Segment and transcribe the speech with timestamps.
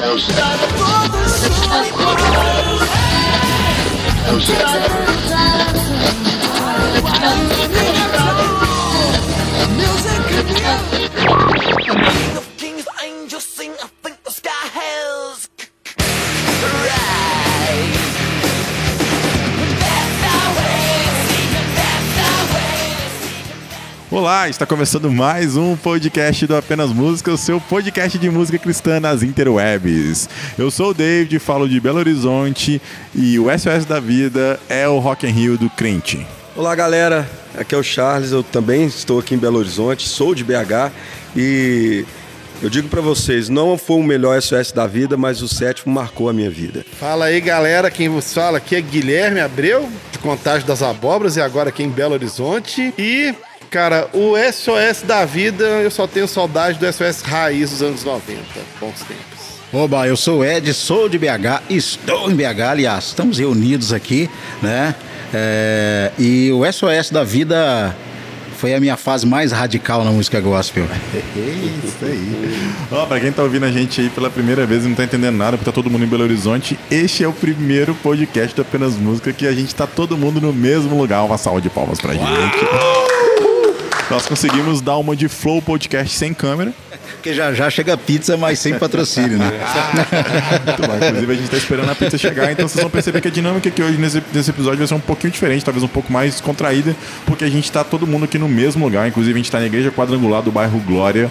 [0.00, 0.28] Kings,
[24.18, 28.98] Olá, está começando mais um podcast do Apenas Música, o seu podcast de música cristã
[28.98, 30.28] nas interwebs.
[30.58, 32.82] Eu sou o David, falo de Belo Horizonte
[33.14, 36.26] e o SOS da Vida é o Rock in Rio do crente.
[36.56, 40.42] Olá galera, aqui é o Charles, eu também estou aqui em Belo Horizonte, sou de
[40.42, 40.90] BH
[41.36, 42.04] e
[42.60, 46.28] eu digo pra vocês, não foi o melhor SOS da vida, mas o sétimo marcou
[46.28, 46.84] a minha vida.
[46.98, 47.88] Fala aí, galera.
[47.88, 51.88] Quem vos fala aqui é Guilherme Abreu, de Contagem das Abóboras, e agora aqui em
[51.88, 52.92] Belo Horizonte.
[52.98, 53.32] E,
[53.70, 58.40] cara, o SOS da vida, eu só tenho saudade do SOS raiz dos anos 90.
[58.80, 59.38] Bons tempos.
[59.72, 64.28] Oba, eu sou o Ed, sou de BH, estou em BH, aliás, estamos reunidos aqui,
[64.62, 64.94] né?
[65.32, 67.94] É, e o SOS da vida
[68.56, 70.84] foi a minha fase mais radical na música gospel.
[71.84, 72.72] Isso aí.
[72.90, 75.36] Ó, pra quem tá ouvindo a gente aí pela primeira vez e não tá entendendo
[75.36, 78.94] nada, porque tá todo mundo em Belo Horizonte, este é o primeiro podcast do Apenas
[78.94, 81.22] Música que a gente tá todo mundo no mesmo lugar.
[81.24, 82.24] Uma salva de palmas pra gente.
[84.10, 86.72] Nós conseguimos dar uma de Flow Podcast sem câmera.
[87.14, 89.50] Porque já já chega pizza, mas sem patrocínio, né?
[90.64, 90.96] Muito bom.
[90.96, 93.68] Inclusive, a gente tá esperando a pizza chegar, então vocês vão perceber que a dinâmica
[93.68, 96.96] aqui hoje nesse, nesse episódio vai ser um pouquinho diferente, talvez um pouco mais contraída,
[97.26, 99.06] porque a gente tá todo mundo aqui no mesmo lugar.
[99.06, 101.30] Inclusive, a gente tá na igreja quadrangular do bairro Glória,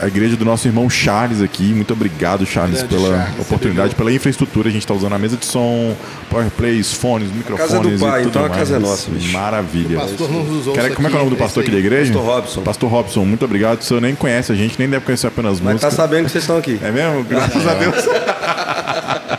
[0.00, 1.72] a igreja do nosso irmão Charles aqui.
[1.74, 4.68] Muito obrigado, Charles, Grande pela Charles, oportunidade, pela infraestrutura.
[4.68, 5.94] A gente tá usando a mesa de som,
[6.28, 7.72] powerplays, fones, microfones.
[7.72, 8.58] casa do pai, tudo então a mais.
[8.60, 9.32] casa é nossa, bicho.
[9.32, 9.98] Maravilha.
[9.98, 11.66] O pastor não nos ouça Quer- como é que é o nome do pastor é
[11.66, 12.12] aqui da igreja?
[12.12, 12.62] Pastor Robson.
[12.62, 13.80] Pastor Robson, muito obrigado.
[13.80, 15.90] O senhor nem conhece a gente, nem deve conhecer apenas Mas música.
[15.90, 16.78] tá sabendo que vocês estão aqui.
[16.82, 17.24] É mesmo?
[17.24, 17.94] Graças a Deus.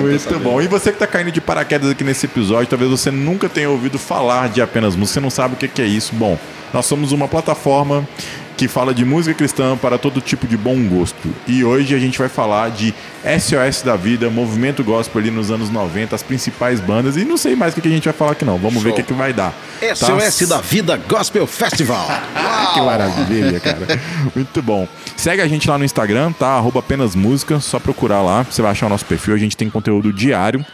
[0.00, 0.60] Muito bom.
[0.60, 3.98] E você que está caindo de paraquedas aqui nesse episódio, talvez você nunca tenha ouvido
[3.98, 6.14] falar de apenas música, você não sabe o que é isso.
[6.14, 6.38] Bom,
[6.72, 8.06] nós somos uma plataforma
[8.60, 11.34] que fala de música cristã para todo tipo de bom gosto.
[11.48, 12.92] E hoje a gente vai falar de
[13.24, 17.16] SOS da Vida, movimento gospel ali nos anos 90, as principais bandas.
[17.16, 18.58] E não sei mais o que a gente vai falar aqui não.
[18.58, 19.54] Vamos ver o que, que vai dar.
[19.80, 19.94] Tá?
[19.94, 22.06] SOS da Vida Gospel Festival.
[22.74, 23.98] Que maravilha, cara.
[24.36, 24.86] Muito bom.
[25.16, 26.50] Segue a gente lá no Instagram, tá?
[26.50, 29.34] Arroba apenas música, só procurar lá, você vai achar o nosso perfil.
[29.34, 30.64] A gente tem conteúdo diário.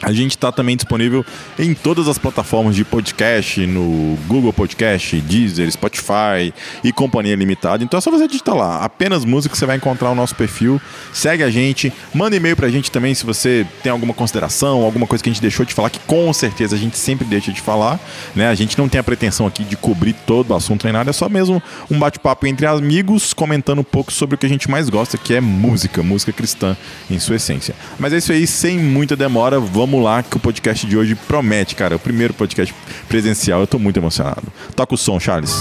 [0.00, 1.26] A gente está também disponível
[1.58, 6.54] em todas as plataformas de podcast, no Google Podcast, Deezer, Spotify
[6.84, 7.82] e Companhia Limitada.
[7.82, 10.80] Então é só você digitar lá, apenas música, você vai encontrar o nosso perfil.
[11.12, 15.22] Segue a gente, manda e-mail pra gente também se você tem alguma consideração, alguma coisa
[15.22, 17.98] que a gente deixou de falar, que com certeza a gente sempre deixa de falar.
[18.36, 18.48] Né?
[18.48, 21.12] A gente não tem a pretensão aqui de cobrir todo o assunto nem nada, é
[21.12, 21.60] só mesmo
[21.90, 25.34] um bate-papo entre amigos, comentando um pouco sobre o que a gente mais gosta, que
[25.34, 26.76] é música, música cristã
[27.10, 27.74] em sua essência.
[27.98, 31.74] Mas é isso aí, sem muita demora, vamos lá que o podcast de hoje promete,
[31.74, 31.96] cara.
[31.96, 32.74] O primeiro podcast
[33.08, 34.42] presencial, eu tô muito emocionado.
[34.76, 35.60] Toca o som, Charles.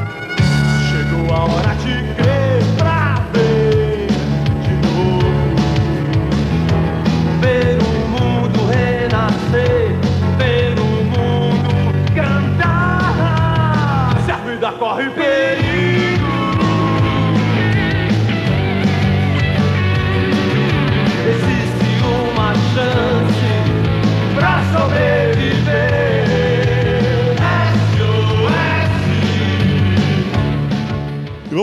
[0.89, 1.96] Chegou a hora de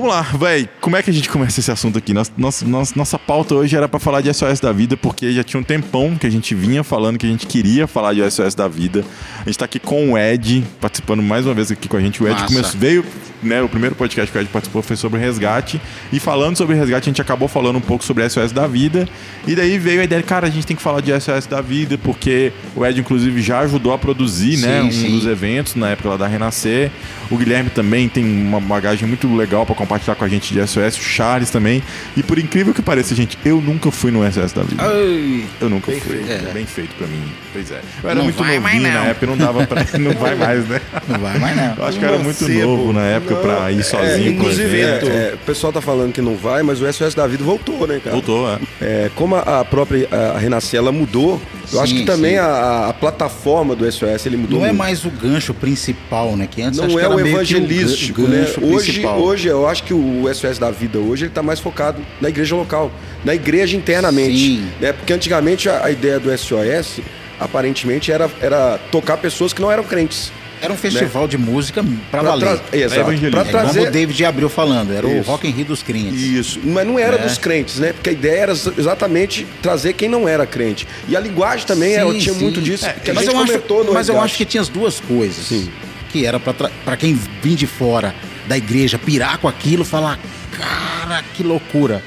[0.05, 0.69] vamos lá, véi.
[0.81, 2.13] Como é que a gente começa esse assunto aqui?
[2.13, 5.59] Nossa, nossa, nossa, pauta hoje era pra falar de SOS da vida, porque já tinha
[5.59, 8.69] um tempão que a gente vinha falando que a gente queria falar de SOS da
[8.69, 9.03] vida.
[9.41, 12.23] A gente tá aqui com o Ed, participando mais uma vez aqui com a gente.
[12.23, 13.05] O Ed começou, veio,
[13.45, 13.63] né?
[13.63, 15.81] O primeiro podcast que o Ed participou foi sobre resgate.
[16.13, 19.09] E falando sobre resgate, a gente acabou falando um pouco sobre SOS da vida.
[19.47, 21.99] E daí veio a ideia, cara, a gente tem que falar de SOS da vida,
[21.99, 24.81] porque o Ed, inclusive, já ajudou a produzir, né?
[24.83, 25.11] Sim, Um sim.
[25.11, 26.91] dos eventos na época lá da Renascer.
[27.31, 30.97] O Guilherme também tem uma bagagem muito legal pra compartilhar com a gente de SOS,
[30.99, 31.83] o Charles também.
[32.17, 34.83] E por incrível que pareça, gente, eu nunca fui no SOS da vida.
[34.85, 36.01] Ai, Eu nunca fui.
[36.01, 36.31] feito.
[36.31, 36.53] É.
[36.53, 37.23] Bem feito pra mim.
[37.53, 37.81] Pois é.
[38.03, 39.85] Eu era Não muito novinho na época, não dava pra.
[39.99, 40.81] Não vai mais, né?
[41.09, 41.75] não vai mais não.
[41.77, 42.67] Eu acho que eu era muito Mancebo.
[42.77, 45.07] novo na época pra ir É, sozinho pro inclusive, evento.
[45.11, 47.87] é, é, o pessoal tá falando que não vai, mas o SOS da vida voltou,
[47.87, 48.17] né, cara?
[48.17, 48.59] Voltou, é.
[48.81, 51.41] É, como a, a própria a Renascer ela mudou,
[51.73, 54.79] eu acho Sim, que também a, a plataforma do SOS ele mudou Não é muito.
[54.79, 56.49] mais o gancho principal, né?
[56.51, 58.41] Que antes acho Não que é era o evangelístico, né?
[58.47, 59.21] gancho Hoje, principal.
[59.21, 62.55] hoje eu acho que o SOS da vida hoje ele tá mais focado na igreja
[62.55, 62.91] local,
[63.25, 64.69] na igreja internamente, Sim.
[64.81, 64.93] né?
[64.93, 67.01] Porque antigamente a, a ideia do SOS
[67.39, 70.33] aparentemente era, era tocar pessoas que não eram crentes.
[70.65, 72.59] Era um festival de música Pra valer.
[72.59, 73.05] tra- Exato.
[73.31, 75.31] Pra É como trazer o David abriu falando, era o Isso.
[75.31, 76.21] Rock in Rio dos crentes.
[76.21, 77.23] Isso, mas não era É.
[77.23, 77.93] dos crentes, né?
[77.93, 80.87] Porque a ideia era exatamente trazer quem não era crente.
[81.09, 82.41] E a linguagem também Sim, era, tinha sim.
[82.43, 83.53] muito disso, É, mas eu acho,
[83.93, 85.45] mas eu acho que tinha as duas coisas.
[85.47, 85.71] Sim.
[86.11, 88.15] Que era pra quem vim de fora
[88.47, 90.19] da igreja pirar com aquilo, falar,
[90.57, 92.03] cara, que loucura.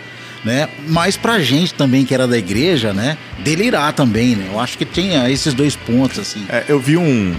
[0.46, 0.70] Né?
[0.88, 3.18] Mas pra gente também que era da igreja, né?
[3.40, 4.48] Delirar também, né?
[4.52, 6.46] Eu acho que tinha esses dois pontos, assim.
[6.48, 7.34] É, eu vi um, um-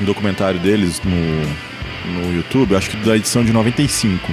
[0.00, 4.32] um documentário deles no, no YouTube, acho que da edição de 95.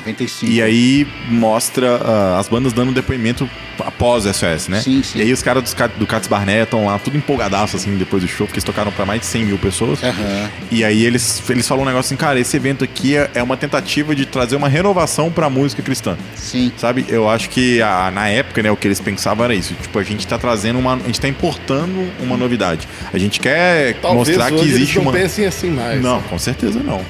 [0.00, 0.50] 95.
[0.52, 3.48] E aí mostra ah, as bandas dando depoimento
[3.78, 4.80] após o SOS, né?
[4.80, 5.18] Sim, sim.
[5.20, 8.28] E aí os caras Cat- do Cats Barnett estão lá, tudo empolgadaço, assim, depois do
[8.28, 10.02] show, porque eles tocaram pra mais de 100 mil pessoas.
[10.02, 10.50] Aham.
[10.70, 13.56] E aí eles, eles falam um negócio assim, cara, esse evento aqui é, é uma
[13.56, 16.16] tentativa de trazer uma renovação pra música cristã.
[16.36, 16.70] Sim.
[16.76, 17.06] Sabe?
[17.08, 19.72] Eu acho que a- na época, né, o que eles pensavam era isso.
[19.80, 20.94] Tipo, a gente tá trazendo uma.
[20.96, 22.86] A gente tá importando uma novidade.
[23.12, 25.12] A gente quer Talvez mostrar que existe eles não uma.
[25.12, 26.02] pensem assim mais.
[26.02, 27.00] Não, com certeza não.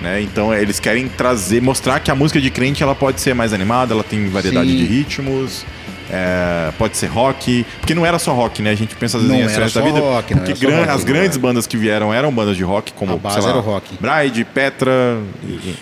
[0.00, 0.22] Né?
[0.22, 3.92] Então eles querem trazer, mostrar que a música de crente ela pode ser mais animada,
[3.94, 4.76] ela tem variedade Sim.
[4.76, 5.64] de ritmos,
[6.10, 8.70] é, pode ser rock, porque não era só rock, né?
[8.70, 10.52] A gente pensa às vezes Não em era SOS da só vida, rock, não porque
[10.52, 11.40] era só gran- rock, as grandes é.
[11.40, 13.88] bandas que vieram eram bandas de rock, como A base sei lá, era o rock.
[14.00, 15.18] Bride, Petra,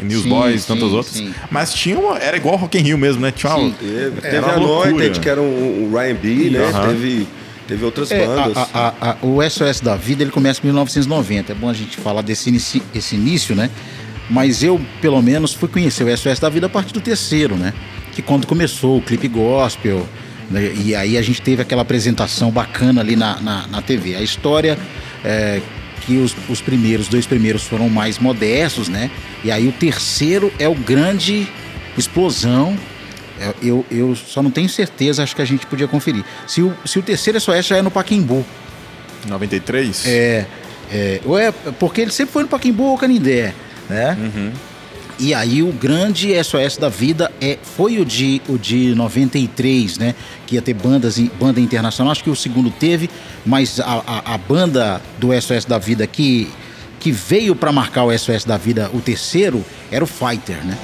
[0.01, 1.15] Newsboys, tantas sim, outras.
[1.17, 1.35] sim.
[1.51, 3.31] Mas tinha uma, era igual Rock in Rio mesmo, né?
[3.31, 3.75] Tinha uma, Sim.
[3.79, 4.55] Teve, teve a.
[4.55, 6.59] Anointed, que era um, um Ryan B, né?
[6.65, 6.89] Aham.
[6.89, 7.27] Teve,
[7.69, 8.57] teve outras É, bandas.
[8.57, 8.69] a-
[9.01, 11.53] a- a- o SOS da vida ele começa em 1990.
[11.53, 13.71] É bom a gente falar desse inici- esse início, né?
[14.29, 17.73] Mas eu, pelo menos, fui conhecer o SOS da vida a partir do terceiro, né?
[18.13, 20.07] Que quando começou o clipe gospel,
[20.51, 20.73] né?
[20.85, 24.17] e aí a gente teve aquela apresentação bacana ali na, na, na TV.
[24.17, 24.79] A história
[25.25, 25.61] é
[26.07, 29.11] que os, os primeiros, dois primeiros foram mais modestos, né?
[29.45, 31.49] E aí o terceiro é o grande
[31.99, 32.77] explosão.
[33.41, 36.25] É, Eu, eu só não tenho certeza, acho que a gente podia conferir.
[36.47, 38.45] Se o, se o terceiro SOS já é no Paquimbu.
[39.27, 40.07] 93?
[40.07, 40.47] É,
[40.91, 43.53] é, ou é, porque ele sempre foi no Paquimbu ou Canindé,
[43.89, 44.17] né?
[45.19, 50.15] E aí o grande SOS da vida é, foi o de, o de 93, né?
[50.47, 52.13] Que ia ter bandas, banda internacional.
[52.13, 53.09] Acho que o segundo teve,
[53.45, 56.53] mas a, a, a banda do SOS da vida que,
[57.01, 60.77] que veio para marcar o SOS da vida, o terceiro, era o Fighter, né?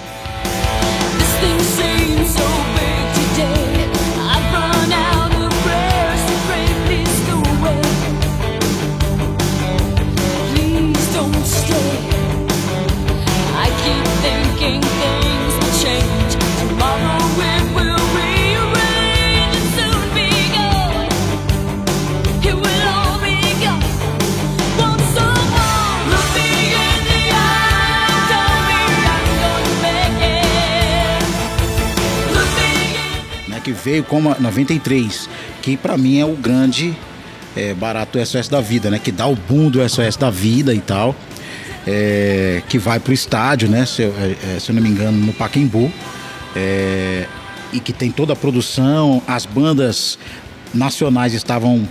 [33.85, 35.29] Veio como a 93,
[35.61, 36.97] que pra mim é o grande
[37.57, 38.99] é, barato do SOS da vida, né?
[38.99, 41.15] Que dá o boom do SOS da vida e tal.
[41.87, 43.85] é, que vai pro estádio, né?
[43.85, 45.91] Se eu, é, é, se eu não me engano, no Pacaembu.
[46.55, 47.27] é,
[47.73, 50.19] e que tem toda a produção, as bandas
[50.75, 51.89] nacionais estavam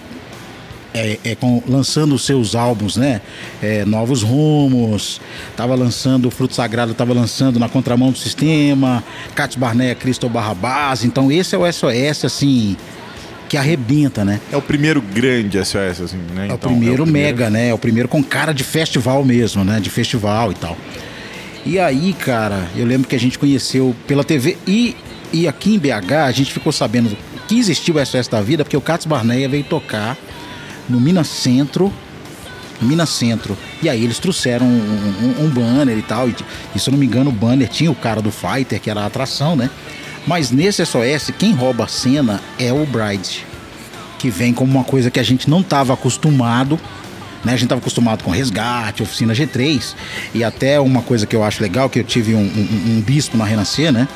[0.94, 3.22] é, é, com- lançando os seus álbuns, né?
[3.62, 5.22] É, Novos Rumos,
[5.56, 9.04] tava lançando o Fruto Sagrado, tava lançando na contramão do sistema,
[9.36, 11.04] Cats Barné, Cristo Barrabás.
[11.06, 12.76] Então esse é o SOS, assim,
[13.48, 14.40] que arrebenta, né?
[14.52, 16.48] É o primeiro grande SOS, assim, né?
[16.48, 17.70] É o Então, primeiro mega, né?
[17.70, 19.80] É o primeiro com cara de festival mesmo, né?
[19.80, 20.78] De festival e tal.
[21.66, 24.96] E aí, cara, eu lembro que a gente conheceu pela TV e,
[25.32, 27.16] e aqui em BH a gente ficou sabendo
[27.48, 30.18] que existiu o SOS da vida porque o Cats Barneia veio tocar
[30.90, 31.92] no Minas Centro.
[32.82, 33.56] Minas Centro.
[33.82, 34.70] E aí eles trouxeram um,
[35.40, 36.28] um- um banner e tal.
[36.28, 36.36] E,
[36.76, 39.02] e se eu não me engano, o banner tinha o cara do Fighter, que era
[39.02, 39.70] a atração, né?
[40.26, 43.46] Mas nesse SOS, quem rouba a cena é o Bride
[44.20, 46.80] que vem como uma coisa que a gente não estava acostumado.
[47.44, 47.54] Né?
[47.54, 49.96] A gente estava acostumado com resgate, oficina G3,
[50.32, 53.36] e até uma coisa que eu acho legal, que eu tive um, um- um bispo
[53.36, 54.08] na Renascer, né?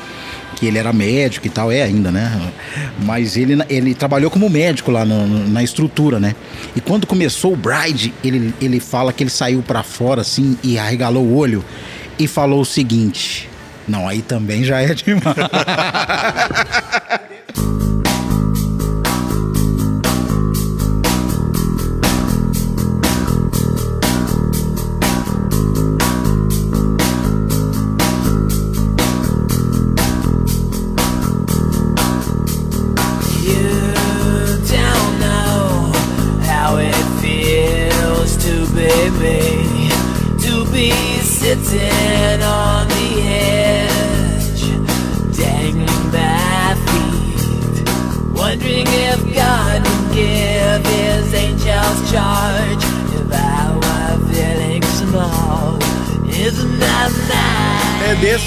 [0.56, 2.50] Que ele era médico e tal, é ainda, né?
[3.04, 6.34] Mas ele, ele trabalhou como médico lá no- na estrutura, né?
[6.74, 10.78] E quando começou o Bride, ele, ele fala que ele saiu para fora assim e
[10.78, 11.62] arregalou o olho
[12.18, 13.48] e falou o seguinte:
[13.86, 15.36] Não, aí também já é demais.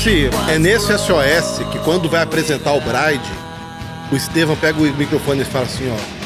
[0.05, 3.29] nesse, é nesse SOS que quando vai apresentar o Bride,
[4.11, 6.19] o Estevão pega o microfone e fala assim, ó.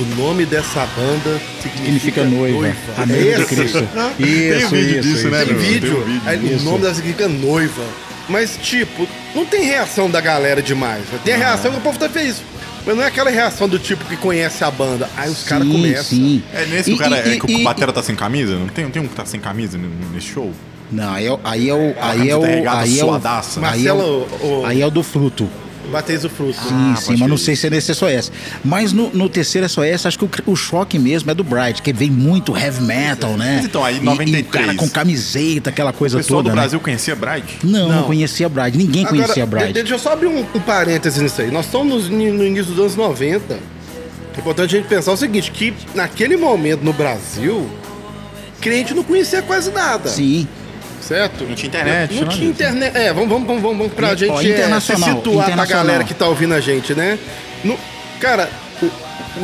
[0.00, 2.76] O nome dessa banda significa, Significa noiva.
[2.98, 3.46] A É noiva de?
[3.46, 3.88] Cristo.
[4.18, 4.26] Tem
[4.58, 5.28] Isso, um vídeo isso, disso, isso.
[5.30, 5.62] né, Tem meu?
[5.62, 5.90] vídeo.
[5.94, 6.22] Tem um vídeo.
[6.26, 7.82] Aí, o nome dela significa noiva.
[8.28, 11.02] Mas, tipo, não tem reação da galera demais.
[11.24, 12.42] Tem a reação que o povo tá feliz.
[12.84, 15.08] Mas não é aquela reação do tipo que conhece a banda.
[15.16, 16.04] Aí os caras começam.
[16.04, 16.42] sim.
[16.52, 17.16] É nesse que E- o cara.
[17.28, 18.54] e- é que e- o batera tá sem camisa?
[18.56, 19.78] Não tem, tem um que tá sem camisa
[20.12, 20.52] nesse show?
[20.90, 21.94] Não, aí é, o- aí é o.
[22.00, 22.44] Aí é o.
[22.44, 25.48] Aí é o, aí é o, Marcelo, o- aí é o do fruto.
[25.90, 26.54] Bateis o fruto.
[26.54, 28.32] Sim, Ah, sim, mas não sei se é nesse SOS.
[28.64, 31.92] Mas no, no terceiro SOS, acho que o, o choque mesmo é do Bright, que
[31.92, 33.54] vem muito heavy metal, né?
[33.56, 34.46] Mas então, aí, E- E, 93.
[34.46, 36.50] o cara com camiseta, aquela O coisa pessoal toda.
[36.50, 36.60] do né?
[36.62, 37.58] Brasil conhecia Bride?
[37.62, 38.02] Não, não, Não.
[38.02, 38.76] conhecia Bright.
[38.76, 39.74] Ninguém conhecia Agora, Bright.
[39.74, 41.52] de- deixa eu só abrir um, um parênteses nisso aí.
[41.52, 43.54] Nós estamos no, no início dos anos 90.
[43.54, 47.70] É importante a gente pensar o seguinte, que naquele momento no Brasil,
[48.60, 50.08] crente não conhecia quase nada.
[50.08, 50.48] Sim.
[51.06, 51.44] Certo?
[51.44, 52.96] Não tinha internet, Não nada tinha internet.
[52.96, 56.14] É, vamos, vamos, vamos, vamos pra Ó, gente é, se internacional, situar pra galera que
[56.14, 57.18] tá ouvindo a gente, né?
[57.62, 57.78] No-
[58.18, 58.50] cara,
[58.82, 58.90] o,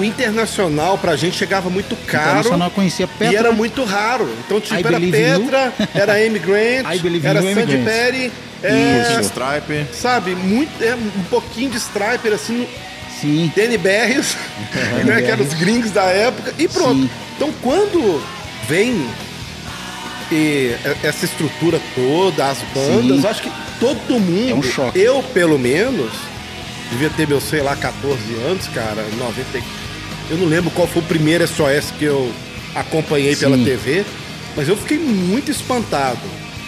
[0.00, 2.30] o internacional pra gente chegava muito caro.
[2.30, 3.32] Internacional conhecia Petra.
[3.32, 4.28] E era muito raro.
[4.44, 5.12] Então, tipo, I era in You.
[5.12, 6.86] Petra, era Amy Grant,
[7.24, 7.76] era Sandy.
[7.84, 8.32] Perry.
[8.64, 9.86] É, Striper.
[9.92, 12.66] sabe, muito, é, um pouquinho de Striper, assim,
[13.20, 13.52] Sim.
[13.56, 14.36] Danny Berries,
[15.04, 17.02] né, que eram os gringos da época, e pronto.
[17.02, 17.10] Sim.
[17.36, 18.22] Então, quando
[18.68, 19.04] vem
[20.30, 23.22] e, é, essa estrutura toda, as bandas, Sim.
[23.24, 24.98] eu acho que todo mundo, É um choque.
[24.98, 26.12] eu pelo menos,
[26.90, 29.58] devia ter meu, sei lá, 14 anos, cara, 90.
[29.58, 29.62] e-
[30.30, 32.32] Eu não lembro qual foi o primeiro SOS que eu
[32.74, 33.64] acompanhei pela Sim.
[33.64, 34.04] TV,
[34.56, 36.18] mas eu fiquei muito espantado.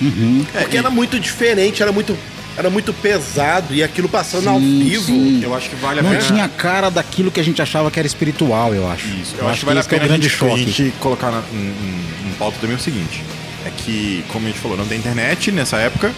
[0.01, 0.45] Uhum.
[0.53, 2.17] Porque era muito diferente, era muito,
[2.59, 5.05] era muito pesado e aquilo passando ao Sim, vivo.
[5.07, 5.41] sim.
[5.43, 6.23] Eu acho que vale a Não pena.
[6.23, 9.07] tinha cara daquilo que a gente achava que era espiritual, eu acho.
[9.07, 9.35] Isso.
[9.39, 10.53] Eu, acho que vale a é pena o grande a gente, choque.
[10.53, 13.23] a gente colocar na, em, em, em pauta também o seguinte:
[13.65, 16.13] é que, como a gente falou, não tem internet nessa época.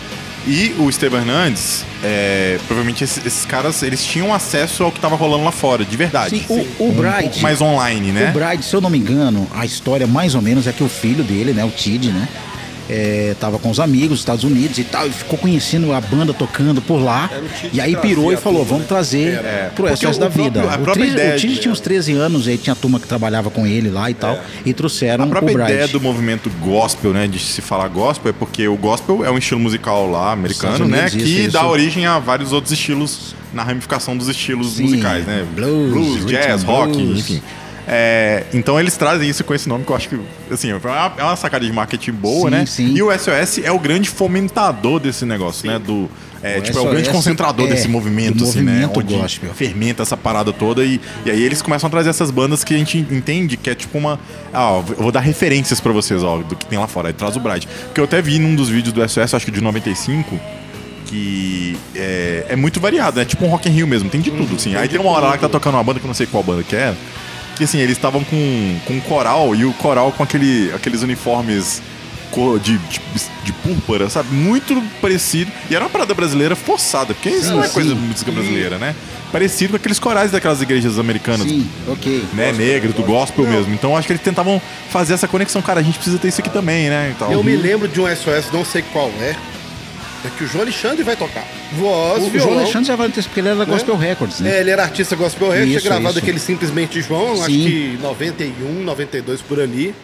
[0.49, 5.17] E o Esteban Hernandes, é, provavelmente esses, esses caras, eles tinham acesso ao que tava
[5.17, 6.38] rolando lá fora, de verdade.
[6.38, 8.31] Sim, o- o um Bright- mais online, né?
[8.31, 10.88] O Bride, se eu não me engano, a história mais ou menos é que o
[10.88, 12.29] filho dele, né, o Tid, né,
[12.88, 16.33] é, tava com os amigos dos Estados Unidos e tal, e ficou conhecendo a banda
[16.33, 17.28] tocando por lá.
[17.61, 18.88] Tid E aí que pirou e falou: tudo, vamos né?
[18.88, 20.61] trazer É, pro porque SOS o da próprio- vida.
[20.62, 23.90] a o de- tinha uns 13 anos, aí tinha a turma que trabalhava com ele
[23.90, 27.88] lá e tal, e trouxeram A própria ideia do movimento gospel, né, de se falar
[27.88, 31.50] gospel, é porque o gospel é um estilo musical lá americano, né, Unidos, que isso,
[31.52, 31.69] dá isso.
[31.69, 36.66] origem a vários outros estilos na ramificação dos estilos Sim, musicais, né, blues, jazz, rhythm
[36.71, 37.19] rock, blues.
[37.21, 37.43] enfim.
[37.88, 40.19] É, então eles trazem isso com esse nome que eu acho que,
[40.50, 42.66] assim, é uma, é sacada de marketing boa, Sim, né?
[42.66, 42.95] sim.
[42.95, 45.78] E o SOS é o grande fomentador desse negócio, né?
[45.78, 46.11] Do,
[46.43, 48.73] é, O tipo, é o grande concentrador é desse movimento, assim, né?
[48.87, 49.55] movimento Onde gospel.
[49.55, 52.78] fermenta essa parada toda e, e aí eles começam a trazer essas bandas que a
[52.78, 54.19] gente entende que é tipo uma.
[54.52, 57.09] Ah, ó, eu vou dar referências pra vocês, ó, do que tem lá fora.
[57.09, 57.69] Aí traz o Bright.
[57.87, 60.38] Porque eu até vi num dos vídeos do SOS, acho que de 95,
[61.07, 63.25] que é, é muito variado, né?
[63.25, 64.75] Tipo um Rock in Rio mesmo, tem de tudo, assim.
[64.75, 66.43] Aí tem uma hora lá que tá tocando uma banda que eu não sei qual
[66.43, 66.95] banda que é.
[67.56, 71.82] Que assim, eles estavam com, com um coral e o coral com aquele, aqueles uniformes
[72.30, 73.00] cor de, de,
[73.44, 74.34] de púrpura, sabe?
[74.34, 75.50] Muito parecido.
[75.70, 77.75] E era uma parada brasileira forçada, porque isso não é sim.
[77.75, 78.94] coisa de música brasileira, né?
[79.32, 81.48] Parecido com aqueles corais daquelas igrejas americanas.
[81.48, 82.25] Sim, ok.
[82.32, 83.75] Né, negro, do gospel mesmo.
[83.75, 84.60] Então acho que eles tentavam
[84.90, 85.60] fazer essa conexão.
[85.62, 87.14] Cara, a gente precisa ter isso aqui também, né?
[87.30, 89.34] Eu me lembro de um SOS, não sei qual é,
[90.26, 91.45] é que o João Alexandre vai tocar.
[91.73, 92.49] Voz, O violão.
[92.50, 94.56] João Alexandre já vai ter, porque ele era da Gospel Records, né?
[94.56, 97.64] É, ele era artista gospel rap, tinha gravado aquele Simplesmente João, acho Sim.
[97.64, 99.95] que 91, 92 por ali.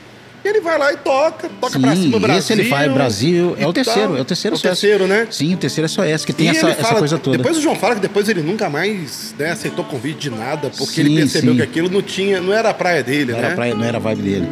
[0.45, 2.39] E ele vai lá e toca, toca pra cima Brasil.
[2.41, 3.55] esse ele faz Brasil.
[3.57, 4.17] É e o terceiro, tal.
[4.17, 4.63] é o terceiro É o SOS.
[4.63, 5.27] terceiro, né?
[5.31, 7.37] Sim, o terceiro SOS, que tem essa, ele essa fala- coisa toda.
[7.39, 10.95] Depois o João fala que depois ele nunca mais né, aceitou convite de nada, porque
[10.95, 11.57] Sim, ele percebeu sim.
[11.59, 13.47] que aquilo não tinha, não era a praia dele, não, né?
[13.47, 14.49] era pra- não era a vibe dele.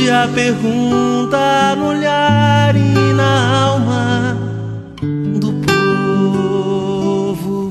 [0.00, 4.34] Surge a pergunta no olhar e na alma
[5.38, 5.52] do
[6.16, 7.68] povo.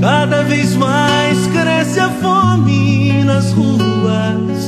[0.00, 4.59] Cada vez mais cresce a fome nas ruas,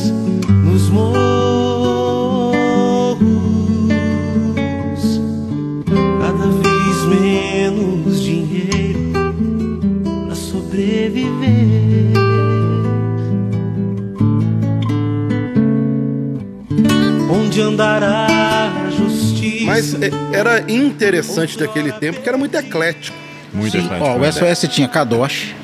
[20.32, 23.16] era interessante daquele tempo, que era muito eclético.
[23.52, 25.54] Muito Sim, eclético, ó, o SOS tinha Kadosh.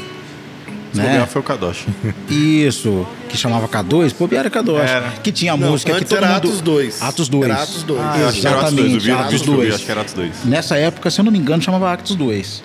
[0.92, 1.04] Se Né?
[1.06, 1.86] bobear, foi o Kadosh.
[2.30, 4.78] Isso, que chamava K2, pô, era K2.
[4.80, 5.10] Era.
[5.22, 6.36] Que tinha a Não, música que todo era mundo...
[6.48, 7.02] Atos 2.
[7.02, 7.44] Atos 2.
[7.44, 8.00] Era Atos 2.
[8.02, 8.92] Ah, eu acho que era Atos 2.
[8.94, 9.74] Eu vi no Atos vídeo que eu vi, 2.
[9.74, 10.30] acho que era Atos 2.
[10.46, 12.62] Nessa época, se eu não me engano, chamava Actos 2.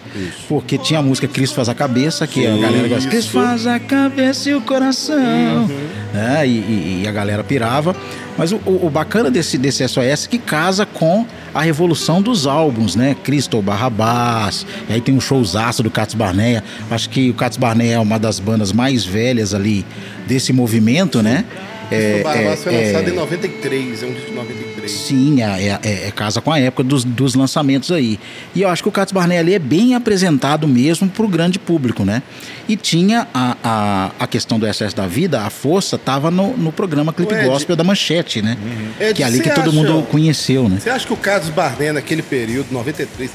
[0.47, 3.09] Porque tinha a música Cristo faz a cabeça, que a galera gosta.
[3.09, 5.67] Cristo faz a cabeça e o coração.
[6.13, 6.47] né?
[6.47, 7.93] E, e- e a galera pirava.
[8.37, 12.47] Mas o, o- o bacana desse, desse SOS é que casa com a revolução dos
[12.47, 13.15] álbuns, né?
[13.23, 16.63] Cristo Barrabás, aí tem um showzaço do Cats Barneia.
[16.89, 19.85] Acho que o Cats Barneia é uma das bandas mais velhas ali
[20.27, 21.45] desse movimento, né?
[21.91, 24.91] É, o Barrabás é, foi lançado é, em 93, é um disco de 93.
[24.91, 28.19] Sim, é, é- é- é casa com a época dos, dos lançamentos aí.
[28.55, 31.59] E eu acho que o Cats Barney ali é bem apresentado mesmo para o grande
[31.59, 32.21] público, né?
[32.67, 36.71] E tinha a, a, a questão do excesso da vida, a força estava no, no
[36.71, 37.45] programa Clipe Ed.
[37.47, 38.57] Gospel da Manchete, né?
[38.99, 40.77] Ed, que é ali que todo acha- mundo conheceu, né?
[40.79, 43.31] Você acha que o Carlos Barnet, naquele período, 93,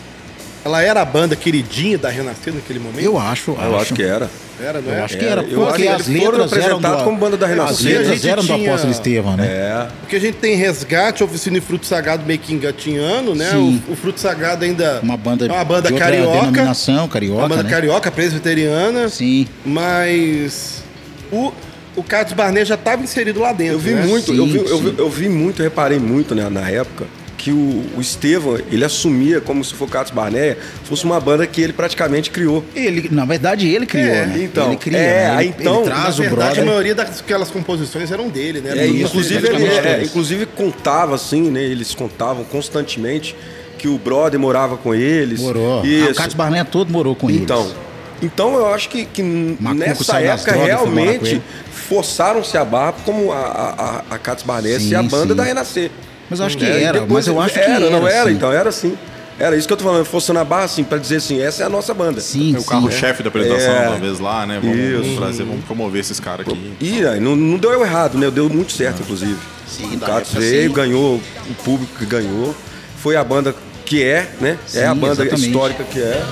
[0.69, 3.05] ela era a banda queridinha da Renascer naquele momento?
[3.05, 4.29] Eu acho, Eu acho que era.
[4.61, 5.03] Era, não Eu é?
[5.03, 7.17] acho que era, Eu acho porque que as eles foram letras eram apresentados do, como
[7.17, 7.87] banda da As Renascer.
[7.87, 9.47] letras A gente eram do tinha- Apóstolo Estevão, né?
[9.47, 9.87] É.
[10.01, 13.53] Porque a gente tem Resgate, Oficina e Fruto Sagrado meio que engatinhando, né?
[13.55, 16.39] O, o Fruto Sagrado ainda Uma banda, é uma banda de carioca.
[16.41, 17.71] denominação, carioca, Uma banda né?
[17.71, 19.09] carioca, presbiteriana.
[19.09, 19.47] Sim.
[19.65, 20.83] Mas
[21.31, 21.53] o,
[21.95, 23.75] o Carlos Barnet já estava inserido lá dentro.
[23.75, 24.05] Eu vi né?
[24.05, 27.07] muito, Sim, eu, vi, eu, vi, eu vi muito, reparei muito né, na época
[27.39, 31.63] que o, o Estevam, ele assumia como se o Focatos Barneia fosse uma banda que
[31.63, 32.65] ele praticamente criou.
[32.75, 34.43] Ele, na verdade, ele criou, É, né?
[34.43, 35.45] então, ele cria, é, né?
[35.45, 38.77] Ele, então, ele traz Na o verdade, a maioria daquelas composições eram dele, né?
[38.77, 41.63] É, inclusive, ele, é, inclusive contava assim, né?
[41.63, 43.37] Eles contavam constantemente
[43.79, 45.41] que o brother morava com eles.
[45.41, 45.83] Morou.
[45.83, 46.11] Ah, Isso.
[46.11, 47.77] o Cates Barnett todo morou com Então, eles.
[48.21, 51.41] então eu acho que, que Macuco nessa época realmente
[51.89, 53.71] forçaram-se a barra como a, a,
[54.11, 55.37] a, a Cats Barnes Sim, e a banda sim.
[55.37, 55.91] da Renascer.
[56.31, 57.73] Mas eu acho que É, era, depois mas eu acho que era.
[57.87, 58.37] era, não era, sim.
[58.37, 58.97] então era assim.
[59.41, 61.67] Era isso que eu tô falando, forçando a barra assim, pra dizer assim, essa é
[61.67, 62.21] a nossa banda.
[62.21, 62.67] Sim, É o sim.
[62.67, 63.85] carro-chefe da apresentação, É.
[63.89, 64.59] talvez lá, né?
[64.61, 65.01] Vamos, Isso.
[65.03, 66.73] vamos trazer, vamos promover esses caras aqui.
[66.81, 68.29] E aí, não, não deu errado, né?
[68.33, 69.37] Deu muito certo, inclusive.
[69.69, 70.75] Sim, o época, veio, sim.
[70.75, 72.53] ganhou o público que ganhou.
[72.97, 73.55] Foi a banda
[73.85, 74.59] que é, né?
[74.75, 75.47] é a Sim, banda exatamente.
[75.47, 76.25] histórica que é.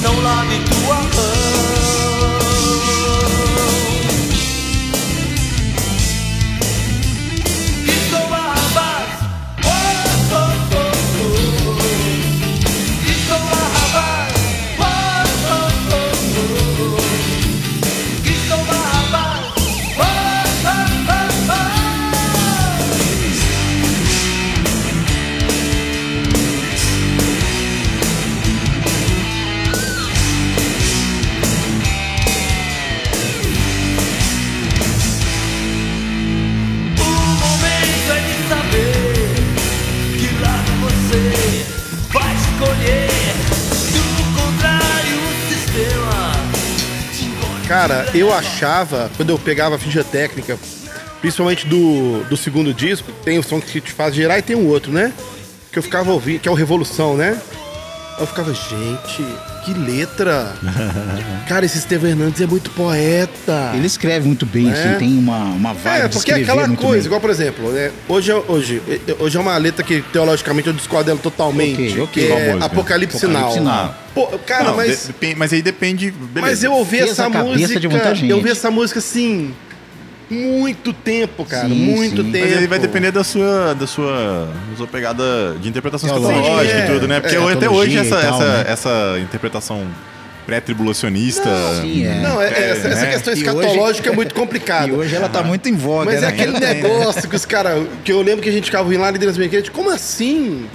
[0.00, 1.97] Não lave tua mão.
[48.28, 50.58] Eu achava, quando eu pegava a ficha técnica,
[51.20, 54.66] principalmente do, do segundo disco, tem o som que te faz girar e tem um
[54.66, 55.14] outro, né?
[55.72, 57.40] Que eu ficava ouvindo, que é o Revolução, né?
[58.20, 59.24] Eu ficava, gente,
[59.72, 60.54] que letra!
[61.48, 63.72] Cara, esse Estevam Hernandes é muito poeta.
[63.74, 64.72] Ele escreve muito bem, É.
[64.72, 67.06] assim, tem uma, uma vibe É, de porque é aquela coisa, bem.
[67.06, 67.90] igual por exemplo, né?
[68.08, 68.82] Hoje, é- hoje,
[69.18, 71.92] hoje é uma letra que teologicamente eu discordo dela totalmente.
[72.00, 72.26] Ok, ok.
[72.26, 72.56] Que é?
[72.60, 73.94] Apocalipse, Sinal.
[74.14, 75.10] Pô, cara, Não, mas.
[75.20, 76.10] de- mas aí depende.
[76.10, 76.40] Beleza.
[76.40, 77.78] Mas eu ouvi Fez essa música.
[77.80, 78.30] de muita gente.
[78.30, 79.54] Eu ouvi essa música assim.
[80.30, 81.68] Muito tempo, cara.
[81.68, 82.30] Sim, muito sim.
[82.32, 82.46] tempo.
[82.46, 86.84] Mas aí vai depender da sua, da sua, da sua pegada de interpretação escatológica Sim,
[86.84, 87.20] e tudo, né?
[87.20, 88.64] Porque é, até hoje essa, tal, essa, né?
[88.68, 89.86] essa interpretação
[90.44, 91.48] pré-tribulacionista.
[91.80, 92.20] Sim, é.
[92.20, 93.12] Não, é, é, essa, essa né?
[93.12, 94.88] questão E hoje- escatológica é muito complicada.
[94.88, 96.28] E hoje ela tá muito em voga, Mas é né?
[96.28, 97.86] aquele negócio que os caras.
[98.04, 100.66] Que eu lembro que a gente ficava lá na liderança minha como assim?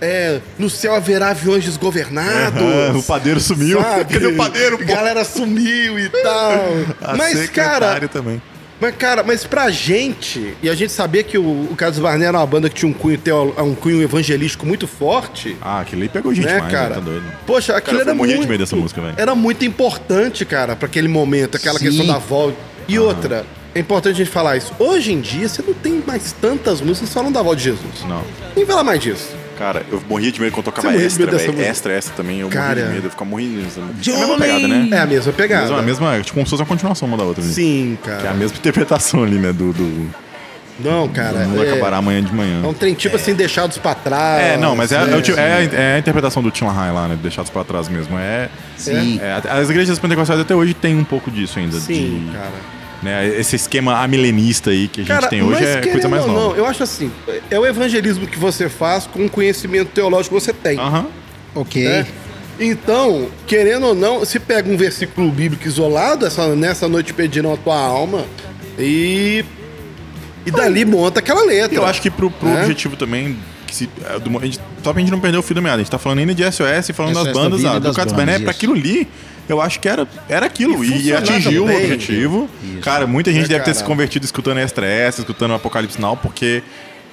[0.00, 2.60] É, no céu haverá aviões desgovernados.
[2.62, 3.80] Ah, o padeiro sumiu.
[3.80, 4.12] sabe?
[4.12, 4.84] Cadê o padeiro, A pô?
[4.84, 6.52] galera sumiu e tal.
[7.00, 8.42] A mas, cara, também.
[8.80, 12.38] Mas, cara, mas pra gente, e a gente sabia que o, o Carlos Barnet era
[12.38, 16.08] uma banda que tinha um cunho, teo, um cunho evangelístico muito forte, Ah, aquele aí
[16.08, 16.88] pegou gente né, mais, cara?
[16.90, 16.94] né?
[16.96, 17.24] Tá doido.
[17.46, 18.48] Poxa, aquilo Cara, era de muito...
[18.48, 19.14] medo dessa música, velho.
[19.16, 21.86] Era muito importante, cara, pra aquele momento, aquela Sim.
[21.86, 22.56] questão da volta.
[22.86, 24.72] E outra, é importante a gente falar isso.
[24.78, 28.04] Hoje em dia, você não tem mais tantas músicas falando da volta de Jesus.
[28.06, 28.22] Não.
[28.54, 29.34] Nem fala mais disso.
[29.58, 31.52] Cara, eu morria de medo quando tocava Você extra, velho.
[31.52, 31.62] música?
[31.70, 32.40] Extra, extra também.
[32.40, 32.68] Eu Cara.
[32.68, 33.74] morria de medo, eu ficava morrendo de medo.
[34.10, 34.88] É a mesma pegada, né?
[34.90, 35.62] É a mesma pegada.
[35.62, 37.42] Mesma, a mesma, tipo, como se fosse uma continuação uma da outra.
[37.44, 37.50] né?
[37.52, 38.34] Sim, Que é a cara.
[38.34, 39.52] mesma interpretação ali, né?
[39.52, 40.10] Do, do,
[40.80, 41.38] Não, cara.
[41.46, 42.62] mundo é, acabará amanhã de manhã.
[42.64, 44.42] é um trem tipo assim, deixados pra trás.
[44.42, 45.18] É, não, mas é, né?
[45.18, 47.16] é, tipo- é a- é a interpretação do Tim LaHaye lá, né?
[47.22, 48.18] Deixados pra trás mesmo.
[48.18, 49.20] É, Sim.
[49.22, 51.78] é, as igrejas pentecostais até hoje tem um pouco disso ainda.
[51.78, 52.50] Sim, de, cara.
[53.04, 56.40] Né, esse esquema amilenista aí que a gente Cara, tem hoje é coisa mais nova.
[56.40, 57.12] Não, eu acho assim,
[57.50, 60.78] é o evangelismo que você faz com o conhecimento teológico que você tem.
[60.78, 61.06] Aham.
[61.54, 61.84] Ok.
[61.84, 62.06] né?
[62.58, 67.56] Então, querendo ou não, se pega um versículo bíblico isolado, essa, nessa noite pediram a
[67.56, 68.24] tua alma,
[68.78, 69.44] e.
[70.46, 71.76] E dali monta aquela letra.
[71.76, 72.62] Eu acho que pro, pro É?
[72.62, 73.36] objetivo também.
[73.66, 75.76] Que se, é, do, a gente, só pra gente não perder o fio da meada.
[75.76, 77.64] A gente tá falando ainda de SOS e falando SOS das da bandas.
[77.64, 79.08] Ah, e do Cats Bené, pra aquilo ali,
[79.48, 80.84] eu acho que era, era aquilo.
[80.84, 81.76] E E, atingiu o bem.
[81.84, 82.48] objetivo.
[82.82, 86.62] Cara, muita gente É, deve ter se convertido escutando Extra S, escutando Apocalipse Now, porque.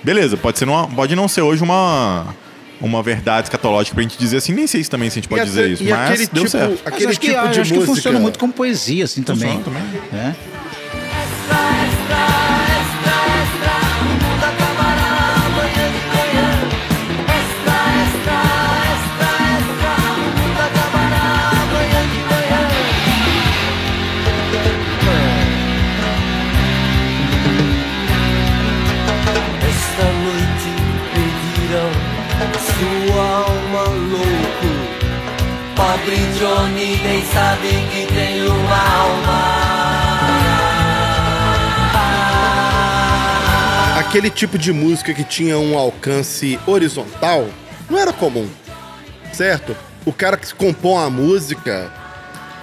[0.03, 2.33] Beleza, pode, ser numa- pode não ser hoje uma.
[2.79, 5.43] Uma verdade escatológica pra gente dizer assim, nem sei se também se a gente pode
[5.43, 6.79] E dizer isso, e mas aquele deu tipo, certo.
[6.83, 7.95] Mas aquele acho que, tipo acho de que música.
[7.95, 9.61] funciona muito como poesia, assim, também.
[9.61, 10.01] Funciona também.
[10.11, 10.35] né?
[36.01, 39.41] Pobre Johnny nem sabe que tem uma alma.
[43.99, 47.47] Aquele tipo de música que tinha um alcance horizontal
[47.87, 48.49] não era comum,
[49.31, 49.77] certo?
[50.03, 51.91] O cara que compõe a música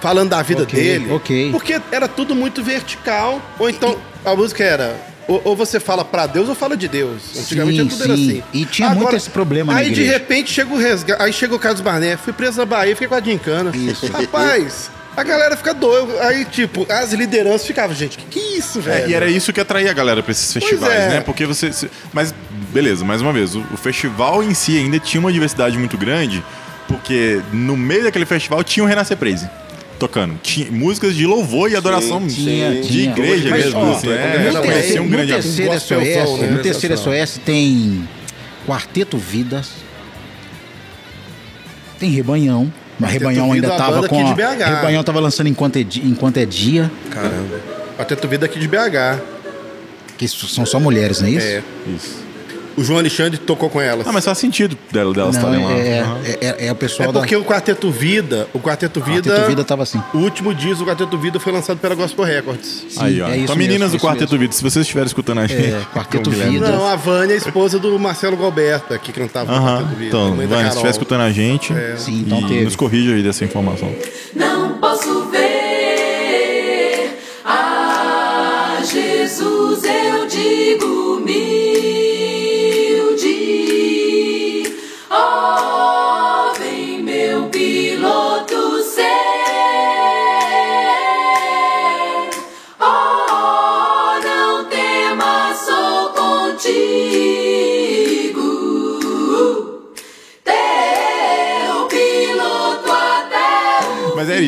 [0.01, 1.09] falando da vida Ok, dele.
[1.11, 1.51] ok.
[1.51, 3.41] Porque era tudo muito vertical.
[3.57, 5.08] Ou então a música era.
[5.29, 7.21] Ou, ou você fala pra Deus ou fala de Deus.
[7.37, 8.29] Antigamente Sim, tudo era sim.
[8.29, 8.43] assim.
[8.51, 11.21] E tinha muito esse problema na Aí de repente chega o resgate.
[11.21, 12.17] Aí chega o Carlos Barné.
[12.17, 13.71] Fui preso na Bahia, fiquei com a gincana.
[13.75, 14.07] Isso.
[14.11, 16.19] Rapaz, a galera fica doida.
[16.27, 19.09] Aí, tipo, as lideranças ficavam, gente, que que é isso, É, velho?
[19.11, 21.09] e era isso que atraía a galera pra esses festivais, é.
[21.09, 21.21] né?
[21.21, 21.71] Porque você.
[21.71, 22.33] se- Mas,
[22.73, 26.43] beleza, mais uma vez, o, o festival em si ainda tinha uma diversidade muito grande,
[26.87, 29.47] porque no meio daquele festival tinha o Renascer Praise
[29.99, 30.39] tocando.
[30.41, 33.11] Tinha músicas de louvor e adoração Tinha, de tinha.
[33.11, 33.79] igreja Mas, mesmo.
[33.81, 34.13] ó, assim, é,
[34.47, 36.47] é, no terceiro- um no grande terceiro gospelzão, SOS, né?
[36.51, 36.97] no terceiro.
[36.97, 38.07] SOS tem
[38.65, 39.69] Quarteto Vidas,
[41.99, 42.71] tem Rebanhão.
[42.99, 44.33] Mas Quarteto Rebanhão ainda Vida, a tava com a.
[44.75, 47.59] Rebanhão tava lançando enquanto é, Di- enquanto é dia, Caramba.
[48.21, 49.19] Tu vida aqui de BH.
[50.17, 51.47] que são só mulheres, não é isso?
[51.47, 51.63] É.
[51.95, 52.28] Isso.
[52.79, 54.07] O João Alexandre tocou com elas.
[54.07, 55.71] Ah, mas faz sentido dela, delas Não, estarem lá.
[55.73, 56.17] é, Aham.
[56.23, 59.47] é, é- é o pessoal É porque o Quarteto Vida, o Quarteto da Vida, Quarteto
[59.49, 60.01] Vida tava assim.
[60.13, 62.85] o último disco do Quarteto Vida foi lançado pela Gospel Records.
[62.89, 63.27] Sim, Aí, ó.
[63.29, 64.39] é então, meninas mesmo, do Quarteto mesmo.
[64.39, 65.61] Vida, se vocês estiverem escutando a gente.
[65.65, 66.33] É, Quarteto o.
[66.33, 66.71] Vida.
[66.71, 69.77] Não, a Vânia é esposa do Marcelo Galberta, que cantava no Aham.
[69.81, 70.05] Quarteto Vida.
[70.07, 72.63] Então, da Vânia, se estiver escutando a gente, Sim, então e teve.
[72.65, 73.93] nos corrija aí dessa informação.
[74.33, 75.48] Não posso ver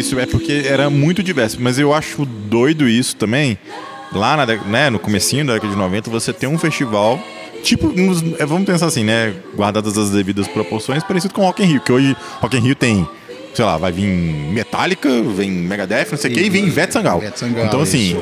[0.02, 1.58] é isso, é porque era muito diverso.
[1.60, 3.58] Mas eu acho doido isso também.
[4.14, 7.18] Lá na, né, no comecinho da década de 90, você tem um festival,
[7.64, 9.34] tipo, nos- é, vamos pensar assim, né?
[9.56, 13.08] Guardadas as devidas proporções, parecido com Rock in Rio, que hoje Rock in Rio tem,
[13.54, 17.22] sei lá, vai vir Metallica, vem Megadeth, não sei o que, e vem Ivete Sangalo,
[17.68, 18.18] então assim...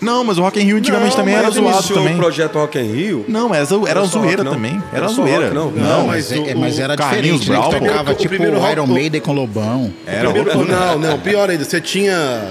[0.00, 2.14] Não, mas o Rock in Rio antigamente Não, também era mas zoado também.
[2.14, 3.24] o projeto Rock in Rio.
[3.28, 4.52] Não, era, zo- era Era zoeira rock, não?
[4.52, 4.82] também.
[4.92, 5.42] Era, Era zoeira.
[5.42, 5.70] rock, não?
[5.72, 7.56] Não, mas, mas é- o- mas era Carlinhos diferente, né?
[7.58, 7.86] Brown, Que pô.
[7.86, 9.92] tocava O tipo primeiro o Iron o- Maiden com Lobão.
[10.06, 10.76] era Primeiro- loucura.
[10.78, 12.44] não, não, pior ainda, você tinha.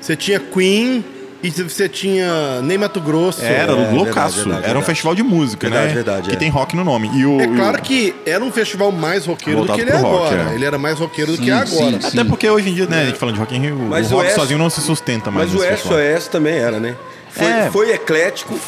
[0.00, 1.04] Você tinha Queen
[1.42, 3.42] e você tinha Ney Mato Grosso.
[3.44, 4.36] Era É, loucaço.
[4.36, 5.94] verdade, verdade, era um festival de música, Verdade, né?
[5.94, 6.38] verdade, que é.
[6.38, 7.10] tem rock no nome.
[7.14, 9.84] E o, É e o- claro que era um festival mais roqueiro do Voltado que
[9.84, 10.50] ele é rock, agora.
[10.50, 10.54] é.
[10.54, 11.68] Ele era mais roqueiro do Sim, que é agora.
[11.68, 12.06] sim, sim.
[12.20, 14.16] Até porque hoje em dia, né, a gente falando de Rock in Rio, Mas o
[14.16, 15.52] rock o S- sozinho não se sustenta mais.
[15.52, 15.76] Mas o.
[15.88, 16.96] SOS também era, né?
[17.30, 17.70] Foi, É.
[17.70, 18.58] foi eclético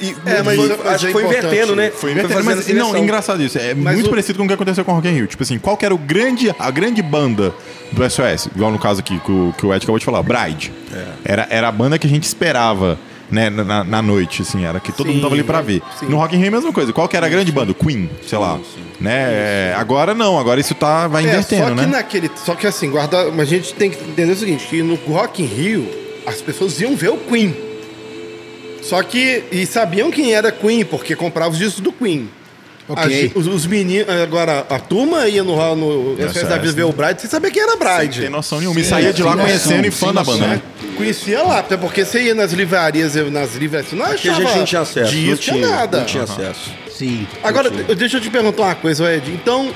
[0.00, 1.46] e É, mas- foi- acho é que foi importante.
[1.46, 1.90] invertendo, né?
[1.90, 3.58] Foi invertendo, mas não, engraçado isso.
[3.58, 5.26] É Mas muito o- parecido com o que aconteceu com o Rock in Rio.
[5.26, 7.52] Tipo assim, qual que era o grande, a grande banda
[7.92, 8.48] do SOS?
[8.54, 10.72] Igual no caso aqui que o, que o Ed acabou de falar, Bride.
[10.92, 11.32] É.
[11.32, 12.98] Era, era a banda que a gente esperava.
[13.32, 15.80] Né, na, na noite, assim, era que todo Sim, mundo tava ali pra ver.
[16.00, 16.06] sim.
[16.06, 16.92] No Rock in Rio é a mesma coisa.
[16.92, 17.72] Qual que era a grande banda?
[17.72, 18.58] Queen, sei lá.
[19.00, 19.12] Né?
[19.12, 21.86] É, agora não, agora isso tá, vai É, invertendo, só que né?
[21.86, 22.30] naquele.
[22.44, 25.44] Só que assim, guarda, mas a gente tem que entender o seguinte: que no Rock
[25.44, 25.88] in Rio,
[26.26, 27.54] as pessoas iam ver o Queen.
[28.82, 29.44] Só que.
[29.52, 32.28] E sabiam quem era Queen, porque compravam os discos do Queen.
[32.88, 33.04] Ok.
[33.04, 34.08] A gen- os, os meninos.
[34.22, 37.50] Agora, a turma ia no, no Nossa, SOS da Vida ver o Bride, sem saber
[37.52, 38.14] quem era Bride.
[38.14, 38.80] Sem ter noção nenhuma.
[38.80, 40.62] E saía de lá sem conhecendo noção, e fã sem da banda, né?
[40.96, 44.58] Conhecia lá, até porque você ia nas livrarias, nas livrarias, não Porque a achava gente
[44.58, 45.10] não tinha acesso.
[45.12, 45.98] disso, não tinha, tinha nada.
[45.98, 46.70] Não tinha acesso.
[46.90, 47.26] Sim.
[47.44, 49.30] Agora, eu- deixa eu te perguntar uma coisa, Ed.
[49.30, 49.72] Então,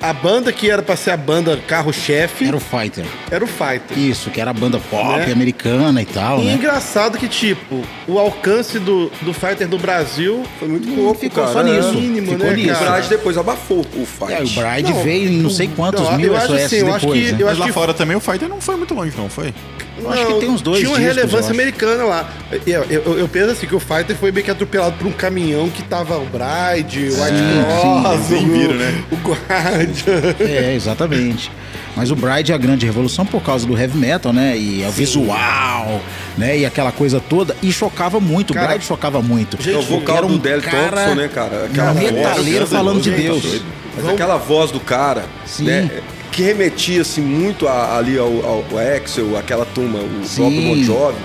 [0.00, 3.04] a banda que era pra ser a banda carro-chefe Era o Fighter.
[3.30, 3.98] era o Fighter.
[3.98, 5.32] Isso, que era a banda pop Né?
[5.32, 6.54] americana e tal, E é né?
[6.54, 11.52] engraçado que, tipo, o alcance do, do Fighter do Brasil Foi muito pouco, ficou cara.
[11.54, 11.94] só nisso.
[11.94, 12.74] Mínimo, Ficou né, nisso.
[12.82, 12.84] O?
[12.84, 14.32] Brad depois abafou o fight.
[14.32, 16.76] É, o Bride Não, veio em não sei quantos não, mil eu acho SOS assim,
[16.76, 17.38] eu acho depois, que- né?
[17.40, 19.52] eu Mas acho lá que- fora também o Fighter não foi muito longe, não foi?
[19.98, 22.28] Eu acho que tem uns dois Tinha uma discos, relevância americana lá.
[22.66, 25.70] Eu, eu- eu penso assim que o Fighter foi meio que atropelado por um caminhão
[25.70, 29.02] que tava o Bride, o White Cross, o, viram, né?
[29.10, 29.85] o Guard.
[29.86, 30.36] Bride.
[30.44, 31.50] É, exatamente.
[31.94, 34.56] Mas o Bride é a grande revolução por causa do heavy metal, né?
[34.56, 36.00] E é o visual,
[36.36, 36.58] né?
[36.58, 37.56] E aquela coisa toda.
[37.62, 39.56] E chocava muito, Cara, o Bride chocava muito.
[39.68, 41.64] É o vocal Era do um Del cara- Thompson, né, cara?
[41.66, 43.42] Aquela um voz, metaleiro falando de gente, Deus.
[43.60, 43.64] tá.
[43.96, 45.64] Mas aquela voz do cara, Sim.
[45.64, 45.90] né?
[46.30, 50.36] Que remetia assim, muito a- ali ao, ao, ao Axel, aquela turma, o Sim.
[50.42, 51.16] próprio Bon Jovi,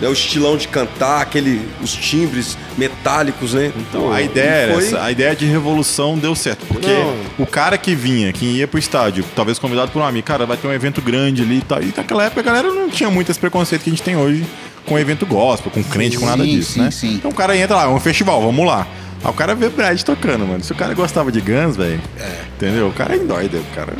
[0.00, 0.08] né?
[0.08, 3.72] O estilão de cantar, aquele, os timbres metálicos, né?
[3.76, 6.64] Então, a ideia era foi- essa, a ideia de revolução deu certo.
[6.66, 7.14] Porque Não.
[7.38, 10.56] o cara que vinha, que ia pro estádio, talvez convidado por um amigo, cara, vai
[10.56, 11.82] ter um evento grande ali e tal.
[11.82, 14.44] E naquela época a galera não tinha muito esse preconceito que a gente tem hoje
[14.86, 16.90] com evento gospel, com crente, com nada Sim, disso, sim, né?
[16.90, 17.14] sim.
[17.14, 18.86] Então o cara entra lá, é um festival, vamos lá.
[19.22, 20.64] Aí o cara vê Brad tocando, mano.
[20.64, 22.00] Se o cara gostava de Guns, velho,
[22.56, 22.88] entendeu?
[22.88, 23.92] O cara é indóido, o cara...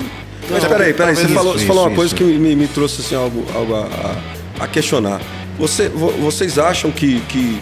[0.50, 2.24] Mas peraí, peraí, você Talvez falou, isso, você falou uma isso, coisa isso.
[2.24, 4.16] que me, me trouxe assim, algo, algo a-
[4.64, 5.20] a questionar.
[5.60, 7.60] Você, vo- vocês acham que, que,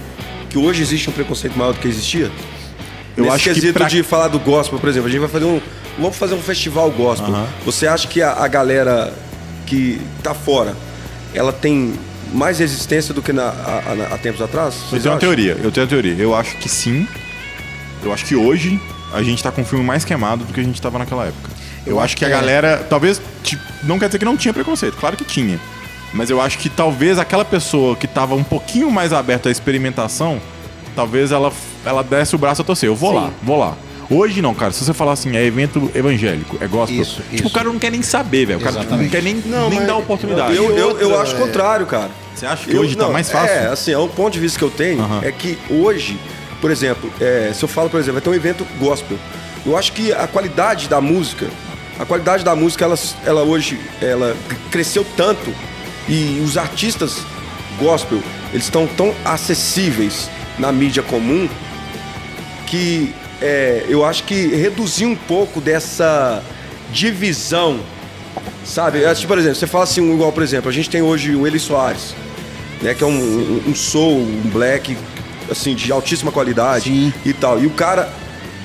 [0.50, 2.30] que hoje existe um preconceito maior do que existia?
[3.16, 5.28] Eu Nesse acho que quesito pra- de falar do gospel, por exemplo, a gente vai
[5.28, 5.60] fazer um.
[5.98, 7.28] Vamos fazer um festival gospel.
[7.34, 7.46] Aham.
[7.64, 9.12] Você acha que a, a galera
[9.66, 10.76] que tá fora,
[11.34, 11.92] ela tem
[12.32, 14.76] mais resistência do que na, a- a- há tempos atrás?
[14.92, 16.14] Eu tenho uma teoria, eu tenho uma teoria.
[16.16, 17.06] Eu acho que sim.
[18.04, 18.80] Eu acho que hoje
[19.12, 21.50] a gente tá com um filme mais queimado do que a gente tava naquela época.
[21.84, 22.30] Eu, acho que a é.
[22.30, 25.58] galera, talvez, tipo, não quer dizer que não tinha preconceito, claro que tinha.
[26.12, 30.40] Mas eu acho que talvez aquela pessoa que tava um pouquinho mais aberta à experimentação,
[30.96, 31.52] talvez ela,
[31.84, 32.88] ela desse o braço a torcer.
[32.88, 33.76] Eu vou lá, vou lá.
[34.10, 34.72] Hoje não, cara.
[34.72, 37.02] Se você falar assim, é evento evangélico, é gospel.
[37.02, 37.46] Isso, tipo, isso.
[37.46, 38.58] o cara não quer nem saber, velho.
[38.58, 40.56] O cara tipo, não quer nem, Não, nem mas- dar oportunidade.
[40.56, 42.10] Eu, eu, eu acho o é- contrário, cara.
[42.34, 43.54] Você acha que Eu- hoje tá não, mais fácil?
[43.54, 46.18] É, assim, é um ponto de vista que eu tenho é que hoje,
[46.60, 49.18] por exemplo, é, se eu falo, por exemplo, vai ter um evento gospel.
[49.66, 51.46] Eu acho que a qualidade da música,
[51.98, 52.94] a qualidade da música, ela,
[53.26, 54.34] ela hoje, ela
[54.70, 55.52] cresceu tanto
[56.08, 57.22] e os artistas
[57.78, 58.20] gospel,
[58.52, 61.48] eles estão tão acessíveis na mídia comum
[62.66, 66.42] que é, eu acho que reduziu um pouco dessa
[66.92, 67.80] divisão,
[68.64, 69.04] sabe?
[69.04, 71.34] É, tipo, por exemplo, você fala assim, um igual, por exemplo, a gente tem hoje
[71.34, 72.14] o Eli Soares,
[72.82, 72.94] né?
[72.94, 74.96] Que é um, um, um soul, um black,
[75.50, 77.12] assim, de altíssima qualidade Sim.
[77.24, 77.62] e tal.
[77.62, 78.12] E o cara,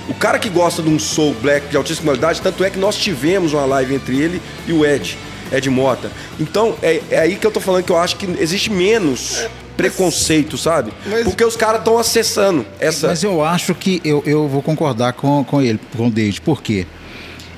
[0.09, 2.97] o cara que gosta de um soul black de altíssima qualidade, tanto é que nós
[2.97, 5.17] tivemos uma live entre ele e o Ed,
[5.53, 6.11] Ed Mota.
[6.39, 9.45] Então, é, é aí que eu tô falando que eu acho que existe menos
[9.77, 10.91] preconceito, sabe?
[11.05, 13.07] Mas- Porque os caras estão acessando essa...
[13.07, 16.41] Mas eu acho que eu, eu vou concordar com, com ele, com o David.
[16.41, 16.85] Por quê?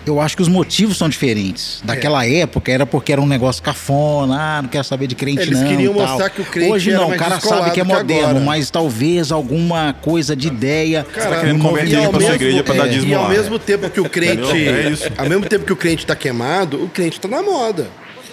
[0.05, 1.81] Eu acho que os motivos são diferentes.
[1.83, 5.59] Daquela época era porque era um negócio cafona, ah, não quero saber de crente Eles
[5.59, 5.67] não.
[5.67, 6.07] queriam tal.
[6.07, 8.45] mostrar que o crente Hoje era não, o cara sabe que é que moderno, agora.
[8.45, 11.03] mas talvez alguma coisa de ideia.
[11.11, 13.29] Cara, tá querendo converter ele pra sua igreja pra dar é, dízimo E ao lá.
[13.29, 14.67] mesmo tempo que o crente.
[14.67, 15.09] É isso.
[15.17, 17.87] Ao mesmo tempo que o crente tá queimado, o crente tá na moda.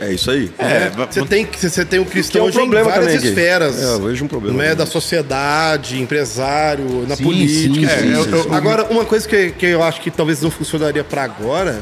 [0.05, 0.51] É isso aí.
[0.59, 3.29] É, Você tem, você tem o cristão Que é um hoje em problema várias também,
[3.29, 3.81] esferas.
[3.81, 7.75] É, eu vejo um problema Não é da sociedade, empresário, na Sim, política.
[7.75, 8.49] sim, É, sim, eu- sim, eu- sim.
[8.53, 11.81] Agora, uma coisa que, que eu acho que talvez não funcionaria pra agora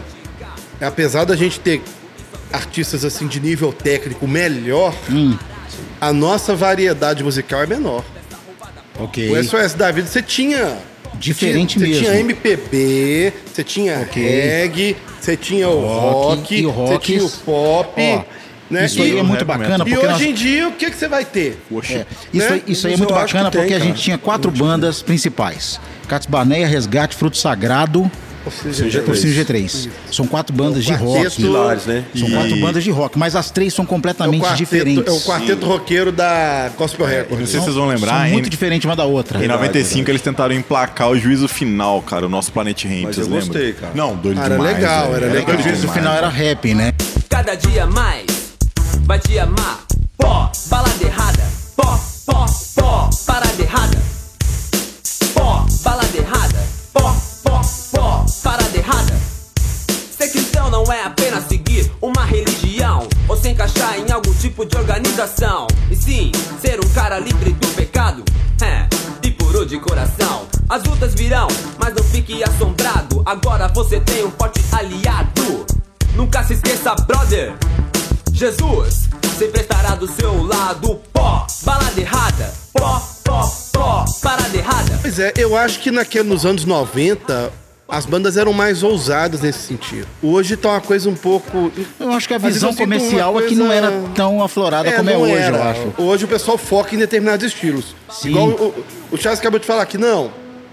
[0.78, 1.80] é apesar da gente ter
[2.52, 5.38] artistas assim de nível técnico melhor, Hum.
[6.00, 8.04] a nossa variedade musical é menor.
[8.98, 9.30] Ok.
[9.30, 10.76] O SOS da vida você tinha.
[11.20, 12.02] Diferente você mesmo.
[12.04, 14.22] tinha MPB, você tinha Ok.
[14.22, 17.92] reggae, você tinha o Rock, e você rock- tinha o pop.
[18.00, 18.22] Ó,
[18.70, 18.86] né?
[18.86, 20.96] Isso aí E- é muito bacana, E porque hoje nós- em dia, o que, que
[20.96, 21.58] você vai ter?
[21.68, 21.92] Poxa.
[21.94, 22.54] É, isso, né?
[22.54, 23.88] aí, isso aí é muito bacana tem, porque a cara.
[23.90, 25.78] gente tinha quatro bandas principais:
[26.08, 28.10] Cats Barneia, Resgate, Fruto Sagrado,
[28.46, 29.08] G3.
[29.08, 29.88] Oficina G3.
[30.10, 31.36] São quatro bandas de quarteto- rock.
[31.36, 32.04] Pilares, né?
[32.16, 35.06] São E- quatro bandas de rock, mas as três são É o completamente quarteto, diferentes.
[35.06, 37.48] é o quarteto roqueiro da Gospel Não Records.
[37.50, 39.44] sei se vocês vão São lembrar, em, muito diferentes uma da outra.
[39.44, 43.26] em 95 eles tentaram emplacar o juízo final, cara, o nosso Planet Ramp, Mas vocês
[43.26, 43.48] eu lembram?
[43.48, 43.92] gostei, cara.
[43.94, 44.74] Não, doido era demais.
[44.76, 45.16] legal, velho.
[45.16, 45.42] era legal.
[45.42, 45.98] O doido juízo demais.
[45.98, 46.92] final era rap, né?
[47.28, 48.26] Cada dia mais
[49.04, 49.80] vai te amar.
[50.16, 51.42] Pó, balada errada.
[51.76, 53.99] Pó, pó, pó, parada errada.
[60.90, 65.68] Não é apenas seguir uma religião ou se encaixar em algum tipo de organização.
[65.88, 68.24] E sim, ser um cara livre do pecado.
[68.60, 68.88] É,
[69.24, 70.48] e puro de coração.
[70.68, 71.46] As lutas virão,
[71.78, 73.22] mas não fique assombrado.
[73.24, 75.64] Agora você tem um forte aliado.
[76.16, 77.54] Nunca se esqueça, brother.
[78.32, 81.00] Jesus sempre estará do seu lado.
[81.12, 82.52] Pó, balada errada.
[82.72, 84.98] Pó, pó, pó, parada errada.
[85.00, 87.52] Pois é, eu acho que naquele, nos anos 90,
[87.90, 90.06] as bandas eram mais ousadas nesse sentido.
[90.22, 91.72] Hoje tá uma coisa um pouco.
[91.98, 95.10] Eu acho que a visão comercial é que não coisa- era tão aflorada É, como
[95.10, 95.56] é não hoje, era.
[95.56, 95.92] eu acho.
[95.98, 97.94] Hoje o pessoal foca em determinados estilos.
[98.10, 98.30] Sim.
[98.30, 100.30] Igual o, o Charles acabou de falar que não.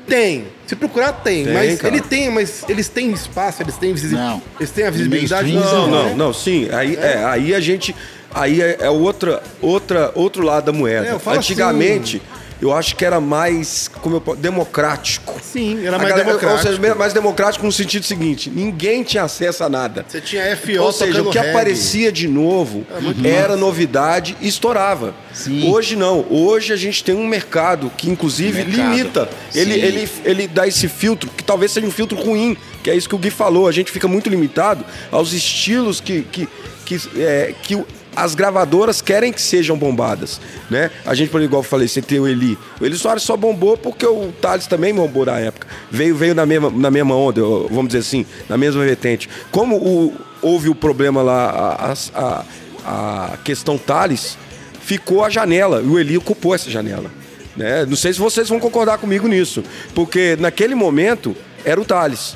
[0.08, 0.45] Tem.
[0.65, 1.43] Se procurar, tem.
[1.45, 1.93] Tem, mas cara.
[1.93, 4.32] ele tem, mas eles têm espaço, eles têm visibilidade.
[4.36, 4.41] Não.
[4.60, 5.51] Eles têm a visibilidade.
[5.51, 6.10] Mainstream, Não, né?
[6.12, 6.69] não, não, sim.
[6.71, 7.93] Aí, é, aí a gente.
[8.34, 11.08] Aí é, é outra, outra, outro lado da moeda.
[11.08, 12.21] É, eu falo Antigamente,
[12.62, 15.39] eu acho que era mais como eu, democrático.
[15.41, 16.67] Sim, era mais galera- democrático.
[16.67, 20.06] Ou seja, mais democrático no sentido seguinte: ninguém tinha acesso a nada.
[20.08, 21.50] Você tinha FO Ou seja, o que reggae.
[21.52, 22.86] aparecia de novo
[23.24, 25.13] era novidade e estourava.
[25.34, 25.70] Sim.
[25.72, 26.26] Hoje não.
[26.30, 28.76] Hoje a gente tem um mercado que, inclusive, Mercado.
[28.96, 29.30] limita.
[29.54, 29.80] Ele, Sim.
[29.80, 33.15] ele, ele dá esse filtro, que talvez seja um filtro ruim, que é isso que
[33.15, 33.67] o Gui falou.
[33.67, 36.48] A gente fica muito limitado aos estilos que, que,
[36.86, 37.86] que, é, que o-
[38.23, 40.89] as gravadoras querem que sejam bombadas, né?
[41.06, 42.58] A gente, por igual eu falei, você tem o Eli.
[42.82, 45.67] O Eli Soares só bombou porque o Thales também bombou na época.
[45.91, 49.30] Veio, veio na, mesma, na mesma onda, vamos dizer assim, na mesma vertente.
[49.51, 52.43] Como o- houve o problema lá, a,
[52.86, 54.38] a, a questão Thales,
[54.82, 57.12] ficou a janela, e o Eli ocupou essa janela.
[57.56, 57.86] Né?
[57.86, 62.36] Não sei se vocês vão concordar comigo nisso, porque naquele momento era o Thales.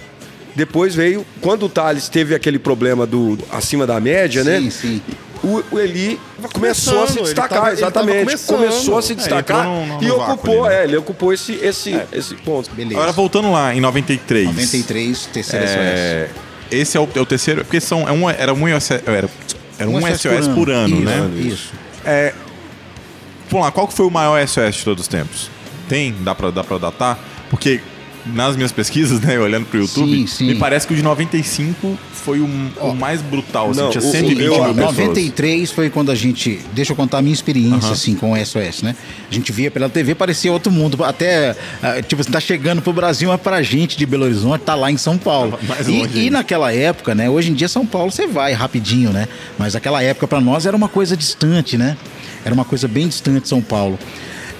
[0.55, 4.69] Depois veio, quando o Thales teve aquele problema do acima da média, Sim, né?
[4.69, 5.01] sim.
[5.43, 6.19] O, o Eli
[6.53, 8.37] começou a se destacar, tava- exatamente.
[8.45, 10.81] Começou a se É, destacar entrou no- no e ocupou, ali, né?
[10.81, 12.69] é, ele ocupou esse, esse, esse ponto.
[12.71, 12.95] Beleza.
[12.95, 14.45] Agora voltando lá, em 93.
[14.47, 16.29] 93, terceira É,
[16.69, 19.29] esse é o, é o terceiro, porque são, é um, era um, SOS, era,
[19.79, 21.29] era um, SOS, por ano, Isso, né?
[21.37, 21.73] Isso.
[23.49, 25.49] Vamos lá, qual que foi o maior SOS de todos os tempos?
[25.89, 26.15] Tem?
[26.21, 27.19] Dá pra, dá pra datar?
[27.49, 27.81] Porque
[28.25, 30.47] nas minhas pesquisas, né, olhando pro YouTube, Sim, sim.
[30.47, 32.45] me parece que o de 95 foi o,
[32.79, 33.71] o mais brutal.
[33.71, 34.97] Assim, Não, tinha o- 120 eu- mil pessoas.
[34.97, 36.59] 93 foi quando a gente.
[36.73, 38.95] Deixa eu contar a minha experiência, assim, com o SOS, né?
[39.29, 41.03] A gente via pela TV, parecia outro mundo.
[41.03, 44.75] Até, ah, tipo, assim, tá chegando pro Brasil, mas pra gente de Belo Horizonte, tá
[44.75, 45.57] lá em São Paulo.
[45.87, 47.29] E, e naquela época, né?
[47.29, 49.27] Hoje em dia, São Paulo você vai rapidinho, né?
[49.57, 51.97] Mas aquela época pra nós era uma coisa distante, né?
[52.45, 53.97] Era uma coisa bem distante de São Paulo.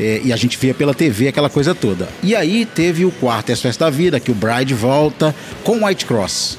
[0.01, 2.09] É, e a gente via pela TV aquela coisa toda.
[2.23, 6.57] E aí teve o quarto SOS da vida, que o Bride volta com White Cross.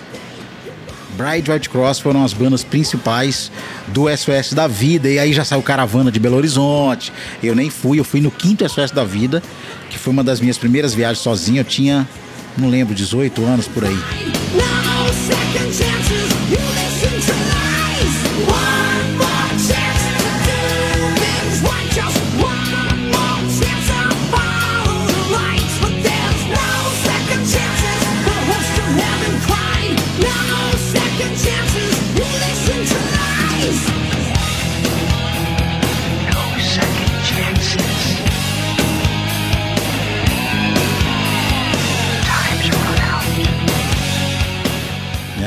[1.16, 3.50] Bride White Cross foram as bandas principais
[3.88, 5.10] do SOS da Vida.
[5.10, 7.12] E aí já saiu Caravana de Belo Horizonte.
[7.42, 9.42] Eu nem fui, eu fui no quinto SOS da Vida,
[9.90, 11.58] que foi uma das minhas primeiras viagens sozinho.
[11.58, 12.08] Eu tinha,
[12.56, 13.98] não lembro, 18 anos por aí.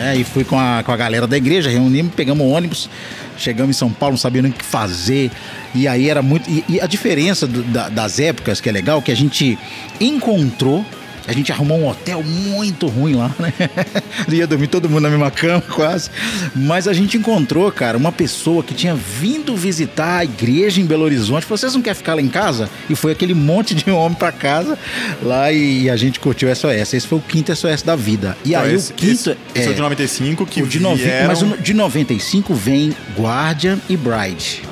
[0.05, 0.15] Né?
[0.17, 2.89] E fui com a, com a galera da igreja, reunimos, pegamos ônibus,
[3.37, 5.31] chegamos em São Paulo, não sabia nem o que fazer.
[5.73, 6.49] E aí era muito.
[6.49, 9.57] E, e a diferença do- da- das épocas, que é legal, que a gente
[9.99, 10.85] encontrou.
[11.27, 13.53] A gente arrumou um hotel muito ruim lá, né?
[14.29, 16.09] Ia dormir todo mundo na mesma cama, quase.
[16.55, 21.03] Mas a gente encontrou, cara, uma pessoa que tinha vindo visitar a igreja em Belo
[21.03, 21.45] Horizonte.
[21.45, 22.69] Vocês não querem ficar lá em casa?
[22.89, 24.77] E foi aquele monte de homem pra casa
[25.21, 26.93] lá e a gente curtiu o SOS.
[26.93, 28.37] Esse foi o quinto SOS da vida.
[28.45, 29.11] E Então, aí esse, o quinto.
[29.13, 31.27] esse, esse é o de 95 que o de vieram...
[31.27, 34.63] Mas o de 95 vem Guardian e Bride.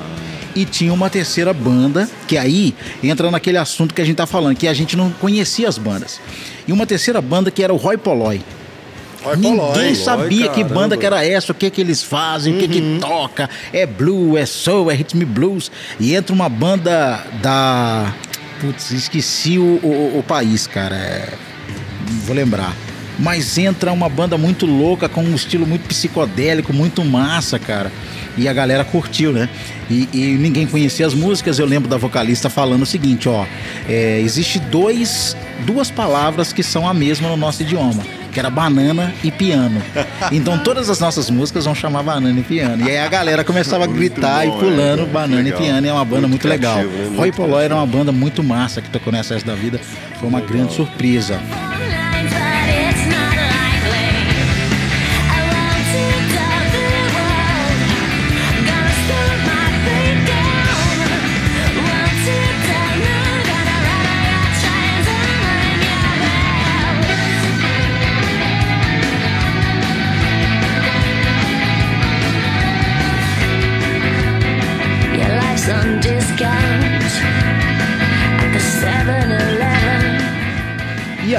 [0.54, 4.56] E tinha uma terceira banda, que aí entra naquele assunto que a gente tá falando,
[4.56, 6.20] que a gente não conhecia as bandas.
[6.66, 8.40] E uma terceira banda que era o Roy Polloy.
[9.24, 9.94] Roy Ninguém Polloy.
[9.96, 13.50] sabia que banda que era essa, o que que eles fazem, o que que toca.
[13.72, 15.72] É blue, é soul, é rhythm blues.
[15.98, 18.14] E entra uma banda da...
[18.60, 20.94] Putz, esqueci o, o, o país, cara.
[20.94, 21.32] É,
[22.24, 22.74] vou lembrar.
[23.18, 27.90] Mas entra uma banda muito louca, com um estilo muito psicodélico, muito massa, cara.
[28.36, 29.48] E a galera curtiu, né?
[29.88, 31.58] E, e ninguém conhecia as músicas.
[31.58, 33.44] Eu lembro da vocalista falando o seguinte, ó.
[33.88, 38.02] É, existe dois, duas palavras que são a mesma no nosso idioma.
[38.32, 39.80] Que era banana e piano.
[40.32, 42.84] Então todas as nossas músicas vão chamar banana e piano.
[42.84, 45.60] E aí a galera começava a gritar bom, e pulando é, banana legal.
[45.60, 45.86] e piano.
[45.86, 46.74] E é uma banda muito, legal.
[46.74, 47.04] criativo, né?
[47.04, 49.80] Muito Roy Polloy era uma banda muito massa que tocou nessa da vida.
[50.18, 51.40] Foi uma grande surpresa.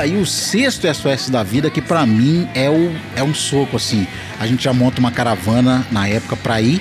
[0.06, 4.08] Aí o sexto SOS da vida, que pra mim é, o, é um soco, assim.
[4.40, 6.80] A gente já monta uma caravana na época pra ir,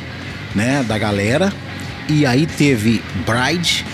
[0.55, 1.53] né, da galera.
[2.09, 3.85] E aí teve Bride,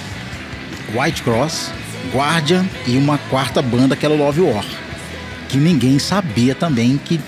[0.93, 1.71] White Cross,
[2.13, 4.65] Guardian e uma quarta banda que era o Love War.
[5.49, 7.21] Que ninguém sabia também que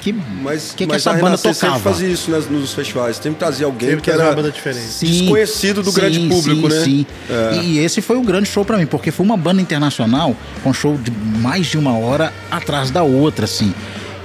[0.00, 1.90] que, Mas, que, que mas essa a banda Renascer sempre tocava.
[1.94, 3.16] fazia isso nas- nos festivais.
[3.16, 4.86] Sempre trazia alguém Sempre que era uma banda diferente.
[4.86, 6.84] Sim, desconhecido do grande público, sim, né?
[6.84, 7.06] Sim.
[7.28, 7.62] É.
[7.62, 10.96] E, esse foi o grande show pra mim, porque foi uma banda internacional com show
[10.96, 13.74] de mais de uma hora atrás da outra, assim.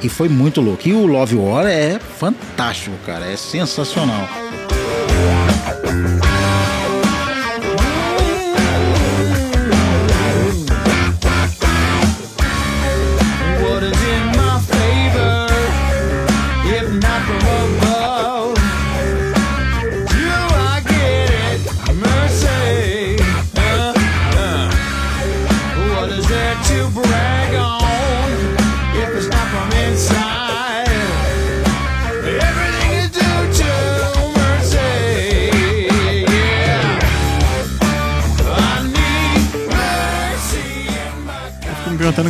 [0.01, 0.88] E foi muito louco.
[0.88, 3.26] E o Love War é fantástico, cara.
[3.26, 4.28] É sensacional.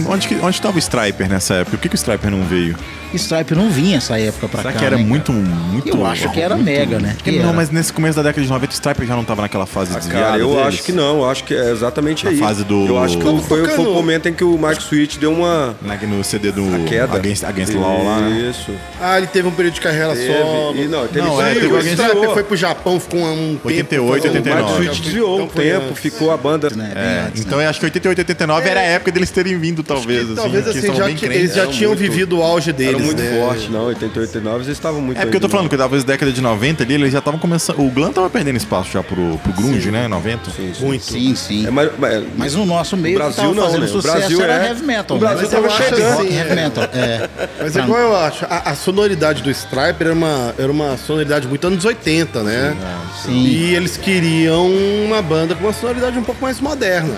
[0.07, 1.77] Onde, que, onde tava o Striper nessa época?
[1.77, 2.75] Por que, que o Striper não veio?
[3.13, 4.79] Stripe não vinha essa época pra Será cá.
[4.79, 5.87] que era né, muito, muito.
[5.87, 7.15] Eu acho que era muito- mega, né?
[7.23, 7.53] Que não, era.
[7.53, 9.99] mas nesse começo da década de 90 o Striper já não tava naquela fase Ah,
[9.99, 10.65] desviada cara, eu deles?
[10.67, 11.19] acho que não.
[11.19, 12.37] Eu acho que é exatamente Na aí.
[12.37, 15.31] fase do- Eu acho que foi, foi o momento em que o Mike Switch deu
[15.31, 17.15] uma Na- No CD do a queda.
[17.15, 18.49] Against, Against the Law lá, né?
[18.49, 18.71] Isso.
[19.01, 20.75] Ah, ele teve um período de carreira Teve, solo.
[20.77, 23.87] e não, teve Não, é, teve o Striper Striper foi pro Japão, ficou um 88,
[23.87, 24.07] tempo.
[24.07, 24.61] fazendo- 89.
[24.61, 25.99] O Mike Switch desviou Então um tempo, antes.
[26.01, 26.69] ficou a banda.
[26.75, 26.91] Né?
[26.93, 27.31] É, né?
[27.37, 30.23] então eu acho que 88, 89 era a época deles terem vindo, talvez.
[30.25, 31.37] assim, Talvez que assim, já que crentes.
[31.39, 33.39] eles já tinham muito- vivido o auge deles, Era muito né?
[33.39, 33.85] forte, não.
[33.85, 36.41] 88, 89 eles estavam muito É porque eu tô ainda, falando que talvez década de
[36.41, 37.79] 90 ali, eles já estavam começando.
[37.79, 40.07] O Glam tava perdendo espaço já pro, pro Grunge, né?
[40.07, 40.51] 90.
[40.81, 41.03] Muito.
[41.03, 41.67] Sim, sim.
[41.67, 43.85] É, mas, mas- Mas no nosso meio, O Brasil que tava não, fazendo né?
[43.85, 45.17] O sucesso Brasil era é- heavy metal.
[45.17, 45.49] o Brasil né?
[45.49, 46.17] tava Eu acho chegando.
[46.17, 46.83] rock, heavy metal.
[46.93, 47.29] É.
[47.61, 51.65] Mas igual eu acho, a, a sonoridade do Striper era uma, era uma sonoridade muito
[51.67, 52.75] anos 80, né?
[53.23, 53.31] Sim.
[53.45, 54.69] E eles queriam
[55.05, 57.15] uma banda com uma sonoridade um pouco mais moderna.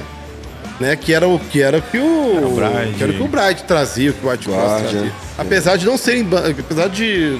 [0.80, 0.96] Né?
[0.96, 2.94] Que era o que era o que o, o Bride.
[2.98, 4.90] que era o que o Bright trazia, o que o White Cross Guardian.
[4.90, 5.12] trazia.
[5.38, 6.28] Apesar de não serem
[6.60, 7.40] apesar de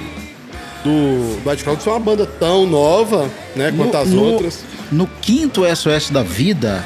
[0.84, 4.64] do White Cross ser uma banda tão nova, né, quanto as no, outras.
[4.90, 6.84] No quinto SOS da vida,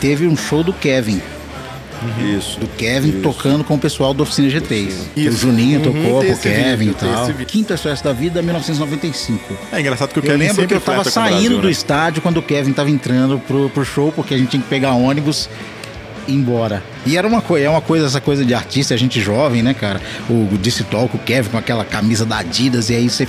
[0.00, 1.20] teve um show do Kevin.
[2.36, 2.58] Isso.
[2.58, 4.92] Do Kevin tocando com o pessoal do Oficina G3.
[5.14, 5.38] Que o Isso.
[5.38, 7.46] Juninho Uhum, tocou com o Kevin vídeo, e tal.
[7.46, 9.56] Quinto SOS da vida, 1995.
[9.72, 11.70] É engraçado que o Eu Kevin lembro que eu tava saindo Brasil, do né?
[11.70, 14.92] estádio quando o Kevin tava entrando pro, pro show, porque a gente tinha que pegar
[14.94, 15.48] ônibus
[16.26, 16.82] embora.
[17.04, 19.74] E era uma coisa, é uma coisa, essa coisa de artista, a gente jovem, né,
[19.74, 20.00] cara?
[20.30, 23.26] O Disse Talk, o Kevin com aquela camisa da Adidas, e aí você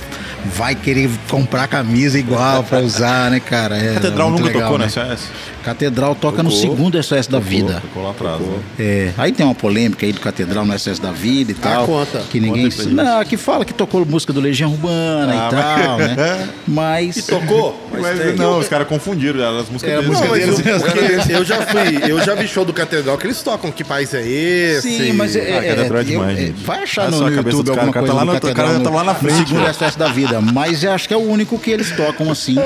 [0.54, 3.76] vai querer comprar camisa igual pra usar, né, cara?
[3.76, 4.84] É, Catedral nunca legal, tocou né?
[4.84, 5.28] na SOS?
[5.64, 6.60] Catedral toca no Tocou.
[6.62, 7.80] segundo SOS da vida.
[7.80, 8.38] Tocou lá atrás.
[8.40, 8.58] né?
[8.78, 11.86] É, aí tem uma polêmica aí do Catedral no SOS da Vida e tal.
[11.86, 12.18] conta.
[12.30, 12.70] Que ninguém.
[12.70, 12.84] Conta.
[12.90, 15.50] Não, que fala que tocou música do Legião Urbana Ah, e
[15.86, 16.48] tal, né?
[16.68, 17.24] Mas.
[17.26, 17.80] Tocou?
[17.98, 18.34] Mas, tem.
[18.34, 20.08] não, os caras confundiram as músicas a deles.
[20.08, 21.28] música Não, mas deles.
[21.30, 24.12] eu, eu já fui, eu já vi show do Catedral que eles tocam Que País
[24.14, 24.82] é Esse?
[24.98, 27.92] Sim, mas é, Ah, é, é eu- demais, é, vai achar no, YouTube alguma o
[27.92, 29.72] cara coisa tá lá no- o cara já tá lá na frente, segundo já.
[29.72, 32.56] SOS da vida, mas eu acho que é o único que eles tocam assim.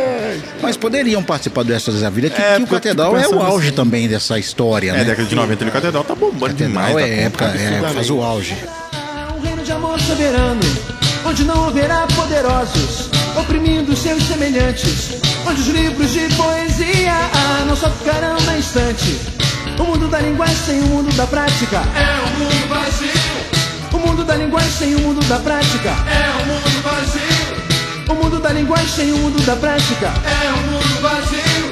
[0.62, 3.68] Mas poderiam participar do SOS da vida, que, É, que o Catedral é o auge
[3.68, 3.76] assim.
[3.76, 5.04] também dessa história, É, né?
[5.04, 6.94] década de 90 ali, o Catedral tá bombando demais.
[6.94, 8.56] Catedral tá é época, é, faz o auge.
[9.36, 10.60] Um reino de amor soberano,
[11.24, 15.10] onde não haverá poderosos, oprimindo seus semelhantes,
[15.46, 19.37] onde os livros de poesia ah, não só ficarão na estante.
[19.78, 23.58] O mundo da linguagem sem o mundo da prática é o mundo vazio.
[23.92, 28.10] O mundo da linguagem sem o mundo da prática é o mundo vazio.
[28.10, 31.70] O mundo da linguagem sem o mundo da prática é o mundo vazio.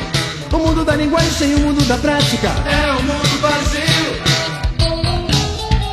[0.52, 4.36] O mundo da linguagem sem o mundo da prática é o mundo vazio.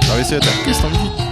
[0.05, 1.22] Talvez seja até questão de, de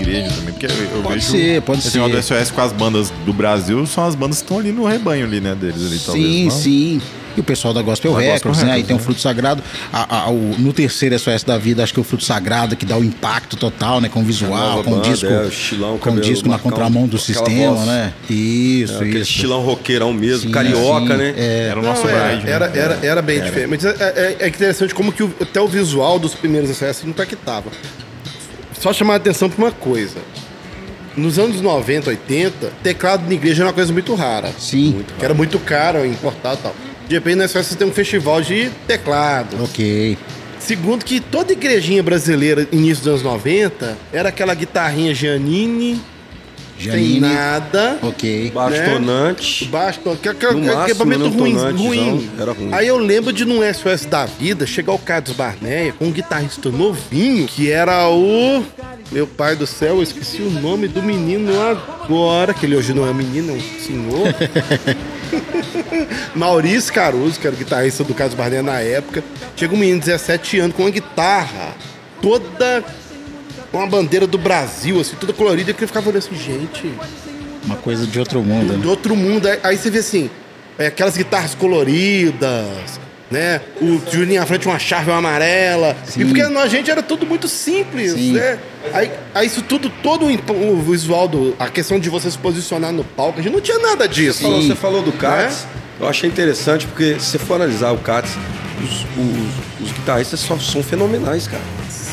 [0.00, 2.34] igreja também, porque eu, eu Pode vejo ser, pode esse negócio ser.
[2.34, 5.24] do SOS com as bandas do Brasil são as bandas que estão ali no rebanho
[5.26, 6.26] ali, né, deles ali, talvez.
[6.26, 6.50] Sim, não?
[6.50, 7.00] sim.
[7.36, 8.72] E o pessoal da Gospel Da Records, Gospel né?
[8.72, 9.04] Aí Records, tem o né?
[9.04, 9.62] Fruto Sagrado.
[9.92, 12.84] A- a- o- no terceiro SOS da vida, acho que é o Fruto Sagrado que
[12.84, 14.08] dá o impacto total, né?
[14.08, 15.26] Com o visual, com o banda, disco.
[15.26, 17.86] é, o estilão, o com o cabelo disco na contramão do sistema, voz.
[17.86, 18.12] né?
[18.28, 19.30] Isso, É, aquele isso.
[19.30, 21.34] estilão roqueirão mesmo, Sim, carioca, sim, né?
[21.36, 22.44] É, Era o nosso Não, é, bride.
[22.46, 22.50] né?
[22.52, 23.68] era, era, era bem diferente.
[23.70, 27.10] Mas é, é, é interessante como que o- até o visual dos primeiros SOS não
[27.10, 27.70] impactava.
[28.80, 30.18] Só chamar a atenção para uma coisa.
[31.16, 34.52] Nos anos 90, 80, teclado na igreja era uma coisa muito rara.
[34.58, 35.04] Sim.
[35.18, 36.74] Que era muito caro, importado e tal.
[37.08, 39.60] De repente, na SOS tem um festival de teclados.
[39.60, 40.16] Ok.
[40.60, 46.02] Segundo que toda igrejinha brasileira, início dos anos 90, era aquela guitarrinha Giannini, sem
[46.78, 47.20] Janine.
[47.20, 47.98] nada.
[48.02, 48.52] Ok.
[48.54, 48.94] Baixo né?
[48.94, 49.64] tonante.
[49.66, 52.30] Baixo, que, que, máximo, equipamento ruim, ruim.
[52.38, 52.68] era ruim.
[52.72, 56.70] Aí eu lembro de num SOS da vida chegar o Carlos Barneia com um guitarrista
[56.70, 58.64] novinho, que era o.
[59.10, 63.08] Meu pai do céu, eu esqueci o nome do menino agora, que ele hoje não
[63.08, 64.34] é menino, é um senhor.
[66.36, 69.24] Maurício Caruso, que era o guitarrista do Carlos Barneia na época.
[69.56, 71.74] Chega um menino de 17 anos com uma guitarra
[72.20, 72.84] toda
[73.72, 76.92] uma bandeira do Brasil, assim, toda colorida, que eu ficava olhando assim, gente,
[77.64, 78.86] Uma coisa de outro mundo, do né?
[78.86, 79.46] outro mundo.
[79.46, 80.30] Aí, aí você vê assim,
[80.78, 82.98] é, aquelas guitarras coloridas,
[83.30, 83.60] né?
[83.80, 85.94] O Juninho à frente uma charve amarela.
[86.06, 86.22] Sim.
[86.22, 88.32] E porque a gente era tudo muito simples, Sim.
[88.32, 88.58] né?
[88.92, 92.92] Aí, aí isso tudo, todo o o visual, do, a questão de você se posicionar
[92.92, 94.42] no palco, a gente não tinha nada disso.
[94.42, 95.66] Falou- você falou do Cats,
[96.00, 98.32] eu achei interessante porque se você for analisar o Cats,
[98.82, 101.62] os, os- os guitarristas só são fenomenais, cara.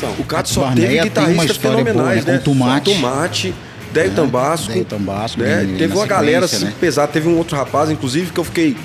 [0.00, 0.12] São.
[0.18, 2.32] O Cats só Barneia teve guitarristas história boa, fenomenais, né?
[2.32, 2.38] né?
[2.38, 2.94] Com Tomate.
[2.94, 3.54] Tomate,
[3.92, 4.72] Déio Tambasco.
[4.72, 5.64] Déio Tambasco, né?
[5.64, 6.72] bem Teve uma galera assim, né?
[6.78, 7.10] pesada.
[7.10, 8.76] Teve um outro rapaz, inclusive, que eu fiquei.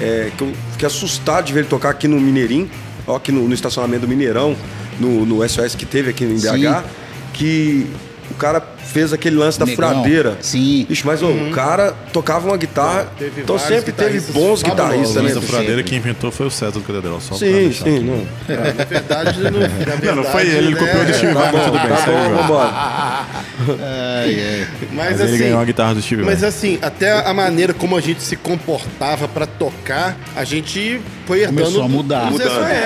[0.00, 2.70] é, que eu fiquei assustado de ver ele tocar aqui no Mineirinho,
[3.06, 4.56] ó, aqui no, no estacionamento do Mineirão,
[5.00, 6.84] no, no SOS que teve aqui em BH, Sim.
[7.32, 7.86] que
[8.30, 8.60] o cara
[8.92, 9.88] fez aquele lance da Negão.
[9.88, 10.36] furadeira.
[10.40, 10.86] Sim.
[10.88, 13.08] Bicho, mas ô, o cara tocava uma guitarra.
[13.18, 15.30] Teve então sempre teve guitarristas bons guitarristas, né?
[15.30, 17.20] Essa furadeira quem inventou foi o César do Catedral.
[17.20, 18.00] Só pra Sim, sim, aqui.
[18.00, 18.26] não.
[18.48, 21.12] É, na verdade, não, na verdade, Não, não foi ele, ele copiou do né?
[21.14, 22.72] Steve Vai, mas tudo bem, Tá o bom, vambora.
[24.92, 26.48] Mas, Mas assim, ele ganhou a guitarra do Steve Mas Vai.
[26.48, 31.60] assim, até a maneira como a gente se comportava pra tocar, a gente foi herdando.
[31.62, 32.32] Começou a mudar.
[32.32, 32.42] SOS,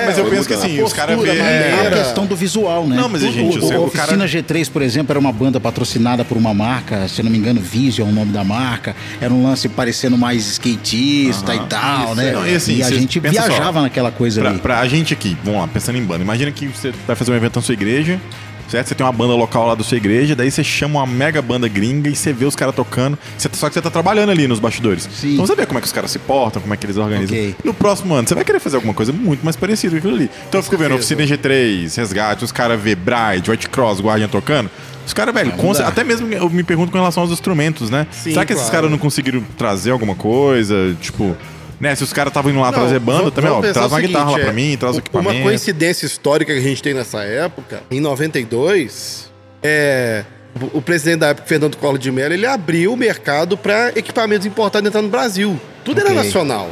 [0.07, 1.96] Mas eu penso que assim, A os caras vê- a é, É maneira.
[1.96, 2.96] a questão do visual, né?
[2.96, 5.59] Não, mas, gente, o, o- o o cara- Oficina G3, por exemplo, era uma banda
[5.59, 8.94] patrocinada por uma marca, se não me engano, Vision é o nome da marca.
[9.20, 12.32] Era um lance parecendo mais skatista e tal, né?
[12.32, 14.59] Não, e assim, a cês gente pensa só, viajava naquela coisa Pra, ali.
[14.59, 16.22] pra a gente aqui, vamos lá, pensando em banda.
[16.22, 18.20] Imagina que você vai fazer um evento na sua igreja,
[18.68, 18.88] certo?
[18.88, 21.68] Você tem uma banda local lá da sua igreja, daí você chama uma mega banda
[21.68, 23.16] gringa e você vê os caras tocando.
[23.38, 25.09] Você- só que você tá trabalhando ali nos bastidores.
[25.14, 25.34] Sim.
[25.34, 27.36] Então você vê como é que os caras se portam, como é que eles organizam.
[27.36, 27.55] Ok.
[27.64, 30.30] No próximo ano, você vai querer fazer alguma coisa muito mais parecida com aquilo ali.
[30.49, 31.14] Então eu fico vendo certeza.
[31.14, 34.68] Oficina G3, Resgate, os caras vê Bride, White Cross, Guardian tocando.
[35.07, 35.52] Os caras, velho,
[35.86, 38.07] até mesmo eu me pergunto com relação aos instrumentos, né?
[38.11, 38.76] Sim, Será que esses claro.
[38.78, 40.96] caras não conseguiram trazer alguma coisa?
[41.00, 41.36] Tipo,
[41.80, 41.94] né?
[41.94, 44.30] Se os caras estavam indo lá Não, trazer banda também, ó, traz uma guitarra lá
[44.38, 45.42] seguinte, pra é, mim, traz o Uma equipamento.
[45.44, 49.30] coincidência histórica que a gente tem nessa época, em 92,
[49.62, 50.24] é,
[50.72, 54.88] o- presidente da época, Fernando Collor de Mello, ele abriu o mercado para equipamentos importados
[54.88, 55.61] entrar no Brasil.
[55.84, 56.22] Tudo era Ok.
[56.24, 56.70] nacional.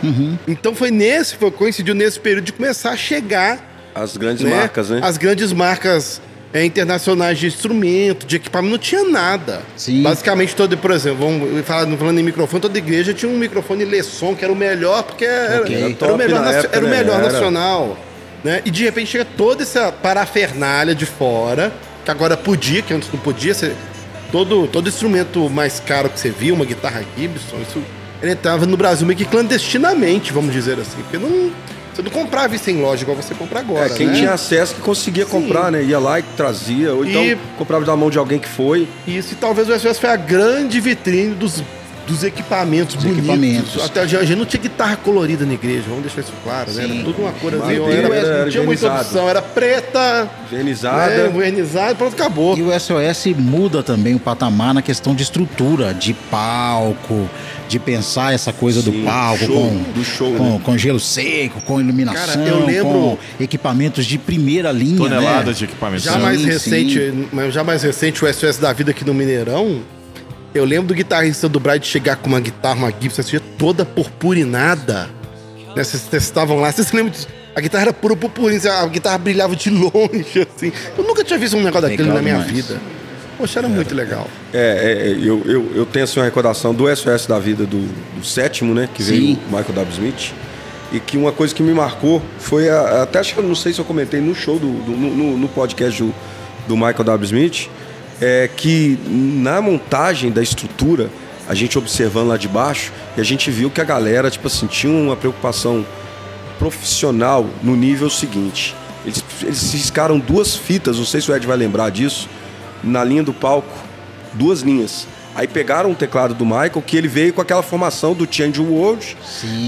[0.48, 3.58] Então foi nesse, foi, coincidiu nesse período de começar a chegar
[3.94, 5.00] As grandes né, marcas, né?
[5.02, 6.20] As grandes marcas
[6.54, 9.62] é, internacionais de instrumento, de equipamento, não tinha nada.
[9.76, 10.04] Sim.
[10.04, 14.36] Basicamente, todo, por exemplo, vamos falar, falando em microfone, toda igreja tinha um microfone Lesson,
[14.36, 15.74] que era o melhor, porque era, Ok.
[15.74, 16.96] era, Top o melhor, na época, era o né?
[16.98, 17.32] melhor Era.
[17.32, 17.98] nacional.
[18.44, 18.62] Né?
[18.64, 21.72] E de repente chega toda essa parafernália de fora,
[22.04, 23.74] que agora podia, que antes não podia ser.
[24.30, 27.82] Todo, todo instrumento mais caro que você via, uma guitarra Gibson, isso
[28.22, 31.02] ele entrava no Brasil meio que clandestinamente, vamos dizer assim.
[31.02, 31.50] Porque não,
[31.94, 33.86] você não comprava isso em loja igual você compra agora.
[33.86, 34.14] É, quem né?
[34.14, 35.82] tinha acesso que conseguia comprar, né?
[35.82, 38.88] Ia lá e trazia, ou então E- comprava da mão de alguém que foi.
[39.06, 41.62] Isso, e talvez o SOS foi a grande vitrine dos,
[42.06, 43.24] dos equipamentos Dos bonitos.
[43.28, 43.82] equipamentos.
[43.84, 46.84] Até a gente não tinha guitarra colorida na igreja, vamos deixar isso claro, né?
[46.84, 51.10] Era tudo uma cor assim, Madeira, era, era não tinha muita opção, era preta, Vernizada.
[51.10, 52.56] né, vernizado, pronto, acabou.
[52.58, 57.28] E o SOS muda também o patamar na questão de estrutura, de palco,
[57.68, 60.60] de pensar essa coisa do Sim, palco show, com, do show, com, né?
[60.62, 65.52] com gelo seco, com iluminação, Cara, eu lembro- com equipamentos de primeira linha, Toneladas né?
[65.54, 66.02] de equipamento.
[66.02, 69.80] Já Sim, mais recente, mas já mais recente, o SOS da vida aqui no Mineirão,
[70.54, 75.08] eu lembro do guitarrista do Bright chegar com uma guitarra, uma Gibson, assim, toda purpurinada.
[75.76, 77.28] Né, Vocês estavam lá, vocês se lembram disso?
[77.56, 80.72] A guitarra era pura purpurina, a guitarra brilhava de longe, assim.
[80.96, 82.50] Eu nunca tinha visto um negócio daquele na minha demais.
[82.50, 82.80] vida.
[83.38, 84.28] Poxa, era muito legal.
[84.52, 87.78] É, é, é, eu, eu, eu tenho assim, uma recordação do SOS da vida do,
[88.16, 88.88] do sétimo, né?
[88.92, 89.10] Que Sim.
[89.10, 89.92] veio o Michael W.
[89.92, 90.32] Smith.
[90.92, 93.72] E que uma coisa que me marcou foi a, até acho que eu não sei
[93.72, 96.14] se eu comentei no show do, do- no, no- no podcast do,
[96.68, 97.24] do Michael W.
[97.24, 97.68] Smith,
[98.20, 101.10] é que na montagem da estrutura,
[101.48, 104.66] a gente observando lá de baixo, e a gente viu que a galera, tipo assim,
[104.66, 105.84] tinha uma preocupação
[106.58, 108.74] profissional no nível seguinte.
[109.04, 112.28] Eles, eles riscaram duas fitas, não sei se o Ed vai lembrar disso,
[112.82, 113.68] na linha do palco,
[114.32, 115.06] duas linhas.
[115.34, 119.16] Aí pegaram o teclado do Michael, que ele veio com aquela formação do Change World,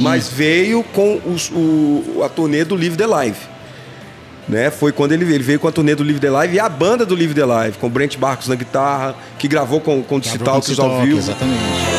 [0.01, 3.37] mas veio com os- o, a turnê do Live the Live.
[4.49, 4.71] Né?
[4.71, 7.05] Foi quando ele, ele veio com a turnê do Live the Live e a banda
[7.05, 10.21] do Live the Live, com o Brent Barcos na guitarra, que gravou com, com o
[10.21, 11.19] com ao Citalk, vivo.
[11.19, 11.96] Exatamente.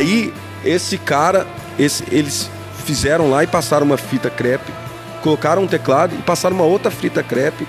[0.00, 0.32] Aí,
[0.64, 1.46] esse cara,
[1.78, 2.50] esse- eles
[2.86, 4.72] fizeram lá e passaram uma fita crepe,
[5.22, 7.68] colocaram um teclado e passaram uma outra fita crepe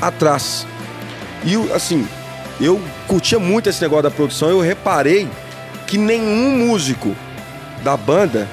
[0.00, 0.64] atrás.
[1.44, 2.06] E, assim,
[2.60, 5.28] eu curtia muito esse negócio da produção, eu reparei
[5.88, 7.16] que nenhum músico
[7.82, 8.48] da banda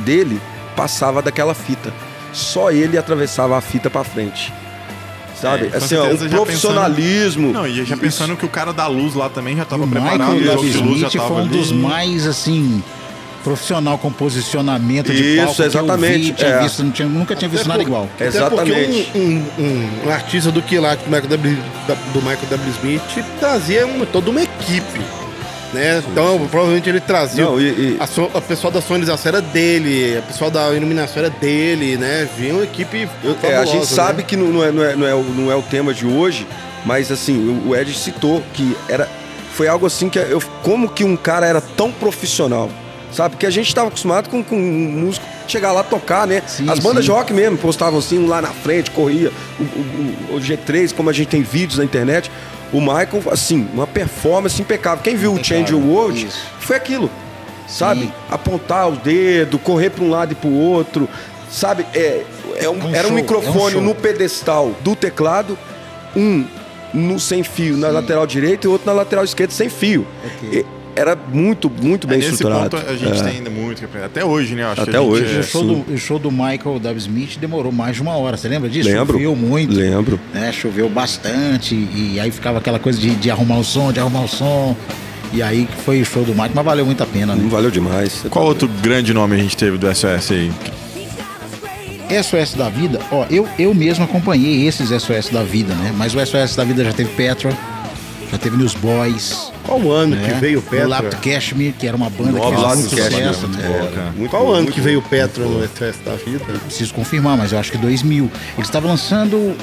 [0.00, 0.38] dele
[0.76, 1.90] passava daquela fita.
[2.34, 4.52] Só ele atravessava a fita pra frente.
[5.40, 5.70] Sabe?
[5.72, 7.52] É, assim, ó, o profissionalismo.
[7.52, 10.32] Não, e já pensando que o cara da luz lá também já tava O preparado,
[10.34, 11.48] Michael o luz já Smith tava foi um ali.
[11.48, 12.82] dos mais, assim,
[13.44, 16.62] profissional com posicionamento de Isso, palco que eu exatamente, vi, tinha é.
[16.62, 18.08] visto, não tinha- nunca tinha visto nada igual.
[18.14, 19.10] Até porque Exatamente.
[19.14, 21.58] um, um- um- artista do quilate do Michael W.
[22.12, 22.70] do Michael W.
[22.80, 25.00] Smith trazia uma- toda uma equipe.
[25.76, 26.02] Né?
[26.10, 27.44] Então, provavelmente ele trazia.
[27.44, 31.18] Não, e- e- A, so, a pessoal da sonorização era dele, a pessoal da iluminação
[31.22, 32.28] era dele, né?
[32.36, 33.08] Vinha uma equipe.
[33.42, 34.24] É, a gente fabulosa, sabe né?
[34.28, 36.46] que não, não é, não, é, não, é, o- não é o tema de hoje,
[36.84, 39.08] mas assim, o, o Ed citou que era.
[39.52, 40.42] Foi algo assim que eu.
[40.62, 42.70] Como que um cara era tão profissional?
[43.12, 43.30] Sabe?
[43.36, 44.60] Porque a gente estava acostumado com, com um
[44.90, 46.42] músico chegar lá tocar, né?
[46.46, 47.10] Sim, As bandas sim.
[47.10, 49.30] de rock mesmo postavam assim, um lá na frente, corria.
[49.58, 52.30] O, o- o- o G3, como a gente tem vídeos na internet.
[52.72, 55.02] O Michael, assim, uma performance impecável.
[55.02, 56.38] Quem viu o Change the World Isso.
[56.60, 57.10] foi aquilo.
[57.68, 58.02] Sabe?
[58.02, 58.12] Sim.
[58.30, 61.08] Apontar o dedo, correr para um lado e para o outro.
[61.50, 61.86] Sabe?
[61.94, 62.22] É,
[62.60, 63.80] é um- É um era um show, microfone é um show.
[63.82, 65.56] no pedestal do teclado,
[66.16, 66.44] um
[66.94, 70.06] no sem fio na lateral direita e outro na lateral esquerda sem fio.
[70.24, 70.60] Ok.
[70.60, 70.66] E-
[70.96, 72.70] Era muito, muito É, bem nesse estruturado.
[72.70, 73.22] ponto a gente É.
[73.22, 74.06] tem ainda muito que aprender.
[74.06, 74.64] Até hoje, né?
[74.64, 75.36] Acho Até hoje.
[75.36, 76.96] é- O show, do, o show do Michael W.
[76.96, 78.36] Smith demorou mais de uma hora.
[78.38, 78.88] Você lembra disso?
[78.88, 79.12] Lembro.
[79.12, 79.74] Choveu muito.
[79.74, 80.18] Lembro.
[80.32, 80.50] Né?
[80.52, 81.74] Choveu bastante.
[81.74, 84.74] E aí ficava aquela coisa de, de arrumar o som, de arrumar o som.
[85.34, 87.48] E aí foi o show do Michael, mas valeu muito a pena, Não né?
[87.50, 88.24] valeu demais.
[88.30, 90.50] Qual outro grande nome a gente teve do SOS aí?
[92.22, 95.92] SOS da Vida, ó, eu, eu mesmo acompanhei esses SOS da Vida, né?
[95.96, 97.50] Mas o SOS da Vida já teve Petra,
[98.30, 99.52] já teve Newsboys.
[99.64, 100.28] Qual o ano né?
[100.28, 100.86] que veio o O Petra?
[100.88, 103.90] Lapto Cashmere, que era uma banda que Nossa, fez muito Cashmere, sucesso, muito né?
[103.94, 104.10] cara.
[104.16, 106.44] Muito Qual ano muito que veio o Petra no SOS da vida?
[106.64, 108.30] Preciso confirmar, mas eu acho que 2000.
[108.56, 109.56] Eles estavam lançando.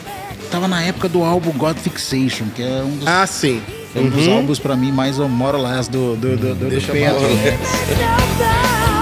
[0.52, 3.62] Tava na época do álbum God Fixation, que é um dos, Ah, sim.
[3.96, 7.16] um dos álbuns pra mim mais or less do, do, do, do, Deixa do eu
[7.16, 7.28] Petra,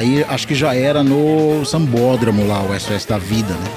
[0.00, 3.70] be Que aí acho que já era no Sambódromo lá, o SOS da Vida, né?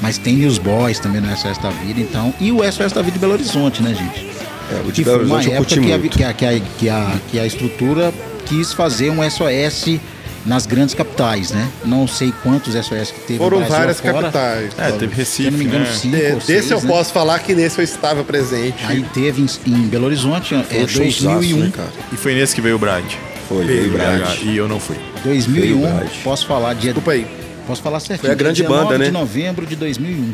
[0.00, 2.32] Mas tem Newsboys também no SOS da Vida, então.
[2.40, 4.28] E o SOS da Vida de Belo Horizonte, né, gente?
[4.70, 6.16] É, o de Que Belo foi uma Horizonte época que a, muito.
[6.18, 8.12] que, a, que, a, que, a, que a estrutura
[8.46, 9.98] quis fazer um SOS
[10.46, 11.68] nas grandes capitais, né?
[11.84, 14.30] Não sei quantos SOS que teve Foram várias afora.
[14.30, 14.70] capitais.
[14.78, 15.92] É, teve Se Recife, não me engano, né?
[15.92, 16.86] cinco De- ou desse seis, eu né?
[16.88, 18.76] posso falar que nesse eu estava presente.
[18.86, 21.56] Aí teve em, em Belo Horizonte, é, Foi um showzaço, 2001.
[21.58, 21.88] né, cara?
[22.12, 23.04] E foi nesse que veio o Brad.
[23.48, 24.18] Foi, Veio veio o Brad.
[24.20, 24.42] Brad.
[24.42, 24.96] E eu não fui.
[25.24, 26.08] 2001, Veio Brad.
[26.22, 27.26] posso falar dia Desculpa aí.
[27.66, 28.20] Posso falar certinho.
[28.20, 29.04] Foi a grande dia 19 banda, né?
[29.06, 30.32] de novembro de 2001.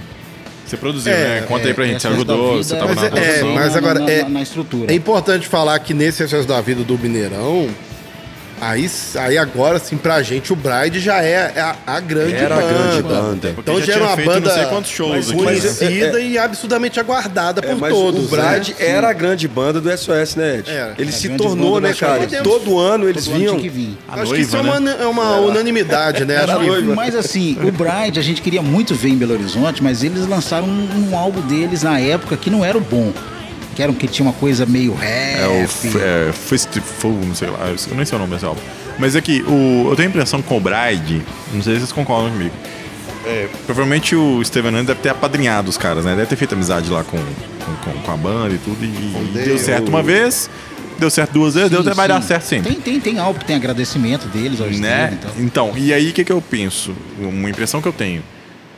[0.67, 1.47] Você produziu, É, né?
[1.47, 2.01] Conta aí pra É, gente.
[2.03, 3.51] Você ajudou, Vida, você tava Mas na é- produção.
[3.51, 4.93] é, mas agora na, é- na- na estrutura.
[4.93, 7.69] É importante falar que nesse SOS da vida do Mineirão,
[8.61, 12.61] aí, aí agora, assim, pra gente, o Bride já é a, a grande Era a
[12.61, 12.73] banda.
[12.75, 13.53] grande banda.
[13.55, 16.21] Porque Então já já era uma banda não sei quantos shows aqui, conhecida né?
[16.23, 18.25] e absurdamente aguardada É, por mas todos.
[18.25, 18.75] o Brad né?
[18.79, 20.71] era a grande banda do SOS, né, Ed?
[20.71, 20.95] Era.
[20.99, 22.27] Ele A se tornou, né, cara?
[22.43, 23.55] Todo ano eles Todo ano vinham.
[23.57, 23.99] tinha que vir.
[24.09, 24.97] A Acho que isso é noiva, uma, né?
[25.01, 26.45] é uma unanimidade, né?
[26.47, 26.95] Noiva.
[26.95, 30.67] Mas assim, o Bride a gente queria muito ver em Belo Horizonte, mas eles lançaram
[30.67, 33.13] um, um álbum deles na época que não era o bom.
[33.75, 35.41] Que era um que tinha uma coisa meio rap.
[35.41, 38.61] É o é, Fistful, não sei lá, eu nem sei o nome desse álbum.
[38.99, 41.20] Mas é que o, eu tenho a impressão que com o Bride,
[41.53, 42.55] não sei se vocês concordam comigo.
[43.27, 46.14] é, provavelmente o Steven Anderson deve ter apadrinhado os caras, né?
[46.14, 48.85] Deve ter feito amizade lá com, com, com- com a banda e tudo.
[48.85, 50.49] E, deu certo uma vez,
[50.99, 52.29] deu certo duas vezes, Sim, deu, vai dar sim.
[52.29, 52.72] certo sempre.
[52.72, 55.09] Tem, tem, tem álbum, tem agradecimento deles ao né?
[55.09, 55.31] Steve, então.
[55.70, 56.95] Então, e aí o que, que eu penso?
[57.18, 58.22] Uma impressão que eu tenho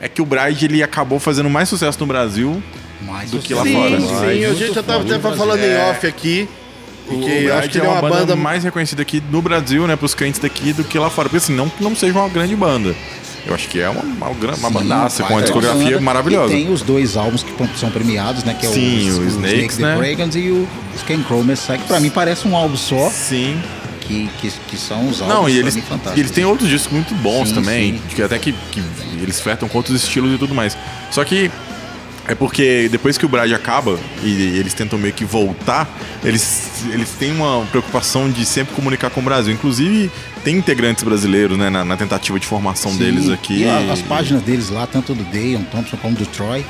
[0.01, 2.61] é que o Bride ele acabou fazendo mais sucesso no Brasil
[3.01, 3.99] Mais do que lá Sim, fora.
[4.01, 5.89] sim, a gente já tava até falando em É.
[5.91, 6.47] off aqui.
[7.09, 9.23] O Que eu acho que é ele é uma, uma banda, banda mais reconhecida aqui
[9.31, 11.29] no Brasil, né, pros crentes daqui do que lá fora.
[11.29, 12.93] Porque assim, não, não seja uma grande banda.
[13.45, 16.01] Eu acho que é uma, uma, uma Sim, bandaça com uma discografia banda.
[16.01, 16.53] maravilhosa.
[16.53, 18.53] E tem os dois álbuns que são premiados, né?
[18.59, 19.95] Que é Sim, o, o Snakes, the né?
[19.95, 20.67] Dragons e o
[20.99, 23.57] Scarecrow Messiah, que pra mim parece um álbum só, Sim.
[24.01, 26.19] que, que, que são os álbuns Não, e eles, mim, e fantásticos.
[26.19, 27.93] eles têm outros discos muito bons Sim, também.
[27.93, 28.01] sim.
[28.15, 28.83] Que até que, que
[29.21, 30.77] eles flertam com outros estilos e tudo mais.
[31.09, 31.49] Só que
[32.27, 35.87] é porque depois que o Brad acaba e eles tentam meio que voltar,
[36.23, 39.53] eles, eles têm uma preocupação de sempre comunicar com o Brasil.
[39.53, 40.11] Inclusive,
[40.43, 43.59] tem integrantes brasileiros, né, na, na tentativa de formação Sim, deles aqui.
[43.61, 46.65] E a- as páginas deles lá, tanto do Deion Thompson como do Troy,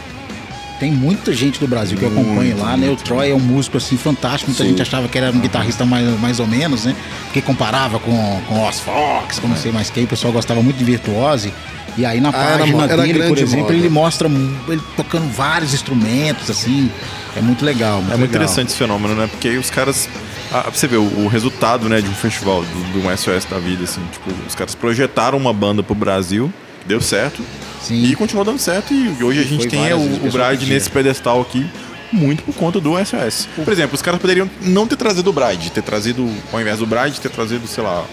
[0.80, 2.88] Tem muita gente do Brasil que eu acompanho lá, né?
[2.90, 4.52] O Troy é um músico assim fantástico.
[4.52, 6.96] Muita gente achava que era um guitarrista mais, mais ou menos, né?
[7.26, 10.04] Porque comparava com, com Os Fox, com não sei mais quem.
[10.04, 11.52] O pessoal gostava muito de Virtuose.
[11.98, 13.74] E aí na Ah, era página mo- era dele, por exemplo, moda.
[13.74, 14.30] ele mostra
[14.68, 16.92] ele tocando vários instrumentos, assim.
[17.36, 17.96] É muito legal.
[18.02, 18.44] Muito É muito legal.
[18.44, 19.26] interessante esse fenômeno, né?
[19.26, 20.08] Porque os caras.
[20.54, 23.58] ah, pra você ver, o, o resultado né, de um festival, do, do SOS da
[23.58, 26.54] vida, assim, tipo, os caras projetaram uma banda pro Brasil,
[26.88, 27.42] deu certo,
[27.82, 28.04] Sim.
[28.04, 31.66] e continuou dando certo, e hoje a gente tem o, o Bride nesse pedestal aqui,
[32.12, 33.48] muito por conta do SOS.
[33.64, 36.86] Por exemplo, os caras poderiam não ter trazido o Bride, ter trazido, ao invés do
[36.88, 38.06] Bride, ter trazido, sei lá,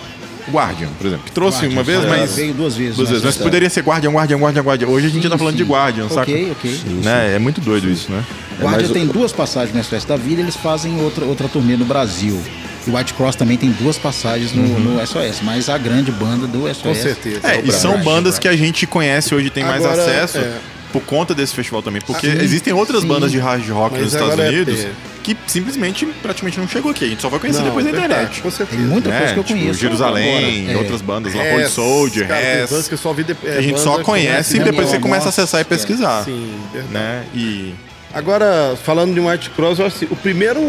[0.47, 2.37] o Guardian, por exemplo, que trouxe Guardian, uma vez, só mas.
[2.37, 4.89] veio duas vezes, Duas vezes, mas poderia ser Guardian, Guardian, Guardian, Guardian.
[4.89, 5.64] Hoje a gente Sim, tá falando sim.
[5.64, 6.20] de Guardian, saca?
[6.31, 6.81] Ok, ok.
[7.03, 7.37] Né?
[7.37, 8.22] É muito doido isso, né?
[8.61, 11.77] Guardia mas o- tem duas passagens no SOS da Vida, eles fazem outra, outra turnê
[11.77, 12.39] no Brasil.
[12.87, 16.47] E o White Cross também tem duas passagens no, no SOS, mas a grande banda
[16.47, 16.82] do SOS.
[16.82, 17.41] Com certeza.
[17.45, 18.41] É, e são bandas Bride.
[18.41, 20.53] que a gente conhece hoje, tem mais Agora, acesso é.
[20.93, 22.01] por conta desse festival também.
[22.03, 23.09] Porque Ah, sim, existem outras sim.
[23.09, 24.91] bandas de hard rock Mas nos Estados é- Unidos é.
[25.22, 27.05] que simplesmente praticamente não chegou aqui.
[27.07, 28.43] A gente só vai conhecer Não, depois da internet.
[28.43, 28.78] Com certeza.
[28.78, 29.18] Tem muita Né?
[29.18, 29.80] coisa que eu Tipo, conheço.
[29.80, 30.72] Jerusalém, agora.
[30.72, 30.76] É.
[30.76, 32.89] outras bandas, Pole Hess, Soldier, Hess.
[32.89, 35.28] que eu só vi de- é, A gente só conhece e depois você começa a
[35.30, 36.24] acessar e é- pesquisar.
[36.24, 36.93] Sim, verdade.
[36.93, 37.24] Né?
[37.35, 37.74] E
[38.12, 40.61] Agora, falando de White Cross, assim, o primeiro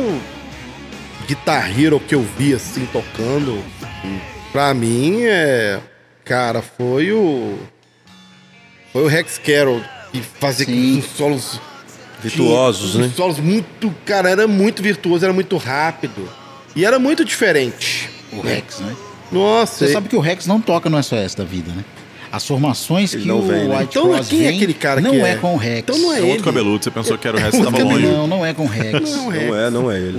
[1.28, 3.64] Guitar Hero que eu vi assim tocando,
[4.52, 5.80] pra mim é.
[6.24, 7.58] Cara, foi o.
[8.94, 9.82] Foi o Rex Carroll.
[10.14, 10.98] E fazia Sim.
[11.00, 11.62] uns solos.
[12.22, 13.06] Virtuosos, né?
[13.08, 13.94] uns solos muito.
[14.06, 16.28] Cara, era muito virtuoso, era muito rápido.
[16.76, 18.10] E era muito diferente.
[18.32, 18.96] O Rex, né?
[19.32, 21.84] Nossa, Você e- sabe que o Rex não toca no SOS da vida, né?
[22.32, 23.78] As formações Ele que não o vem, né?
[23.78, 25.30] White Então, Cross quem é vem aquele cara não que é?
[25.32, 25.36] é?
[25.36, 25.80] com o Rex.
[25.80, 26.30] Então não é é ele.
[26.32, 28.06] outro cabeludo, você pensou que era o outro tava longe.
[28.08, 29.12] Não, não é com o Rex.
[29.12, 29.46] Não, é.
[29.48, 30.18] Não é, não é ele.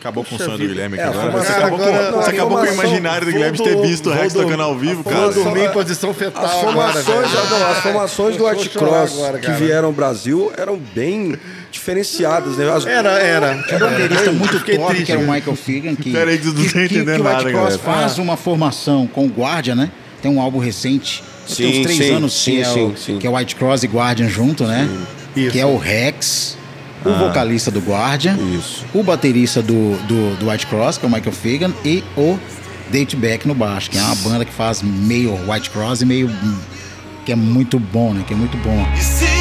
[0.00, 0.68] Acabou com o sonho do vida.
[0.74, 1.30] Guilherme É, aqui a agora.
[1.42, 3.74] Você formação- acabou, agora- com, você a acabou com o imaginário do Guilherme de ter
[3.74, 5.32] Vou visto o do- Rex vou do- tocando ao vivo, Vou cara.
[5.32, 6.72] dormir em posição fetal As agora,
[7.02, 7.66] formações, velho.
[7.66, 9.58] as formações do Vou White chorar Cross agora, que cara.
[9.58, 11.34] vieram ao Brasil eram bem
[11.72, 12.70] diferenciadas, né?
[12.70, 13.62] As- Era, era.
[13.64, 15.34] Tinha um baterista muito top, triste, que era o né?
[15.34, 17.78] Michael Figan, que, Pera aí que não que, que- que o White nada, Cross galera.
[17.78, 19.90] faz uma formação com o Guardian, né?
[20.22, 23.18] Tem um álbum recente, tem Sim, uns três sim, anos sim, que, é o, sim.
[23.18, 24.88] que é o White Cross e Guardian junto, né?
[25.36, 25.50] Isso.
[25.52, 26.56] Que é o Rex,
[27.04, 28.84] o vocalista do Guardian, Isso.
[28.94, 32.38] o baterista do, do, do White Cross, que é o Michael Figan, e o
[32.90, 36.30] Date Beck no baixo, que é uma banda que faz meio White Cross e meio.
[37.24, 38.24] que é muito bom, né?
[38.26, 39.37] Que é muito bom.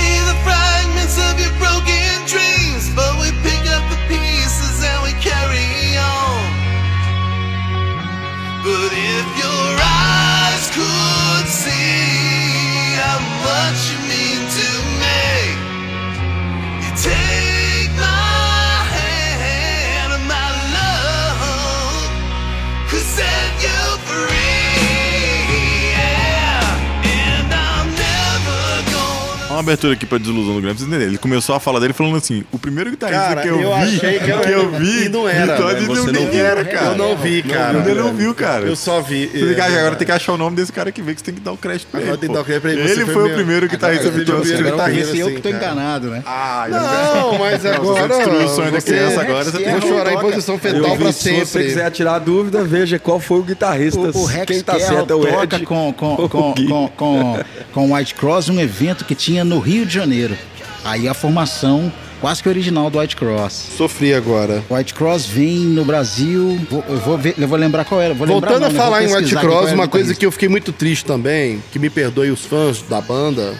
[29.57, 31.07] Uma abertura aqui pra desilusão do pra vocês entenderem.
[31.07, 33.81] Ele começou a falar dele falando assim: o primeiro guitarrista Cara, que eu, eu vi,
[33.97, 35.87] achei que era- eu vi, e não era, Vitória, né?
[35.87, 36.45] Você não viu.
[36.45, 36.85] era, cara.
[36.85, 37.79] Eu não vi, cara.
[37.89, 38.65] Ele não viu, cara.
[38.67, 39.25] Eu só vi.
[39.25, 41.21] Você tem que- é, agora tem que achar o nome desse cara que veio, que
[41.21, 42.19] você tem que dar o crédito pra Agora ele.
[42.19, 44.25] tem que dar o crédito pra ele, você Ele foi o primeiro guitarrista Agora você
[44.25, 44.91] que viu eu Agora
[45.31, 46.23] eu que tô enganado, né?
[46.23, 48.07] Ah, Não, mas Você agora.
[48.09, 50.59] destruiu o sonho da você- criança agora, você tem Vou que chorar em posição Eu
[50.59, 51.63] fetal pra se você sempre.
[51.69, 53.99] quiser tirar dúvida, veja qual foi o guitarrista.
[53.99, 55.65] O, Rex Quem tá certo é o toca Ed.
[55.65, 57.39] com, com, com, com,
[57.73, 60.37] com, White Cross um evento que tinha no Rio de Janeiro.
[60.83, 61.91] Aí a formação
[62.21, 63.53] quase que original do White Cross.
[63.77, 64.63] Sofri agora.
[64.69, 66.59] White Cross vem no Brasil.
[66.69, 68.13] vou- eu, vou ver- eu vou lembrar qual era.
[68.13, 70.71] Vou lembrar Voltando não, a falar em White Cross, uma coisa que eu fiquei muito
[70.71, 73.53] triste também, que me perdoe os fãs da banda,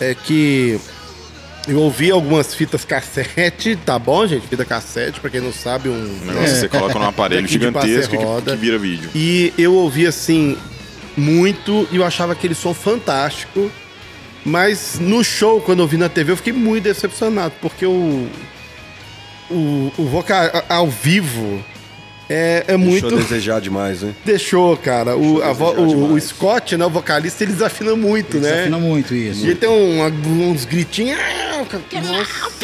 [0.00, 0.78] é que
[1.66, 4.46] eu ouvi algumas fitas cassete, tá bom, gente?
[4.46, 6.18] Fita cassete, pra quem não sabe, um.
[6.24, 9.10] Negócio que você coloca num aparelho gigantesco que, que vira vídeo.
[9.14, 10.56] E eu ouvi assim
[11.16, 13.70] muito e eu achava aquele som fantástico.
[14.48, 18.26] Mas no show, quando eu vi na TV, eu fiquei muito decepcionado, porque o.
[19.50, 21.64] O, o vocal ao vivo
[22.28, 23.00] é, é muito.
[23.08, 24.12] Deixou a desejar demais, né?
[24.24, 25.16] Deixou, cara.
[25.16, 26.20] O, a vo- o, o.
[26.20, 28.50] Scott, né, o vocalista, ele desafina muito, né?
[28.50, 29.44] Desafina muito isso.
[29.46, 31.18] E ele tem um- uns gritinhos.
[31.18, 32.58] Ah, cara, Nossa.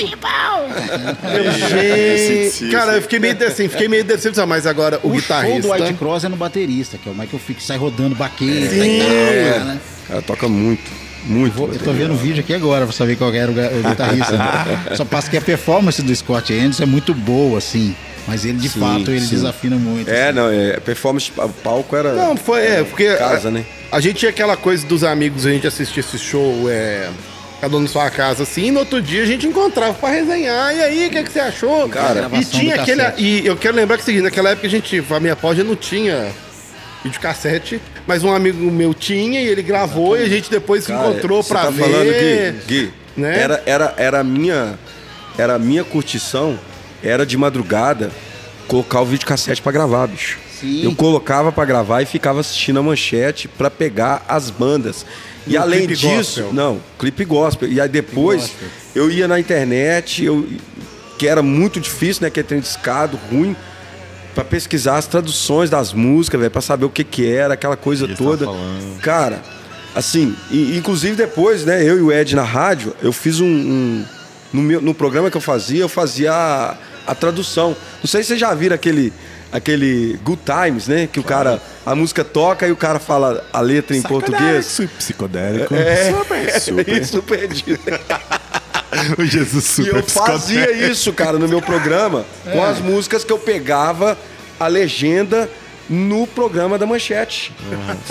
[1.80, 5.20] Esse- Gente, cara, eu fiquei meio assim, fiquei meio decepcionado, mas agora o, O show
[5.20, 5.62] guitarrista.
[5.62, 8.70] do White Cross é no baterista, que é o Michael Fick, sai rodando baqueta.
[8.70, 8.98] Sim.
[8.98, 9.80] e tal, né?
[10.04, 10.82] O cara toca muito,
[11.24, 11.54] muito.
[11.54, 14.36] Vou- eu tô vendo o vídeo aqui agora pra saber qual era o, o guitarrista.
[14.36, 14.46] né?
[14.96, 17.94] Só passa que a performance do Scott Anderson é muito boa, assim.
[18.26, 19.34] Mas ele, de Sim, fato, ele sim.
[19.34, 20.08] desafina muito.
[20.10, 20.38] É, assim.
[20.38, 22.14] não, é, performance, o palco era.
[22.14, 23.14] Não, foi, é, porque.
[23.16, 23.64] Casa, a, né?
[23.92, 27.10] A gente tinha aquela coisa dos amigos, a gente assistia esse show, é.
[27.60, 30.74] Cada um na sua casa, assim, e no outro dia a gente encontrava pra resenhar.
[30.74, 31.88] E aí, o que, é que você achou?
[31.88, 33.02] Cara, e tinha aquele.
[33.02, 33.22] cassete.
[33.22, 35.56] E eu quero lembrar que é o seguinte, naquela época a gente, a minha pós
[35.56, 36.28] já não tinha
[37.02, 41.08] videocassete, mas um amigo meu tinha e ele gravou e a gente depois se Cara,
[41.10, 41.82] encontrou você pra tá ver.
[41.82, 43.38] falando, Gui, Gui, Né?
[43.38, 44.78] Era, era, era a minha.
[45.36, 46.58] Era a minha curtição,
[47.02, 48.10] era de madrugada
[48.68, 50.38] colocar o videocassete pra gravar, bicho.
[50.60, 50.84] Sim.
[50.84, 55.04] Eu colocava pra gravar e ficava assistindo a manchete pra pegar as bandas.
[55.46, 56.52] E além disso, gospel.
[56.52, 57.68] não, clipe gospel.
[57.68, 58.52] E aí depois
[58.94, 60.46] eu ia na internet, eu,
[61.18, 62.30] que era muito difícil, né?
[62.30, 63.54] Que é trem discado, ruim,
[64.34, 68.04] pra pesquisar as traduções das músicas, velho, pra saber o que que era, aquela coisa
[68.04, 68.46] Eles toda.
[69.02, 69.42] Cara,
[69.94, 73.46] assim, e- inclusive depois, né, eu e o Ed na rádio, eu fiz um.
[73.46, 74.04] um-
[74.52, 76.76] no, meu, no programa que eu fazia, eu fazia a,
[77.06, 77.76] a tradução.
[78.02, 79.12] Não sei se vocês já viram aquele.
[79.52, 81.06] Aquele Good Times, né?
[81.12, 81.62] Que o cara.
[81.86, 84.66] A música toca e o cara fala a letra em português.
[84.66, 85.72] Su- Psicodélico.
[85.72, 86.88] É, Super, super.
[87.02, 87.78] isso perdido.
[89.18, 93.32] o Jesus E super eu fazia isso, cara, no meu programa, com as músicas que
[93.32, 94.16] eu pegava
[94.58, 95.50] a legenda
[95.88, 97.52] no programa da Manchete.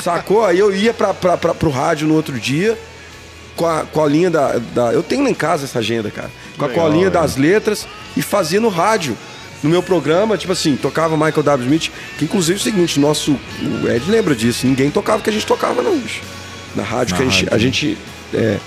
[0.04, 0.46] Sacou?
[0.46, 2.78] Aí eu ia pra, pra, pra, pro rádio no outro dia
[3.56, 4.94] com a colinha da, da.
[4.94, 6.30] Eu tenho lá em casa essa agenda, cara.
[6.58, 7.22] Com a Legal, colinha velho.
[7.22, 9.18] das letras e fazia no rádio.
[9.62, 11.64] No meu programa, tipo assim, tocava Michael W.
[11.66, 13.40] Smith, que inclusive é o seguinte, nosso.
[13.82, 16.22] O Ed lembra disso, ninguém tocava o que a gente tocava, não, bicho.
[16.76, 17.56] Na rádio, Na que a gente, rádio.
[17.56, 17.98] a gente
[18.34, 18.58] é,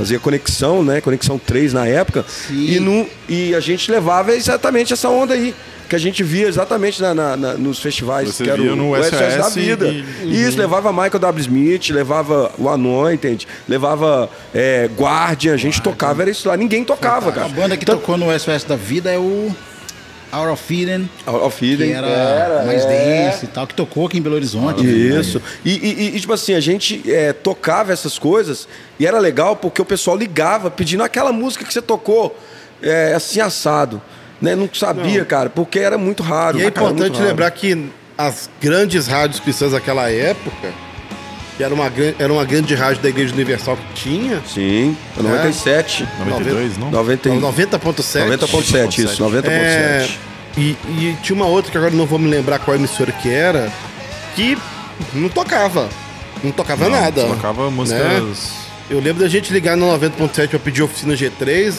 [0.00, 1.00] fazia conexão, né?
[1.00, 2.24] Conexão 3 na época.
[2.26, 2.54] Sim.
[2.72, 5.54] E, no, e a gente levava exatamente essa onda aí.
[5.88, 8.28] Que a gente via exatamente na, na- na- nos festivais.
[8.28, 9.88] Você que era via o, no o SOS da SOS e- vida.
[9.88, 10.04] e-
[10.46, 11.40] Isso, levava Michael W.
[11.40, 16.56] Smith, levava o Anointed, levava é, Guardian, a gente tocava, era isso lá.
[16.56, 17.46] Ninguém tocava, cara.
[17.46, 19.50] A banda que tocou no SOS da vida é o
[20.32, 21.90] Hour of Eden, Ao, ao que feeling.
[21.92, 23.24] era, mais é.
[23.30, 24.82] dance e tal, que tocou aqui em Belo Horizonte.
[24.82, 24.92] né?
[24.92, 25.42] Isso.
[25.64, 28.68] E, e- e, tipo assim, a gente é, tocava essas coisas
[28.98, 32.38] e era legal porque o pessoal ligava pedindo aquela música que você tocou
[32.82, 34.00] é, assim assado.
[34.40, 34.54] Né?
[34.54, 36.58] Não sabia, cara, porque era muito raro.
[36.58, 37.26] E é importante raro.
[37.28, 40.72] lembrar que as grandes rádios cristãs daquela época,
[41.60, 46.08] que era uma, era uma grande rádio da Igreja Universal que tinha, Sim, 97.
[46.18, 46.90] 92, não?
[46.90, 48.38] 90, e- 90.7.
[48.38, 49.46] 90.7, isso, 90.7.
[49.46, 50.08] É,
[50.56, 53.70] e, e tinha uma outra que agora não vou me lembrar qual emissora que era,
[54.34, 54.56] que
[55.12, 55.90] não tocava.
[56.42, 57.26] Não tocava Não, nada.
[57.26, 57.70] Tocava né?
[57.70, 58.52] músicas.
[58.88, 61.74] Eu lembro da gente ligar no 90.7 pra pedir oficina G3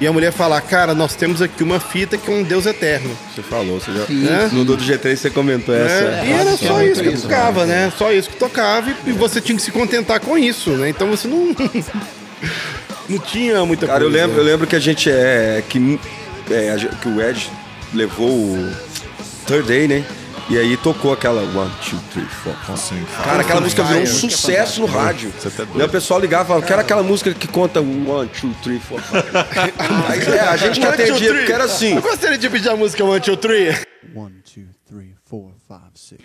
[0.00, 3.16] e a mulher falar, cara, nós temos aqui uma fita que é um Deus eterno.
[3.34, 4.06] Você falou, você já.
[4.06, 4.48] Sim, É?
[4.52, 5.94] No do G3 você comentou essa.
[5.94, 7.92] É, e era só tinha isso que tocava, né?
[7.96, 10.88] Só isso que tocava e, e você tinha que se contentar com isso, né?
[10.88, 11.54] Então você não.
[13.08, 14.26] não tinha muita Cara, eu coisa.
[14.26, 15.62] lembro, eu lembro que a gente é.
[15.68, 15.98] Que,
[16.50, 17.50] é, que o Ed
[17.92, 18.72] levou o
[19.46, 20.04] Third Day, né?
[20.50, 22.54] E aí tocou aquela One, Two, Three, Four.
[22.68, 25.32] Assim, Cara, aquela música virou um sucesso no rádio.
[25.38, 25.78] Você tá doido.
[25.78, 28.78] E aí o pessoal ligava e falava, quero aquela música que conta One, Two, Three,
[28.78, 29.24] Four, Five.
[30.08, 31.38] Aí, é, a gente que atendia, three.
[31.38, 31.94] porque era assim.
[31.94, 33.74] Eu gostaria de pedir a música One, Two, Three.
[34.14, 36.22] One, two, three, four, five, six.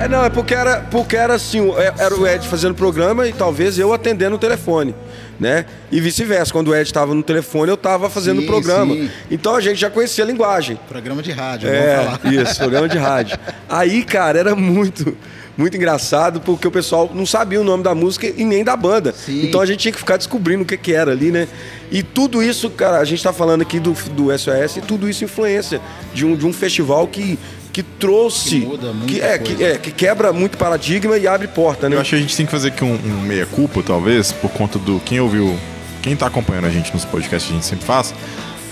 [0.00, 3.32] É, não, é porque era, porque era assim, é- era o Ed fazendo programa e
[3.34, 4.94] talvez eu atendendo o telefone,
[5.38, 5.66] né?
[5.92, 8.94] E vice-versa, quando o Ed estava no telefone, eu estava fazendo o programa.
[8.94, 9.10] sim.
[9.30, 10.78] Então a gente já conhecia a linguagem.
[10.88, 13.38] Programa de rádio, É, isso, programa de rádio.
[13.68, 15.14] Aí, cara, era muito,
[15.54, 19.12] muito engraçado porque o pessoal não sabia o nome da música e nem da banda.
[19.12, 19.44] Sim.
[19.44, 21.46] Então a gente tinha que ficar descobrindo o que, que era ali, né?
[21.90, 25.24] E tudo isso, cara, a gente tá falando aqui do, do SOS e tudo isso
[25.24, 25.78] influência
[26.14, 27.38] de um, de um festival que,
[27.72, 28.60] que trouxe.
[28.60, 31.96] Que muda muita que, é, que, é, que quebra muito paradigma e abre porta, né?
[31.96, 34.78] Eu acho que a gente tem que fazer aqui um, um meia-culpa, talvez, por conta
[34.78, 35.00] do.
[35.00, 35.56] Quem ouviu.
[36.02, 38.14] Quem tá acompanhando a gente nos podcasts que a gente sempre faz,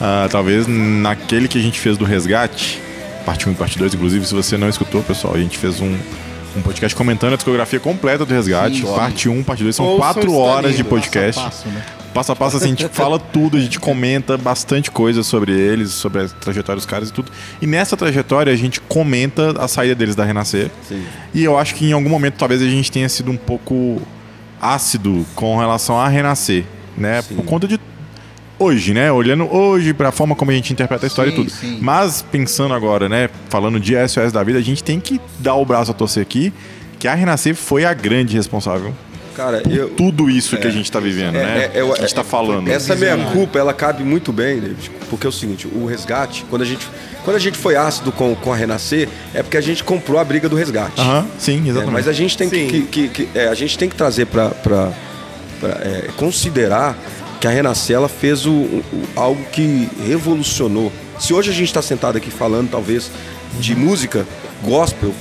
[0.00, 2.80] ah, talvez naquele que a gente fez do resgate,
[3.26, 5.94] parte 1 e parte 2, inclusive, se você não escutou, pessoal, a gente fez um,
[6.56, 9.98] um podcast comentando a discografia completa do resgate, Sim, parte 1, parte 2, são Ouçam,
[9.98, 11.42] quatro está horas de podcast.
[11.42, 11.84] Passo, né?
[12.18, 15.92] Passo a passo, assim, a gente fala tudo, a gente comenta bastante coisa sobre eles,
[15.92, 17.30] sobre a trajetória dos caras e tudo.
[17.62, 20.68] E nessa trajetória a gente comenta a saída deles da Renascer.
[21.32, 24.02] E eu acho que em algum momento talvez a gente tenha sido um pouco
[24.60, 26.64] ácido com relação a Renascer,
[26.96, 27.22] né?
[27.22, 27.78] Por conta de
[28.58, 29.12] hoje, né?
[29.12, 31.50] Olhando hoje pra forma como a gente interpreta a história Sim, e tudo.
[31.52, 31.78] sim.
[31.80, 35.64] Mas pensando agora, né, falando de SOS da vida, a gente tem que dar o
[35.64, 36.52] braço a torcer aqui,
[36.98, 38.92] que a Renascer foi a grande responsável
[39.38, 39.90] Cara, eu.
[39.90, 41.70] tudo isso que a gente tá vivendo, né?
[41.72, 42.68] é, eu- a gente tá falando.
[42.68, 46.62] Essa minha culpa, ela cabe muito bem, David, porque é o seguinte, o resgate, quando
[46.62, 46.84] a gente,
[47.24, 50.24] quando a gente foi ácido com, com a Renascer, é porque a gente comprou a
[50.24, 51.00] briga do resgate.
[51.00, 51.92] Aham, sim, É, exatamente.
[51.92, 54.90] mas a gente tem que, que- que- que- é, a gente tem que trazer para
[56.16, 56.98] considerar
[57.40, 58.82] que a Renascer ela fez o, o-
[59.14, 60.92] algo que revolucionou.
[61.18, 63.08] Se hoje a gente está sentado aqui falando, talvez,
[63.60, 64.26] de música
[64.64, 65.14] gospel,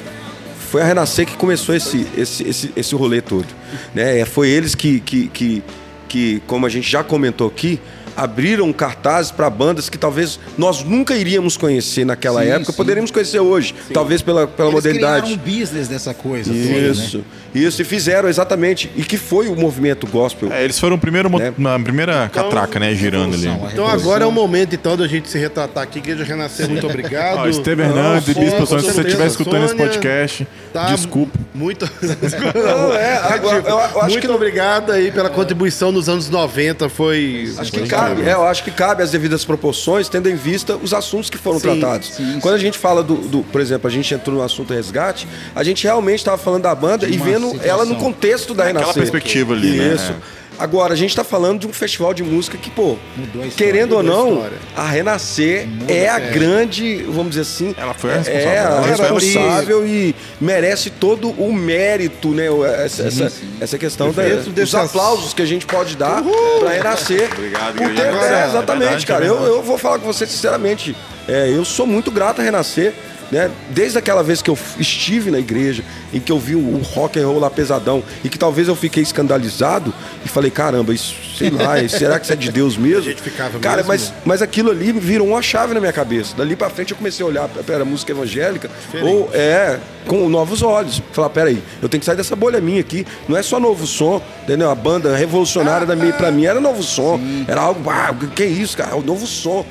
[0.68, 3.47] foi a Renascer que começou esse, esse, esse, esse rolê todo.
[3.95, 4.20] Né?
[4.20, 5.63] É, Foi eles que, que, que,
[6.07, 7.80] que, como a gente já comentou aqui,
[8.18, 12.78] abriram cartazes para bandas que talvez nós nunca iríamos conhecer naquela Sim, época, sim.
[12.78, 15.22] poderíamos conhecer hoje, talvez pela, pela Eles modernidade.
[15.28, 17.24] criaram um business dessa coisa toda, Isso, né?
[17.53, 18.91] isso, e fizeram exatamente.
[18.95, 20.51] E que foi o movimento gospel.
[20.51, 21.53] É, eles foram o primeiro, Né?
[21.57, 22.93] na primeira catraca, né?
[22.95, 23.47] Girando ali.
[23.72, 27.39] Então agora é o momento então da gente se retratar aqui, Igreja Renascer, muito obrigado.
[27.39, 31.38] Ó, Esteve Hernandes, Bispo se você estiver escutando esse Sônia, podcast, tá desculpa.
[31.53, 37.51] Muito, Não, é, agora, eu, muito que obrigado aí pela contribuição nos anos 90, foi...
[37.57, 37.80] Acho que
[38.15, 41.37] cabe, é, eu acho que cabe as devidas proporções, tendo em vista os assuntos que
[41.37, 42.07] foram Sim, tratados.
[42.15, 45.27] sim, Quando a gente fala do, do- por exemplo, a gente entrou no assunto resgate,
[45.55, 47.69] a gente realmente estava falando da banda De e vendo situação.
[47.69, 49.01] ela no contexto da Aquela Renascer.
[49.01, 49.93] perspectiva ali, né?
[49.95, 50.13] Isso.
[50.59, 53.51] Agora, a gente está falando de um festival de música que, pô, Mudou a história,
[53.73, 54.57] querendo ou mudou a não, história.
[54.75, 58.77] a Renascer é a grande, vamos dizer assim, Ela foi a é responsável.
[58.77, 62.45] a foi a responsável e merece todo o mérito, né?
[62.83, 63.31] Essa, essa,
[63.61, 66.23] essa questão da, Dentro dos aplausos que a gente pode dar
[66.59, 67.29] para Renascer.
[67.33, 68.25] Obrigado, Por ter- Igreja.
[68.25, 69.25] é, É exatamente, verdade, cara.
[69.25, 70.95] é eu, eu vou falar com você sinceramente.
[71.27, 72.93] É, eu sou muito grato a Renascer.
[73.32, 73.51] Né?
[73.69, 77.19] Desde aquela vez que eu estive na igreja, em que eu vi o, o rock
[77.19, 79.93] and roll lá pesadão, e que talvez eu fiquei escandalizado
[80.25, 82.99] e falei, caramba, isso, sei lá, será que isso é de Deus mesmo?
[82.99, 83.89] A gente ficava Cara, mesmo.
[83.89, 86.36] mas, mas aquilo ali virou uma chave na minha cabeça.
[86.36, 88.69] Dali pra frente eu comecei a olhar para a música evangélica,
[89.01, 91.01] ou é, com novos olhos.
[91.11, 93.05] Falar, peraí, eu tenho que sair dessa bolha minha aqui.
[93.28, 94.69] Não é só novo som, entendeu?
[94.69, 97.19] A banda revolucionária da minha, pra mim era novo som.
[97.47, 98.91] Era algo, ah, que isso, cara?
[98.91, 99.65] É o novo som.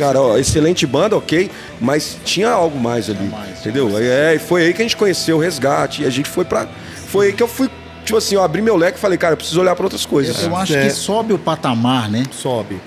[0.00, 3.30] Cara, ó, excelente banda, ok, mas tinha algo mais ali,
[3.60, 3.90] entendeu?
[3.98, 6.66] É, e foi aí que a gente conheceu o Resgate, e a gente foi pra...
[7.08, 7.68] Foi aí que eu fui,
[8.02, 10.42] tipo assim, eu abri meu leque e falei, cara, eu preciso olhar pra outras coisas.
[10.42, 10.84] Eu acho É.
[10.84, 12.22] que sobe o patamar, né?
[12.32, 12.80] Sobe.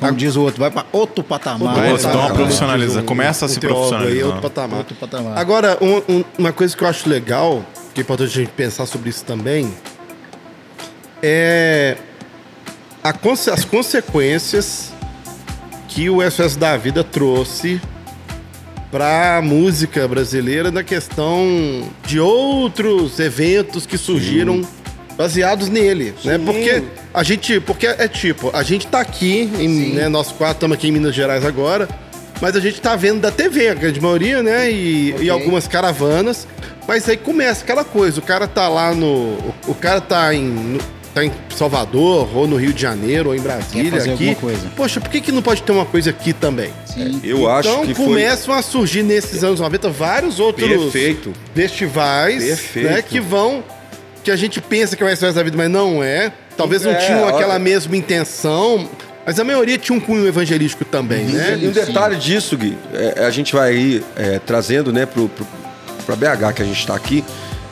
[0.00, 1.76] Como diz o outro, vai para outro patamar.
[1.90, 2.32] Outro dão uma patamar.
[2.36, 4.26] profissionaliza- começa a se teólogo aí, profissionalizar.
[4.26, 4.78] outro patamar.
[4.78, 5.38] Outro patamar.
[5.38, 8.84] Agora, um- um- uma coisa que eu acho legal, que é importante a gente pensar
[8.86, 9.72] sobre isso também,
[11.22, 11.96] é
[13.02, 14.92] a conse- as consequências
[15.88, 17.80] que o SOS da Vida trouxe
[18.90, 21.46] para a música brasileira na questão
[22.06, 24.62] de outros eventos que surgiram
[25.16, 26.38] baseados nele, né?
[26.38, 26.82] Porque
[27.12, 30.88] a gente, porque é tipo, a gente tá aqui em, né, nós quatro estamos aqui
[30.88, 31.88] em Minas Gerais agora,
[32.40, 34.70] mas a gente tá vendo da TV, a grande maioria, né?
[34.70, 36.46] E, e algumas caravanas.
[36.86, 39.06] Mas aí começa aquela coisa, o cara tá lá no.
[39.06, 40.44] O, o cara tá em.
[40.44, 44.10] no- tá em Salvador, ou no Rio de Janeiro, ou em Brasília, aqui.
[44.10, 44.68] alguma coisa.
[44.76, 46.70] Poxa, por que, que não pode ter uma coisa aqui também?
[46.86, 47.20] Sim.
[47.24, 48.04] Eu acho então que foi...
[48.06, 51.32] começam a surgir nesses anos 90 vários outros Perfeito.
[51.54, 52.88] festivais Perfeito.
[52.88, 53.62] né, que vão.
[54.24, 56.32] que a gente pensa que é o SOS da vida, mas não é.
[56.56, 58.88] Talvez não É, tinham olha- aquela mesma intenção.
[59.24, 61.58] Mas a maioria tinha um cunho evangelístico também, né?
[61.60, 65.46] E um detalhe disso, Gui, é, a gente vai aí é, trazendo, né, pro, pro,
[66.06, 67.22] pra BH que a gente está aqui.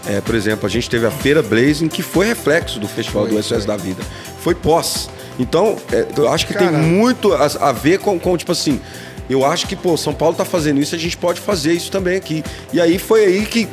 [0.09, 3.43] É, por exemplo, a gente teve a Feira Blazing, que foi reflexo do Festival do
[3.43, 4.03] SOS da Vida.
[4.41, 5.11] Foi pós.
[5.39, 6.79] Então, é, eu acho que tem Cara.
[6.79, 8.81] muito a, a ver com, com, tipo assim,
[9.29, 12.17] eu acho que, pô, São Paulo tá fazendo isso, a gente pode fazer isso também
[12.17, 12.45] aqui.
[12.73, 13.69] E aí foi aí que,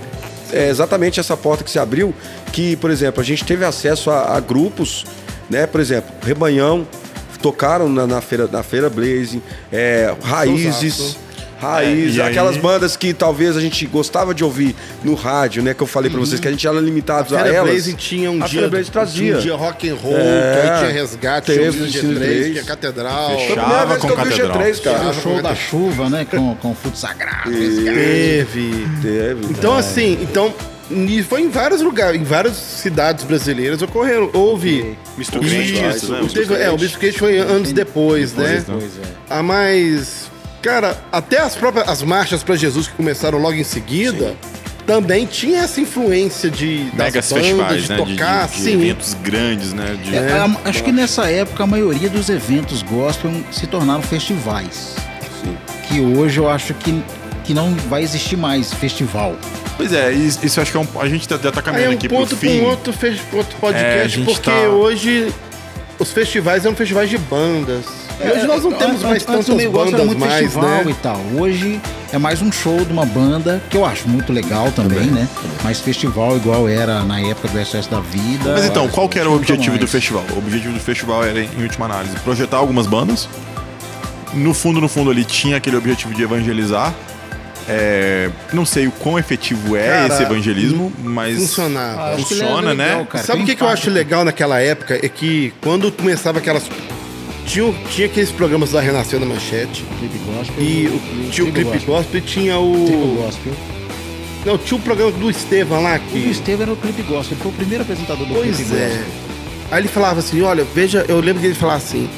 [0.52, 2.14] é exatamente essa porta que se abriu,
[2.52, 5.06] que, por exemplo, a gente teve acesso a, a grupos,
[5.50, 6.88] né, por exemplo, Rebanhão,
[7.42, 11.18] tocaram na, na feira, na feira Blazing, é, Raízes.
[11.64, 15.64] Raízes, É, e aí- aquelas bandas que talvez a gente gostava de ouvir no rádio,
[15.64, 15.74] né?
[15.74, 17.72] Que eu falei pra vocês que a gente era limitado a, Feira elas.
[17.72, 18.68] Blazing tinha um a dia.
[18.68, 19.16] Blazing trazia.
[19.24, 22.18] tinha um dia rock and roll, É, que aí tinha resgate, teve tinha Cine G3,
[22.20, 22.52] três.
[22.52, 23.26] tinha catedral.
[23.34, 24.58] A Fechava com que eu vi o Catedral.
[24.58, 25.10] G3, Teve cara.
[25.10, 26.26] o show da chuva, né?
[26.30, 27.50] Com, com o fruto sagrado.
[27.52, 28.88] Teve.
[29.02, 29.46] Teve.
[29.52, 30.54] Então, assim, então.
[30.92, 34.30] E foi em vários lugares, em várias cidades brasileiras ocorreram.
[34.34, 34.96] Houve.
[35.18, 36.20] Misto Isso, né?
[36.32, 38.64] Teve, é, o Misto foi anos depois, né?
[38.68, 39.02] Pois é.
[39.30, 40.23] Ah, mas.
[40.64, 44.34] Cara, até as próprias as marchas pra Jesus que começaram logo em seguida.
[44.88, 47.96] Também tinha essa influência de das Megas bandas, festivais, de né?
[47.96, 48.74] De, tocar, de- de sim.
[48.74, 49.98] eventos grandes, né?
[50.04, 54.96] De, É, a- acho que nessa época a maioria dos eventos gospel se tornaram festivais.
[55.88, 57.02] Que hoje eu acho que,
[57.46, 59.36] que não vai existir mais festival.
[59.78, 60.88] Pois é, isso, isso acho que é um.
[61.00, 62.60] A gente tá- já tá Aí é caminhando um aqui pro ponto para fim.
[62.62, 65.34] um outro, fe- outro É, podcast, gente porque tá- hoje
[65.98, 67.86] os festivais eram festivais de bandas.
[68.24, 70.34] E hoje nós não temos mais Antes- antes tantas o negócio era bandas muito mais,
[70.44, 70.86] festival né?
[70.92, 71.22] e tal.
[71.38, 75.28] Hoje é mais um show de uma banda, que eu acho muito legal também, né?
[75.64, 78.54] Mas festival igual era na época do SOS da Vida.
[78.54, 79.92] Mas então, qual que era o objetivo do mais.
[79.92, 80.24] festival?
[80.34, 83.28] O objetivo do festival era, em última análise, projetar algumas bandas.
[84.34, 86.94] No fundo, no fundo ali tinha aquele objetivo de evangelizar.
[87.68, 92.18] É, não sei o quão efetivo é Cara, esse evangelismo, mas funcionava.
[92.18, 93.08] Funciona, é legal, né?
[93.10, 93.24] cara.
[93.24, 94.96] Sabe o que, que eu acho legal naquela época?
[95.02, 96.64] É que quando começava aquelas.
[97.46, 99.86] Tinha, tinha aqueles programas da Renascer na Manchete.
[100.00, 100.64] Clipe gospel.
[100.64, 102.86] E o, tinha o Tribo Clipe Gospel e tinha o.
[102.86, 103.54] Tribo gospel.
[104.46, 106.18] Não, tinha o programa do Estevam lá O que.
[106.18, 107.36] Estevam era o clipe gospel.
[107.36, 108.88] Ele foi o primeiro apresentador do Pois clipe é.
[108.88, 109.04] gospel.
[109.72, 112.10] Aí ele falava assim: olha, veja, eu lembro dele falar assim.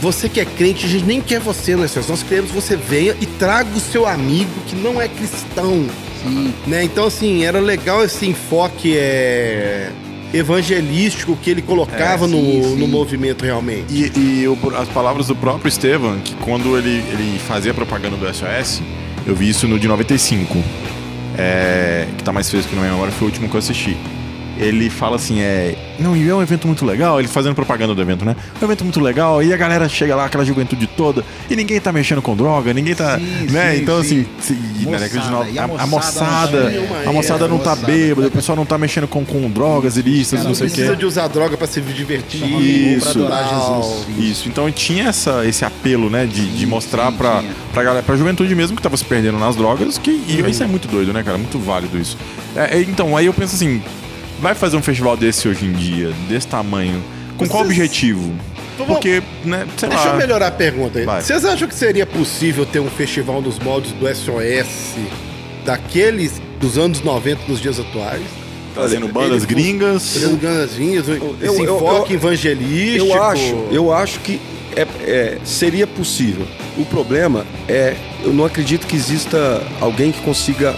[0.00, 2.08] Você que é crente, a gente nem quer você no SOS.
[2.08, 5.86] Nós queremos que você venha e traga o seu amigo que não é cristão.
[6.22, 6.52] Sim.
[6.66, 6.84] né?
[6.84, 9.90] Então, assim, era legal esse enfoque é,
[10.34, 12.76] evangelístico que ele colocava É, no, sim, sim.
[12.76, 13.86] no movimento realmente.
[13.90, 18.26] E, e o- as palavras do próprio Estevam, que quando ele, ele fazia propaganda do
[18.32, 18.82] SOS,
[19.26, 20.56] eu vi isso no de 95,
[21.38, 23.96] é, que tá mais fresco na minha memória, foi o último que eu assisti.
[24.58, 25.74] Ele fala assim, é.
[25.98, 28.34] Não, e é um evento muito legal, ele fazendo propaganda do evento, né?
[28.60, 31.80] É um evento muito legal, e a galera chega lá, aquela juventude toda, e ninguém
[31.80, 33.18] tá mexendo com droga, ninguém tá.
[33.18, 33.74] Sim, né?
[33.74, 34.20] sim, então, sim.
[34.20, 37.58] assim, se- de Moçada, e a, a a moçada moçada, não tá- a moçada não
[37.58, 37.86] tá moçada.
[37.92, 40.74] bêbada, o pessoal não tá mexendo com, com drogas ilícitas, Não não sei o quê.
[40.76, 42.42] precisa de usar droga pra se divertir.
[42.60, 43.00] Isso.
[43.00, 44.06] Pra adorar Jesus.
[44.18, 47.52] Isso, então tinha essa, esse apelo, né, de, de mostrar sim, pra, tinha.
[47.72, 50.66] pra galera, pra juventude mesmo que tava se perdendo nas drogas, que e isso é
[50.66, 51.36] muito doido, né, cara?
[51.38, 52.16] Muito válido isso.
[52.54, 53.82] É, é, então, aí eu penso assim,
[54.40, 57.02] vai fazer um festival desse hoje em dia, desse tamanho,
[57.36, 58.32] com qual Vocês- objetivo?
[58.78, 60.16] Vamos- Porque, né, sei Deixa eu lá.
[60.18, 61.06] melhorar a pergunta aí.
[61.06, 61.22] Vai.
[61.22, 64.66] Vocês acham que seria possível ter um festival nos moldes do SOS
[65.64, 68.22] daqueles dos anos 90 nos dias atuais?
[68.74, 70.12] Trazendo bandas Ele- gringas.
[70.12, 73.06] Fazendo ganas vinhas, esse eu- eu- enfoque eu- evangelístico.
[73.06, 74.38] Eu acho, eu acho que
[74.76, 76.46] é- é, seria possível.
[76.76, 80.74] O problema é, eu não acredito que exista alguém que consiga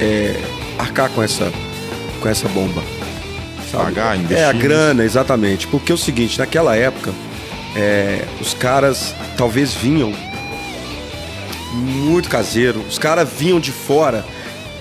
[0.00, 0.34] é,
[0.78, 1.50] arcar com essa,
[2.20, 2.82] com essa bomba.
[3.70, 3.84] sabe?
[3.84, 5.66] Pagar, investir É a grana, exatamente.
[5.66, 7.12] Porque é o seguinte, naquela época,
[7.76, 10.12] é, os caras talvez vinham
[11.72, 12.80] muito caseiro.
[12.88, 14.24] Os caras vinham de fora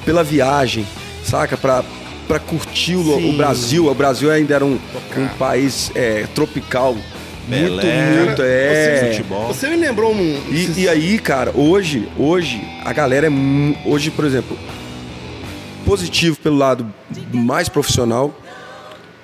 [0.05, 0.85] pela viagem,
[1.23, 1.57] saca?
[1.57, 1.83] Pra,
[2.27, 3.87] pra curtir o, o Brasil.
[3.87, 4.79] O Brasil ainda era um,
[5.17, 6.95] um país é, tropical.
[7.47, 9.09] Muito, Belé, muito, é.
[9.11, 9.47] futebol.
[9.47, 10.41] Você me lembrou um.
[10.49, 13.31] E, e aí, cara, hoje, hoje, a galera é.
[13.85, 14.57] Hoje, por exemplo,
[15.97, 16.85] positivo pelo lado
[17.33, 18.33] mais profissional,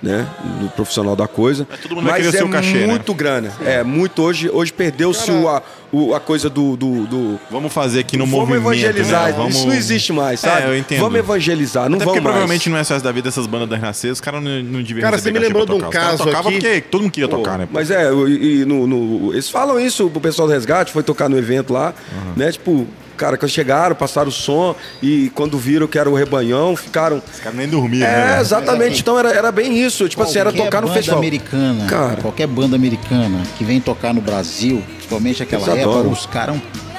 [0.01, 0.25] né?
[0.59, 1.67] Do profissional da coisa.
[1.69, 2.87] Mas todo mundo vai mas é cachê, né?
[2.87, 3.51] muito grana.
[3.63, 4.49] É, muito hoje.
[4.49, 5.61] Hoje perdeu-se a,
[5.91, 6.75] o- a coisa do.
[6.75, 9.27] do, do- Vamos fazer aqui no vamos movimento, evangelizar.
[9.27, 9.33] né?
[9.37, 9.55] Vamos...
[9.57, 10.63] Isso não existe mais, sabe?
[10.63, 11.01] É, eu entendo.
[11.01, 12.33] Vamos evangelizar, não Até vamos porque mais.
[12.33, 15.19] provavelmente no SOS da vida, essas bandas da Renascer, os caras não, não deviam Cara,
[15.19, 15.77] você me lembrou de um.
[15.77, 17.67] Os caso tocavam aqui- porque todo mundo queria Pô, tocar, né?
[17.71, 21.29] Mas é, e, e no, no- eles falam isso pro pessoal do resgate, foi tocar
[21.29, 21.93] no evento lá,
[22.35, 22.51] né?
[22.51, 22.87] Tipo,
[23.21, 27.21] cara, quando chegaram, passaram o som e quando viram que era o rebanhão, ficaram.
[27.31, 28.41] Os caras nem dormiam, É, né?
[28.41, 28.99] exatamente.
[28.99, 30.09] Então era, era bem isso.
[30.09, 31.19] Tipo assim, era tocar no banda festival.
[31.19, 32.15] americana, Cara.
[32.19, 36.11] qualquer banda americana que vem tocar no Brasil, principalmente aquela época, adoram.
[36.11, 36.55] os caras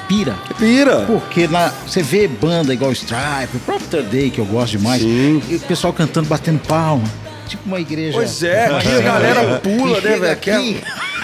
[0.07, 0.33] pira.
[0.57, 1.01] Pira.
[1.01, 5.01] Porque na, você vê banda igual Stripe, o próprio Third Day, que eu gosto demais,
[5.01, 5.41] Sim.
[5.49, 7.03] e o pessoal cantando, batendo palma.
[7.49, 8.13] Tipo uma igreja.
[8.17, 10.81] Pois é, aqui a galera pula, Que né, velho?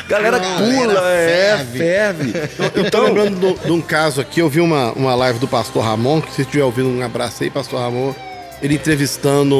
[0.09, 2.33] Galera pula, é, ferve.
[2.75, 5.83] Eu tô lembrando do- de um caso aqui, eu vi uma, uma live do Pastor
[5.83, 8.13] Ramon, que se estiver ouvindo, um abraço aí, Pastor Ramon.
[8.61, 9.55] Ele entrevistando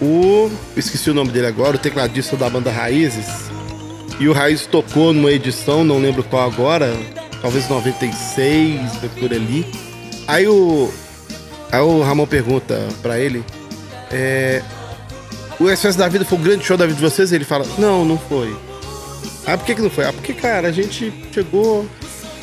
[0.00, 0.50] o.
[0.76, 3.26] Esqueci o nome dele agora, o tecladista da banda Raízes.
[4.20, 6.92] E o Raiz tocou numa edição, não lembro qual agora,
[7.42, 8.80] talvez 96,
[9.18, 9.66] por ali.
[10.28, 10.90] Aí o.
[11.72, 13.42] Aí o Ramon pergunta pra ele.
[14.12, 14.62] É,
[15.58, 17.32] o SOS da Vida foi o grande show da vida de vocês?
[17.32, 18.54] Ele fala, não, não foi.
[19.46, 20.04] Ah, por que, que não foi?
[20.04, 21.86] Ah, porque, cara, a gente chegou,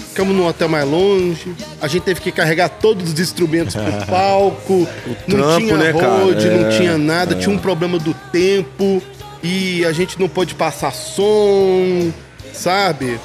[0.09, 4.87] ficamos num hotel mais longe, a gente teve que carregar todos os instrumentos pro palco,
[5.27, 6.07] não trampo, tinha né, cara?
[6.23, 9.01] road, não É, tinha nada, tinha um problema do tempo
[9.43, 12.11] e a gente não pôde passar som,
[12.53, 13.19] sabe?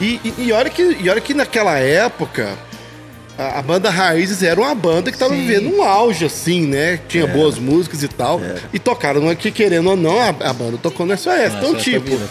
[0.00, 2.50] E, e, e olha, que, e olha que naquela época.
[3.38, 5.46] A, a banda Raízes era uma banda que tava Sim.
[5.46, 7.00] vivendo um auge, assim, né?
[7.08, 8.38] Tinha boas músicas e tal.
[8.74, 11.30] E tocaram aqui, querendo ou não, a, a banda tocou no SOS.
[11.56, 12.28] Então, essa tipo, vida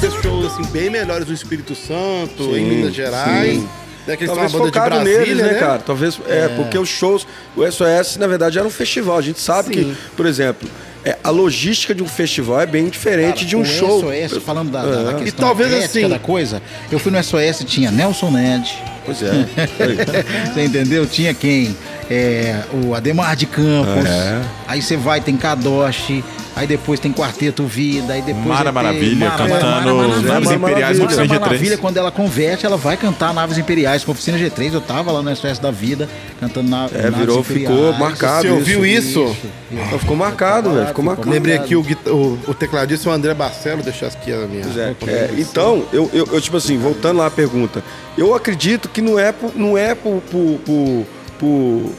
[0.00, 3.54] temos shows Nas assim, bem melhores no Espírito Santo, Sim, em Minas Gerais.
[3.56, 3.68] sim.
[4.06, 5.78] Né, que eles Talvez uma banda de focado Brasília, neles, né, cara?
[5.80, 7.26] Talvez, é, porque os shows,
[7.56, 9.18] o SOS, na verdade, era um festival.
[9.18, 9.82] A gente sabe Sim.
[9.82, 10.68] que, por exemplo,
[11.04, 14.00] é, a logística de um festival é bem diferente de um o show.
[14.00, 17.64] SOS, falando da, da, da questão E talvez assim- da coisa, eu fui no SOS,
[17.66, 18.72] tinha Nelson Ned,
[19.04, 19.30] Pois é.
[20.54, 21.04] Você entendeu?
[21.06, 21.76] Tinha quem?
[22.08, 24.04] É, o Ademar de Campos.
[24.04, 24.40] É.
[24.68, 26.24] Aí você vai, tem Kadoshi.
[26.56, 28.14] Aí depois tem Quarteto Vida.
[28.14, 30.32] Aí depois Mara é Maravilha, Mara- cantando Mara Maravilha.
[30.32, 30.98] Naves Mara Imperiais Maravilha.
[30.98, 31.80] com Mara Oficina Maravilha, G3.
[31.80, 34.72] quando ela converte, ela vai cantar Naves Imperiais com Oficina G3.
[34.72, 36.08] Eu tava lá no SOS da Vida,
[36.40, 37.74] cantando na, É, Naves virou, Imperiais.
[37.76, 38.42] ficou marcado.
[38.42, 39.36] Você ouviu isso?
[39.70, 40.86] Então ficou marcado, velho.
[40.86, 41.28] Ficou marcado.
[41.30, 44.64] Lembrei aqui o, o, o tecladista, o André Barcelo, deixar aqui a minha.
[44.64, 47.84] É, é, então, eu, eu, eu, tipo assim, voltando lá à pergunta,
[48.16, 51.06] eu acredito que não é por, não é por, por, por,
[51.38, 51.92] por-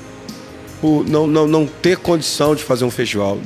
[0.82, 3.38] por não, não, não ter condição de fazer um festival.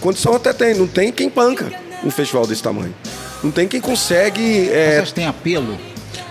[0.00, 1.72] Condição até tem, não tem quem banca
[2.04, 2.94] um festival desse tamanho.
[3.42, 4.66] Não tem quem consegue.
[4.66, 5.76] Você É, acha que tem apelo?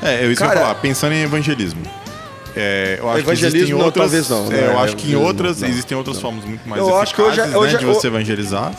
[0.02, 1.81] É, eu isso Cara- que eu ia falar, pensando em evangelismo.
[2.60, 4.73] É, eu acho que Evangelismo existem não, outras, talvez não, é, né?
[4.73, 7.39] eu acho que em outras não, existem outras formas muito mais Eu acho que hoje
[7.39, 8.72] é- eficazes, hoje né, é- de você evangelizar.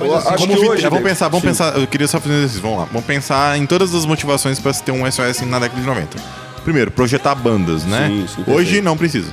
[0.00, 1.48] eu acho Como que hoje, vamos pensar, vamos sim.
[1.48, 2.84] pensar, eu queria só fazer um exercício, vamos lá.
[2.86, 6.16] Vamos pensar em todas as motivações para se ter um SOS na década de 90.
[6.64, 8.08] Primeiro, projetar bandas, né?
[8.08, 9.30] Sim, sim, Hoje não precisa.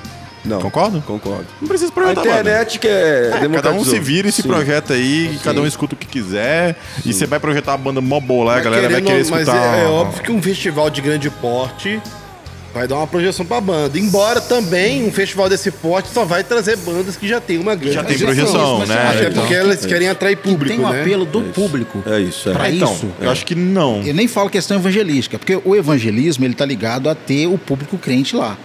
[0.48, 0.60] Não.
[0.62, 1.02] Concordo?
[1.06, 1.46] Concordo.
[1.62, 2.30] Não precisa A projetar banda.
[2.40, 4.48] internet que é, É, cada um se vira e se Sim.
[4.48, 6.76] projeta aí, cada um escuta o que quiser.
[7.06, 9.46] E você vai projetar uma banda mó boa lá, a galera vai querendo- querer escutar.
[9.56, 12.02] Mas é, é óbvio que um festival de grande porte
[12.74, 13.98] vai dar uma projeção pra banda.
[13.98, 17.96] Embora também um festival desse porte só vai trazer bandas que já tem uma grande
[17.96, 18.96] Já tem projeção, projeção, mas né?
[18.96, 21.02] você acha Até Então, porque elas querem atrair público, tem o né?
[21.02, 22.04] apelo do público.
[22.06, 22.54] É isso, é.
[22.54, 23.10] Pra então, isso.
[23.20, 24.04] eu acho que não.
[24.04, 27.98] Eu nem falo questão evangelística, porque o evangelismo ele tá ligado a ter o público
[27.98, 28.56] crente lá.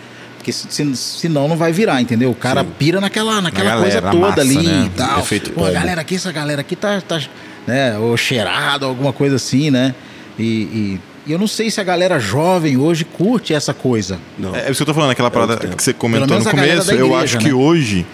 [0.43, 2.31] Porque se, se- senão não vai virar, entendeu?
[2.31, 4.85] O cara pira naquela, naquela Na coisa galera, toda massa, ali né?
[4.87, 5.21] e tal.
[5.21, 7.21] Efeito Pô, galera aqui, essa galera aqui tá, tá
[7.67, 9.95] né, ou cheirado, alguma coisa assim, né?
[10.37, 14.19] E, e- e eu não sei se a galera jovem hoje curte essa coisa.
[14.37, 14.57] Não.
[14.57, 15.77] É, é isso que eu tô falando, aquela parada outro tempo.
[15.77, 16.87] que você comentou no galera começo.
[16.89, 17.55] da eu igreja, acho que né?
[17.55, 18.05] hoje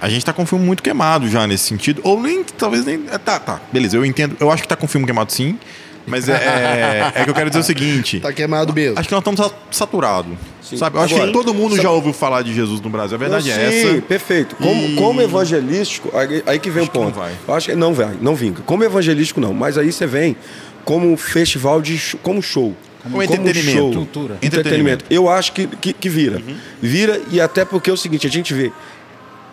[0.00, 2.00] a gente tá com o filme muito queimado já nesse sentido.
[2.02, 3.02] Ou nem, talvez nem.
[3.12, 4.34] é, Tá, tá, beleza, eu entendo.
[4.40, 5.58] Eu acho que tá com o filme queimado sim.
[6.06, 8.20] Mas é, é, é que eu quero dizer o seguinte.
[8.20, 8.98] Tá queimado mesmo.
[8.98, 10.32] Acho que nós estamos sa- saturados.
[10.62, 10.76] Sim.
[10.76, 10.96] Sabe?
[10.96, 13.14] Eu acho Agora, que todo mundo sabe- já ouviu falar de Jesus no Brasil.
[13.16, 14.02] A verdade Não, é sim, essa.
[14.02, 14.56] perfeito.
[14.56, 17.18] Como, E- como evangelístico, aí, aí que vem Acho o que não ponto.
[17.18, 17.32] vai.
[17.46, 18.62] Eu acho que não vai, não vinga.
[18.64, 19.52] Como evangelístico, não.
[19.52, 20.36] Mas aí você vem
[20.84, 22.74] como um festival de show, como show.
[23.02, 23.72] Como entretenimento.
[23.72, 23.92] show.
[23.92, 24.38] Cultura.
[24.42, 25.04] Entretenimento.
[25.08, 26.38] Eu acho que, que, que vira.
[26.38, 26.56] Uhum.
[26.82, 28.72] Vira, e até porque é o seguinte, a gente vê.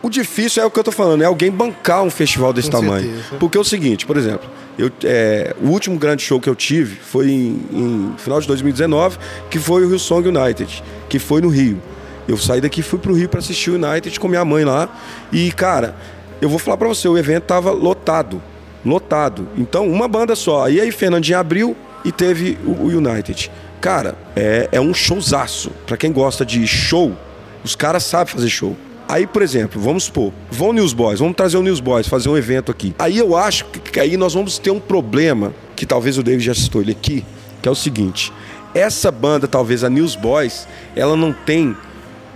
[0.03, 2.81] O difícil é o que eu tô falando, é alguém bancar um festival desse Com
[2.81, 3.05] tamanho.
[3.05, 3.35] certeza.
[3.39, 6.97] Porque é o seguinte, por exemplo, eu, é, o último grande show que eu tive
[6.97, 9.17] foi em, em final de 2019,
[9.49, 11.81] que foi o Rio Song United, que foi no Rio.
[12.27, 14.89] Eu saí daqui e fui pro Rio para assistir o United com minha mãe lá.
[15.31, 15.95] E, cara,
[16.41, 18.41] eu vou falar para você, o evento tava lotado.
[18.85, 19.47] Lotado.
[19.57, 20.69] Então, uma banda só.
[20.69, 23.49] E aí, Fernandinho abriu e teve o, o United.
[23.79, 25.71] Cara, é, é um showzaço.
[25.85, 27.15] Pra quem gosta de show,
[27.63, 28.75] os caras sabem fazer show.
[29.13, 32.95] Aí, por exemplo, vamos supor, vão Newsboys, vamos trazer o Newsboys, fazer um evento aqui.
[32.97, 36.43] Aí eu acho que, que aí nós vamos ter um problema, que talvez o David
[36.43, 37.23] já citou ele aqui,
[37.61, 38.33] que é o seguinte:
[38.73, 41.77] essa banda, talvez a Newsboys, ela não tem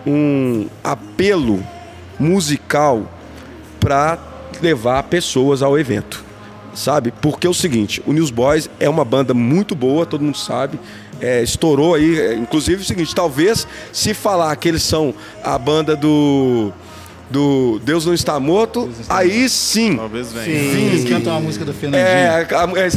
[0.05, 1.65] um apelo
[2.19, 3.11] musical
[3.79, 4.19] para
[4.61, 6.23] levar pessoas ao evento,
[6.75, 7.11] sabe?
[7.23, 10.79] Porque é o seguinte, o Newsboys é uma banda muito boa, todo mundo sabe,
[11.21, 15.13] é, estourou aí, é, inclusive é o seguinte, talvez se falar que eles são
[15.43, 16.71] a banda do
[17.29, 19.97] do Deus não está morto, aí sim.
[19.97, 20.47] Talvez venha.
[20.47, 22.07] Eles cantam a música do Fernandinho.
[22.07, 22.87] É, a- é-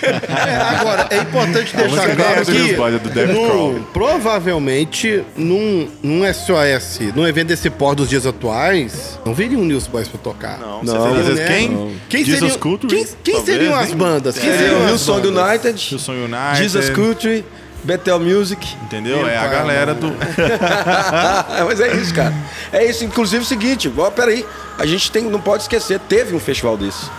[0.00, 7.26] É, agora, é importante deixar claro é que é num- provavelmente num, num SOS, num
[7.26, 10.58] evento desse porte dos dias atuais, não viria um Newsboys pra tocar.
[10.60, 11.46] Não, Não, às vezes né?
[11.48, 11.96] quem?
[12.08, 12.94] Quem Jesus seriam, Culture?
[12.94, 14.38] quem, quem seriam as bandas?
[14.38, 15.48] Quem é, seriam o as Hillsong bandas?
[15.50, 16.58] United, Hillsong United.
[16.58, 17.44] Jesus Country,
[17.84, 18.76] Bethel Music.
[18.82, 19.26] Entendeu?
[19.26, 20.12] É a galera do.
[21.66, 22.34] Mas é isso, cara.
[22.72, 23.04] É isso.
[23.04, 24.46] Inclusive o seguinte, ó, peraí.
[24.78, 27.10] A gente tem, não pode esquecer, teve um festival desse.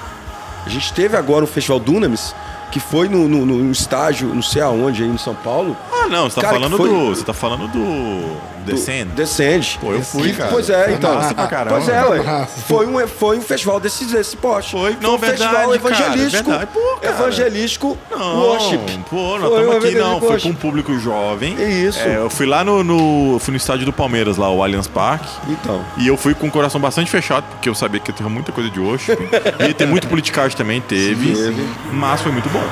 [0.65, 2.33] A gente teve agora um festival Dunamis,
[2.71, 5.77] que foi no, no, no estágio, não sei aonde, aí em São Paulo.
[6.03, 7.05] Ah, não, você tá Cara, falando foi- do.
[7.15, 8.51] Você tá falando do.
[8.65, 9.05] Descend.
[9.15, 9.79] Descende.
[9.81, 10.51] Pô, eu fui, Que- cara.
[10.51, 11.15] Pois é, Foi então.
[11.15, 11.77] massa pra caramba.
[11.77, 12.47] Pois é, ué.
[12.67, 14.71] Foi um, foi um festival desse, desse poste.
[14.73, 16.49] Foi, não, um verdade, festival cara, evangelístico.
[16.49, 16.71] verdade.
[16.71, 17.15] Pô, cara.
[17.15, 18.77] evangelístico Não, worship.
[19.09, 20.19] pô, nós Foi estamos aqui, não.
[20.21, 21.55] Foi com um público jovem.
[21.59, 21.99] Isso.
[21.99, 23.39] É, eu fui lá no, no.
[23.39, 25.27] Fui no estádio do Palmeiras, lá, o Allianz Parque.
[25.47, 25.83] Então.
[25.97, 28.51] E eu fui com o coração bastante fechado, porque eu sabia que ia ter muita
[28.51, 29.17] coisa de worship.
[29.67, 31.33] e tem muito politicagem também, teve.
[31.33, 31.67] Teve.
[31.91, 32.63] Mas foi muito bom.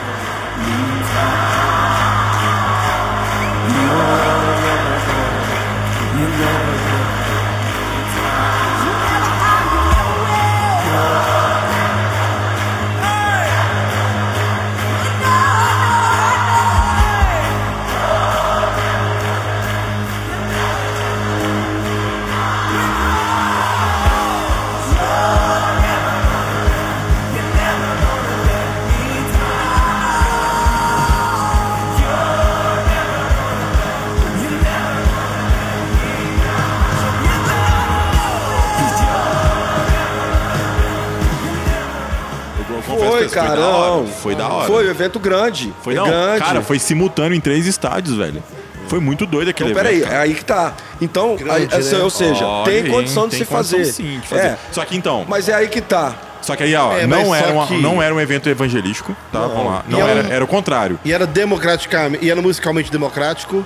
[44.60, 44.68] Hora.
[44.68, 45.74] Foi um evento grande.
[45.82, 46.08] Foi É não.
[46.08, 46.40] grande.
[46.40, 48.44] Cara, foi simultâneo em três estádios, velho.
[48.88, 50.08] Foi muito doido aquele Então, peraí, evento.
[50.08, 50.24] é cara.
[50.24, 50.74] aí que tá.
[51.00, 52.04] Então, aí, Grande, essa- né?
[52.04, 53.92] ou seja, Olha tem aí, condição de tem se condição fazer.
[53.92, 54.42] sim, de fazer.
[54.48, 56.16] É, Só que então, mas é aí que tá.
[56.42, 59.42] só que aí, ó, É, não, era uma- que- não era um evento evangelístico, tá?
[59.42, 59.84] Vamos lá.
[59.88, 61.00] Não E é era, um- era o contrário.
[61.06, 62.26] E era democraticamente.
[62.26, 63.64] E era musicalmente democrático.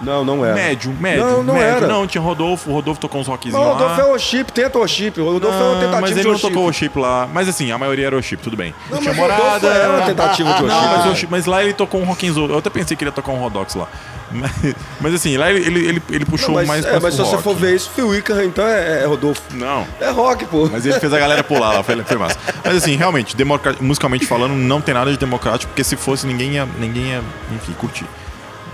[0.00, 0.54] Não, não era.
[0.54, 1.68] Médio, médio, Não, não médio.
[1.76, 1.86] era.
[1.86, 3.78] Não, tinha Rodolfo, o Rodolfo tocou uns rockzinhos Não, o lá.
[3.78, 5.20] Rodolfo é o chip, tenta o chip.
[5.20, 7.28] O Rodolfo é uma Não, tentativa mas ele de não tocou o chip lá.
[7.32, 8.74] Mas assim, a maioria era o chip, tudo bem.
[8.90, 9.66] Não, tinha morada.
[9.68, 12.48] é uma tentativa de Não, mas, o Chip- mas lá ele tocou um rock roll.
[12.50, 13.88] Eu até pensei que ele ia tocar um Rodox lá.
[14.30, 14.50] Mas,
[15.00, 17.26] mas assim, lá ele, ele, ele, ele puxou Não, mas, mais é, mas se pro
[17.26, 17.42] você rock.
[17.44, 19.40] for ver isso, Phil Wickham, então é, é Rodolfo.
[19.52, 19.86] Não.
[20.00, 20.68] É rock, pô.
[20.70, 22.36] Mas ele fez a galera pular lá, foi, foi massa.
[22.64, 23.36] Mas assim, realmente,
[23.80, 27.22] musicalmente falando, não tem nada de democrático, porque se fosse, ninguém ia, ninguém ia
[27.54, 28.04] enfim, curtir.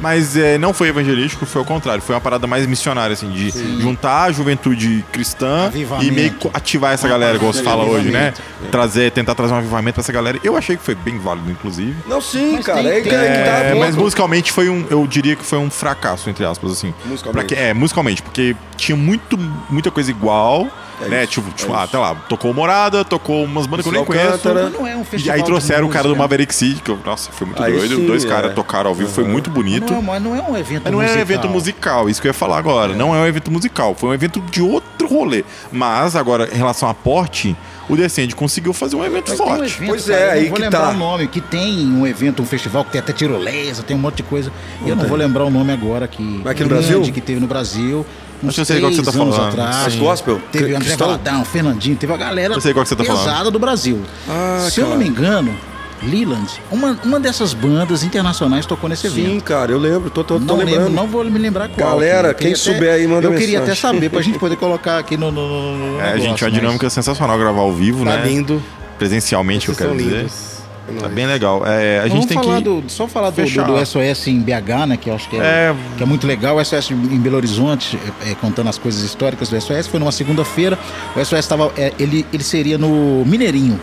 [0.03, 2.03] Mas é, não foi evangelístico, foi ao contrário.
[2.03, 3.51] Foi uma parada mais missionária, assim, de
[3.81, 6.07] juntar a juventude cristã Avivamento.
[6.07, 8.35] e meio que ativar essa galera, igual se fala hoje, né?
[8.70, 10.39] Trazer, tentar trazer um avivamento pra essa galera.
[10.43, 11.95] Eu achei que foi bem válido, inclusive.
[12.07, 12.83] Não, sim, Mas cara.
[12.83, 13.51] tem- é tem- é tá.
[13.59, 13.81] É, ponto.
[13.81, 16.93] mas musicalmente foi um, eu diria que foi um fracasso, entre aspas, assim.
[17.07, 17.47] Musicalmente.
[17.47, 19.39] Que- é, musicalmente, porque tinha muito,
[19.70, 20.69] muita coisa igual,
[21.07, 21.27] É né?
[21.27, 24.49] tipo, é tipo ah, tá lá, tocou Morada, tocou umas bandas que eu nem conheço.
[24.55, 26.16] Não é um E festival aí de trouxeram o cara do.
[26.16, 27.97] Maverick City, que eu, nossa, foi muito Aí doido.
[27.97, 28.29] sim, Dois é.
[28.29, 29.93] caras tocaram ao vivo, foi muito bonito.
[29.93, 31.23] Não é, não é um evento Mas não é um musical.
[31.23, 32.95] evento musical, isso que eu ia falar agora.
[32.95, 35.45] Não é um evento musical, foi um evento de outro rolê.
[35.70, 37.57] Mas agora, em relação a porte,
[37.89, 39.74] o Descende conseguiu fazer um evento Mas tem um forte.
[39.77, 40.89] evento, Pois cara, é, não aí vou que lembrar tá.
[40.91, 44.16] o nome, que tem um evento, um festival que tem até tirolesa, tem um monte
[44.16, 44.53] de coisa.
[44.87, 47.12] Eu não vou lembrar o nome agora que aqui no grande, Brasil?
[47.12, 48.07] que teve no Brasil.
[48.44, 49.40] Acho que eu sei qual que você tá falando.
[49.48, 49.77] atrás.
[49.85, 50.40] Mas gospel?
[50.51, 51.06] Teve André Cristão?
[51.09, 53.51] Valadão, Fernandinho, teve a galera Eu sei qual que você tá pesada falando.
[53.52, 54.01] do Brasil.
[54.28, 55.02] Ah, Se eu não cara.
[55.05, 55.55] me engano,
[56.02, 59.31] Leland, uma, uma dessas bandas internacionais tocou nesse evento.
[59.31, 60.10] Sim, cara, eu lembro.
[60.10, 60.78] Tô, tô, tô não lembrando.
[60.78, 61.90] lembro, não vou me lembrar qual.
[61.93, 63.94] Galera, Eu quem souber aí, manda Eu queria até mensagem.
[64.01, 65.31] saber, pra gente poder colocar aqui no.
[65.31, 68.27] no, no- É, negócio, gente, é uma mas- dinâmica sensacional gravar ao vivo, Tá né?
[68.27, 68.60] lindo.
[68.98, 70.19] Presencialmente, eu Vocês quero são dizer.
[70.23, 70.52] lindos.
[70.97, 71.62] É Tá bem legal.
[71.66, 72.64] É, a gente Vamos tem falar que.
[72.64, 74.97] do, só falar do, do, do SOS em BH, né?
[74.97, 75.74] Que eu acho que é, É.
[75.97, 76.56] que é muito legal.
[76.56, 80.12] O SOS em Belo Horizonte, é, é, contando as coisas históricas do SOS, foi numa
[80.12, 80.78] segunda-feira.
[81.16, 81.73] O SOS estava.
[81.98, 83.81] ele, ele seria no Mineirinho.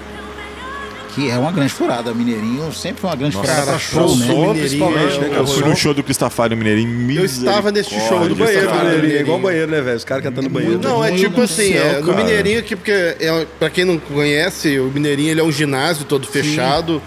[1.19, 2.13] Que é uma grande furada.
[2.13, 4.27] Mineirinho sempre foi uma grande furada cara, pra show, show né?
[4.27, 5.41] Som, principalmente, né, cara?
[5.41, 7.11] Eu fui no show do Cristafari no Mineirinho.
[7.11, 9.17] Eu estava nesse show Do banheiro, Mineirinho.
[9.17, 9.97] É igual banheiro, né, velho?
[9.97, 10.79] Os caras cantando no banheiro.
[10.81, 12.13] Não, é tipo assim, é, no.
[12.15, 16.25] Mineirinho aqui, porque é, pra quem não conhece, o Mineirinho ele é um ginásio todo
[16.25, 17.01] fechado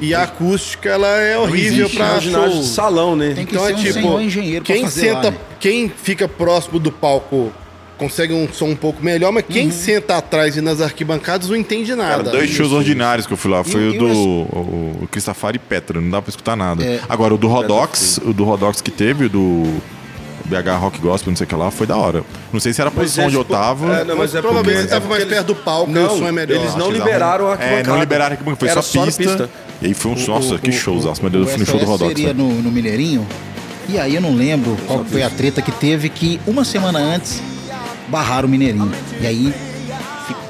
[0.00, 2.60] e a acústica ela é horrível Existe, pra é um ginásio show.
[2.62, 3.32] de salão, né?
[3.34, 5.38] Tem que Então ser é um tipo, engenheiro quem fazer lá, senta, né?
[5.60, 7.52] quem fica próximo do palco
[7.98, 9.50] consegue um som um pouco melhor, mas Uhum.
[9.52, 12.30] quem senta atrás e nas arquibancadas não entende Cara, nada.
[12.30, 13.62] dois shows ordinários que eu fui lá.
[13.64, 16.82] Foi E- o do o- o Cristafari e Petra, não dá pra escutar nada.
[16.84, 17.00] É.
[17.08, 19.80] Agora, o do Rodox, o do Rodox que teve, o do
[20.44, 22.22] BH Rock Gospel, não sei o que lá, foi da hora.
[22.52, 23.86] Não sei se era a posição é, onde eu tipo, tava.
[23.96, 25.90] é, não, Mas mas é provavelmente porque- você tava é mais porque perto do palco,
[25.90, 26.56] Não, o som é melhor.
[26.60, 27.88] eles não liberaram a É, arquibancada.
[27.90, 29.50] não liberaram aqui, foi Era só na pista.
[29.82, 30.26] E aí foi um.
[30.26, 32.08] Nossa, que showzaço, meu Deus, eu fui no show do Rodox.
[32.14, 33.26] seria no, no Mineirinho.
[33.88, 37.40] E aí eu não lembro qual foi a treta que teve que uma semana antes
[38.08, 38.90] barraram o Mineirinho.
[39.20, 39.54] E aí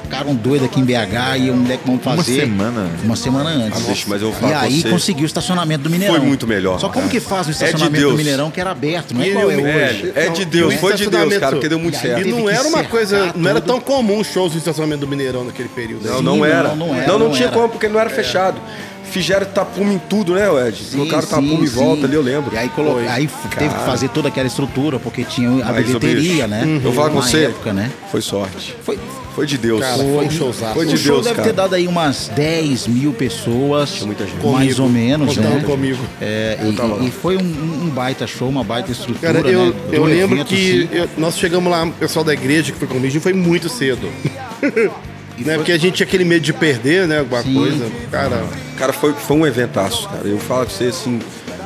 [0.03, 2.41] ficaram doidos aqui em BH e onde é que vamos Uma fazer?
[2.41, 2.89] semana?
[3.03, 3.79] Uma semana antes.
[3.87, 4.89] Ah, mas eu vou falar e aí você.
[4.89, 6.15] conseguiu o estacionamento do Mineirão.
[6.15, 8.71] Foi muito melhor, Só como que faz o É de estacionamento do Mineirão que era
[8.71, 10.11] aberto, não é E igual é hoje.
[10.15, 12.27] É, é de Deus, o foi de Deus, estacionamento- cara, porque deu muito E certo.
[12.27, 15.69] E não era uma coisa, não era tão comum shows no estacionamento do Mineirão naquele
[15.69, 16.07] período.
[16.07, 16.23] Não, aí.
[16.23, 16.69] não Sim, era.
[16.69, 17.55] não, não era, Não, não não tinha era.
[17.55, 18.59] como, porque não era fechado.
[19.09, 20.77] Fizeram tapume em tudo, né, Ed?
[20.77, 22.53] Sim, Colocaram sim, tapume em volta ali, eu lembro.
[22.53, 22.93] E aí, colo...
[22.93, 23.07] Foi.
[23.07, 23.27] aí
[23.57, 26.63] teve que fazer toda aquela estrutura, porque tinha a ô, bilheteria, né?
[26.65, 27.45] Eu vou falar com Na você.
[27.45, 27.91] época, né?
[28.11, 28.75] Foi sorte.
[28.83, 28.99] Foi,
[29.35, 29.79] Foi de Deus.
[29.81, 30.29] Cara, foi um.
[30.73, 31.47] Foi o de show Deus, deve cara.
[31.49, 34.35] ter dado aí umas 10 mil pessoas, muita gente.
[34.45, 35.63] mais Comigo, ou menos, contando né?
[35.63, 35.99] comigo.
[36.21, 36.57] É,
[37.01, 37.41] e, e foi um,
[37.85, 39.73] um baita show, uma baita estrutura, Cara, eu, né?
[39.91, 43.19] eu lembro evento, que eu- nós chegamos lá, o pessoal da igreja que foi comigo,
[43.19, 44.07] foi muito cedo.
[45.45, 45.55] né?
[45.55, 47.19] Porque a gente tinha aquele medo de perder, né?
[47.19, 47.53] Alguma Sim.
[47.53, 47.85] coisa.
[48.11, 48.43] Cara,
[48.77, 50.27] Cara, foi, foi um eventaço, cara.
[50.27, 51.19] Eu falo com você, assim,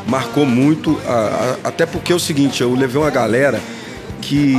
[0.07, 0.99] marcou muito.
[1.07, 3.59] a- a- até porque é o seguinte, eu levei uma galera
[4.27, 4.53] que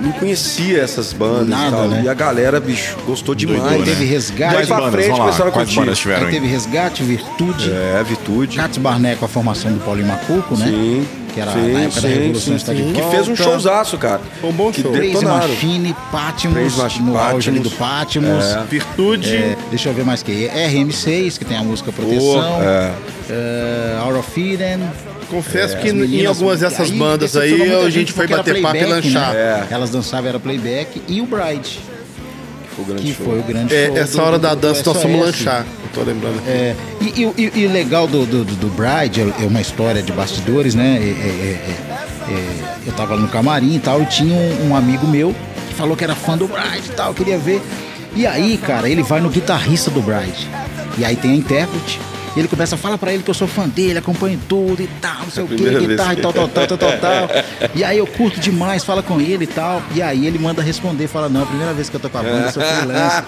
[0.00, 1.88] não conhecia essas bandas Nada, e tal.
[1.88, 2.02] né?
[2.04, 3.60] E a galera, bicho, gostou demais.
[3.60, 3.84] Doidou, Aí né?
[3.86, 5.80] teve resgate, Daí pra bandas, frente vamos lá, começaram a quais curtir.
[5.80, 8.56] bandas tiveram aí teve resgate, virtude, É, Vitude.
[8.56, 10.66] Cates Barné com a formação do Paulinho Macuco, né?
[10.66, 11.06] Sim.
[11.32, 12.92] Que era sim, na época da sim, Revolução sim, sim.
[12.92, 14.20] Que fez um showzaço, cara.
[14.40, 14.90] Foi um bom que show.
[14.90, 15.46] Detonaram.
[15.48, 18.44] Machine, Patmos, Machine, no auge ali do Patmos.
[18.46, 18.68] Patmos.
[18.68, 19.32] virtude.
[19.36, 22.18] É, deixa eu ver mais que RM6, que tem a música Proteção.
[22.42, 22.92] Pô, é.
[23.30, 24.80] É, Out of Eden.
[25.30, 28.80] Confesso que As em algumas dessas aí bandas aí, a gente foi bater papo e
[28.80, 29.32] playback, lanchar.
[29.32, 29.66] né?
[29.70, 31.00] Elas dançavam, era playback.
[31.08, 31.78] E o Bride,
[32.98, 33.26] que show.
[33.26, 33.96] foi o grande É, show.
[33.98, 35.64] essa do- hora da do dança nós fomos lanchar.
[35.84, 36.48] Eu tô lembrando aqui.
[36.48, 36.74] É,
[37.16, 40.98] e, o legal do, do, do- Bride é é uma história de bastidores, né?
[41.00, 41.08] É, é,
[42.28, 42.44] é, é,
[42.86, 45.34] eu tava no camarim e tal, e tinha um, um amigo meu
[45.68, 47.60] que falou que era fã do Bride e tal, queria ver.
[48.16, 50.48] E aí, cara, ele vai no guitarrista do Bride.
[50.98, 52.00] E aí tem a intérprete.
[52.36, 54.86] E ele começa a falar pra ele que eu sou fã dele, acompanho tudo e
[55.00, 57.28] tal, não sei o que, guitarra que- e tal, tal, tal, tal, tal, tal.
[57.74, 59.82] E aí eu curto demais, fala com ele e tal.
[59.94, 62.46] E aí ele manda responder, fala, não, primeira vez que eu tô com a banda,
[62.46, 63.24] eu sou freelancer.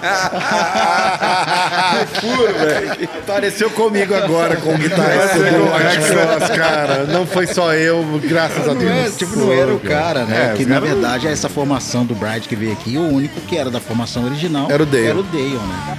[2.20, 3.08] Puro, velho.
[3.26, 7.04] Apareceu comigo agora com o guitarrista do X-Cross, cara.
[7.04, 9.16] Não foi só eu, graças a Não, é, Deus.
[9.16, 10.52] tipo, não era o cara, né?
[10.52, 13.56] É, que na caras- verdade essa formação do Bride que veio aqui, o único que
[13.56, 15.06] era da formação original Era o Dale.
[15.06, 15.98] Era o Dale, né?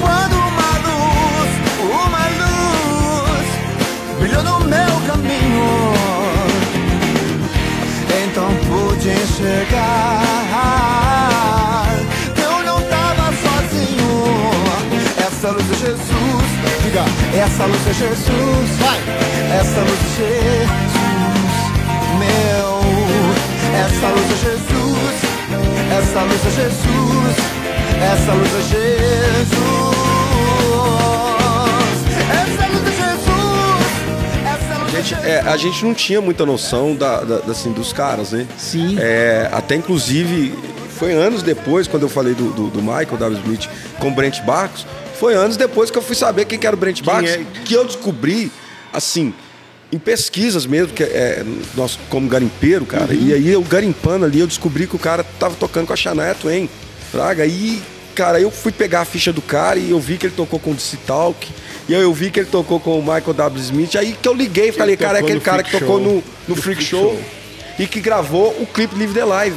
[0.00, 0.35] Quando
[12.36, 14.50] eu não tava sozinho.
[15.24, 16.48] Essa luz é Jesus,
[16.82, 17.04] diga,
[17.38, 19.00] essa luz é Jesus, vai,
[19.60, 20.66] essa luz é Jesus,
[22.18, 22.80] meu,
[23.84, 25.16] essa luz é Jesus,
[25.96, 27.36] essa luz é Jesus,
[28.02, 29.85] essa luz é Jesus,
[34.96, 38.46] Gente, é, a gente não tinha muita noção da, da- assim, dos caras, né?
[38.56, 38.96] Sim.
[38.98, 40.54] É, até inclusive,
[40.90, 43.40] foi anos depois, quando eu falei do, do- do Michael W.
[43.42, 43.68] Smith
[43.98, 44.86] com o Brent Barcos,
[45.18, 47.44] foi anos depois que eu fui saber quem que era o Brent Barcos, é?
[47.64, 48.50] que eu descobri,
[48.92, 49.34] assim,
[49.92, 51.44] em pesquisas mesmo, que é,
[51.74, 53.20] nós como garimpeiro, cara, Uhum.
[53.28, 56.34] e aí eu garimpando ali, eu descobri que o cara tava tocando com a Shania
[56.34, 56.68] Twain,
[57.12, 57.82] fraga, e,
[58.14, 60.70] cara, eu fui pegar a ficha do cara e eu vi que ele tocou com
[60.70, 61.48] o DC Talk,
[61.88, 63.62] e aí eu vi que ele tocou com o Michael W.
[63.62, 66.00] Smith, aí que eu liguei e falei, Ele cara, é aquele cara que tocou Show.
[66.00, 67.20] no, no Freak, Show,
[67.78, 69.56] e que gravou o clipe Live the Live,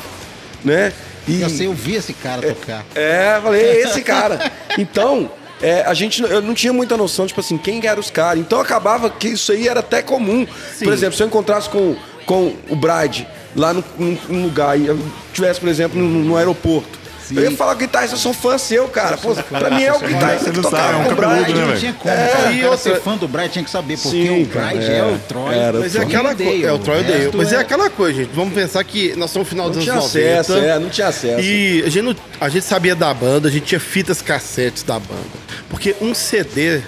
[0.64, 0.94] né?
[1.28, 2.86] E, Eu sei, eu vi esse cara tocar.
[2.96, 4.52] é, falei, é esse cara.
[4.78, 5.30] Então,
[5.62, 8.40] é, a gente eu não tinha muita noção, tipo assim, quem eram os caras.
[8.40, 10.48] Então acabava que isso aí era até comum.
[10.82, 11.96] Por exemplo, se eu encontrasse com,
[12.26, 14.98] com o Bride lá num, num- num lugar e eu
[15.34, 16.98] tivesse, por exemplo, no, no aeroporto.
[17.36, 19.18] Eu ia falar, guitarrista, eu sou fã seu, cara.
[19.18, 21.54] Pô, pra mim é o guitarrista que não sabe, tocava é um com o Bride.
[21.60, 22.14] né, não tinha como.
[22.14, 24.84] É, cara, outra- ser fã do Bright tinha que saber, porque Sim, o Bright cara,
[24.94, 25.04] é, é.
[25.04, 25.56] o Troy.
[25.58, 26.68] Era, Mas é o aquela coisa.
[26.68, 27.32] É o Troy Dale.
[27.34, 28.32] Mas é aquela coisa, gente.
[28.34, 30.40] Vamos pensar que nós somos no final dos Não anos tinha 90.
[30.42, 31.40] acesso, é, não tinha acesso.
[31.42, 35.00] E a gente, não- a gente sabia da banda, a gente tinha fitas cassetes da
[35.00, 35.40] banda.
[35.70, 36.82] Porque um CD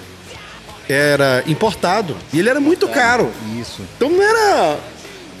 [0.88, 2.16] era importado.
[2.32, 3.30] E ele era muito caro.
[3.58, 3.82] Isso.
[3.96, 4.76] Então não era.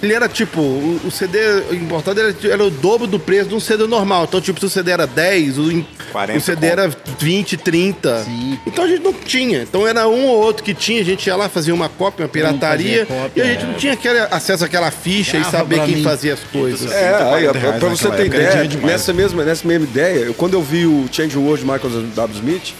[0.02, 1.38] Ele era tipo, o, o CD
[1.72, 4.24] importado era, era o dobro do preço de um CD normal.
[4.24, 8.24] Então, tipo, se o CD era 10, o, im- 40 o CD era 20, 30.
[8.24, 8.58] Sim.
[8.66, 9.62] Então a gente não tinha.
[9.62, 12.28] Então era um ou outro que tinha, a gente ia lá, fazia uma cópia, uma
[12.28, 13.06] pirataria.
[13.06, 15.96] cópia, e a gente não tinha aquele acesso àquela ficha Grava e saber pra quem
[15.96, 16.02] mim.
[16.02, 16.90] fazia as coisas.
[16.90, 20.54] É, aí, 40 reais pra você ter ideia, nessa mesma, nessa mesma ideia, eu, quando
[20.54, 22.38] eu vi o Change World de Michael W.
[22.38, 22.74] Smith,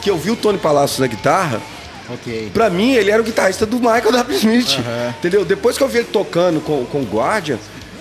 [0.00, 1.60] que eu vi o Tony Palacios na guitarra,
[2.10, 2.50] Ok.
[2.54, 4.36] pra mim ele era o guitarrista do Michael W.
[4.38, 4.78] Smith.
[5.18, 5.44] Entendeu?
[5.44, 7.58] Depois que eu vi ele tocando com, com o Guardian,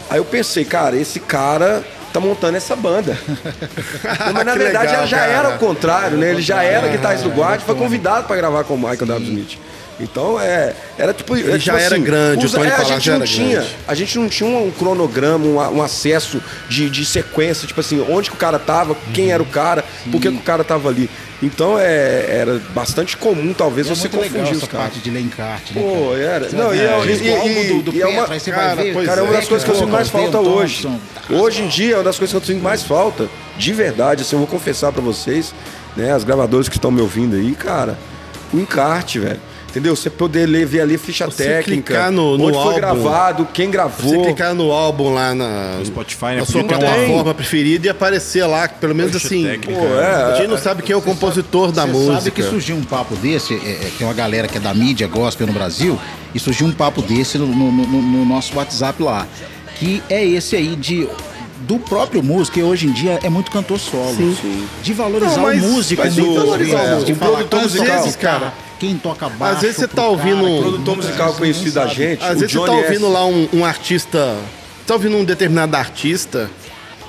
[0.09, 3.17] aí eu pensei, cara, esse cara tá montando essa banda.
[4.33, 5.31] Mas na verdade legal, já cara.
[5.31, 6.31] era o contrário, né?
[6.31, 9.23] Ele já era guitarrista do Guardian, foi convidado pra gravar com o Michael W.
[9.27, 9.57] Smith.
[9.99, 11.35] Então é, era tipo.
[11.35, 13.25] Ele é, já tipo era assim, grande, o usa- Tony é, a gente não era
[13.25, 13.75] tinha, grande.
[13.87, 16.39] a gente não tinha um cronograma, um, um acesso
[16.69, 20.21] de, de sequência, tipo assim, onde que o cara tava, quem era o cara, por
[20.21, 21.09] que, que o cara tava ali.
[21.41, 24.87] Então é, era bastante comum, talvez, É você muito legal confundir essa os caras.
[24.93, 26.49] parte de encarte, né, Pô, era.
[26.49, 28.39] Você Não, e, é- e- e- do, do e é uma- cara,
[29.05, 30.81] Cara, é uma das coisas que eu sinto mais falta hoje.
[30.83, 30.99] Thompson.
[31.29, 34.35] Hoje em dia, é uma das coisas que eu sinto mais falta, de verdade, assim,
[34.35, 35.53] eu vou confessar pra vocês,
[35.95, 37.99] né, as gravadoras que estão me ouvindo aí, cara,
[38.51, 39.39] o encarte, velho.
[39.77, 39.95] Entendeu?
[39.95, 42.75] Você poder ler, ver ali ficha Você técnica, clicar no- no onde foi álbum.
[42.77, 44.09] gravado, quem gravou.
[44.09, 46.35] Você clicar no álbum lá na, No Spotify, né?
[46.37, 49.43] na sua plataforma preferida e aparecer lá, pelo menos Ficha assim.
[49.43, 49.79] técnica.
[49.79, 52.15] Pô, é, A gente não sabe quem é o compositor da Você música.
[52.15, 55.07] sabe que surgiu um papo desse, é, é, tem uma galera que é da mídia
[55.07, 55.99] gospel no Brasil,
[56.33, 59.27] e surgiu um papo desse no, no- no- no nosso WhatsApp lá,
[59.77, 61.07] que é esse aí de
[61.61, 64.15] do próprio músico, e hoje em dia é muito cantor solo.
[64.81, 67.15] De valorizar Não, mas- o músico mas muitas o- valorizar o vezes, músico, de o
[67.15, 69.55] falar, produtor musical, toca cara, quem toca baixo.
[69.57, 72.65] às vezes você tá ouvindo- O produtor musical conhecido da gente, Às vezes você Johnny
[72.67, 73.13] tá ouvindo S.
[73.13, 74.37] lá um, um artista.
[74.85, 76.49] Tá ouvindo um determinado artista,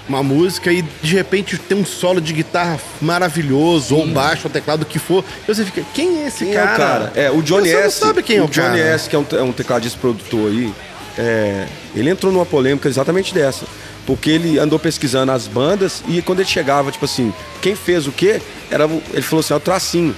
[0.08, 4.82] uma música, e de repente tem um solo de guitarra maravilhoso, ou baixo, ou teclado,
[4.82, 5.24] o que for.
[5.46, 6.70] E você fica, quem é esse Quem cara?
[6.70, 7.12] é o cara?
[7.14, 7.98] É, o Johnny Você não S.
[8.00, 8.94] sabe quem é o, o Johnny cara.
[8.94, 10.72] S, que é um, é um tecladista produtor aí,
[11.16, 13.64] é, ele entrou numa polêmica exatamente dessa.
[14.06, 18.12] Porque ele andou pesquisando as bandas e quando ele chegava, tipo assim, quem fez o
[18.12, 18.40] quê?
[18.70, 20.16] Era, ele falou assim, é o tracinho.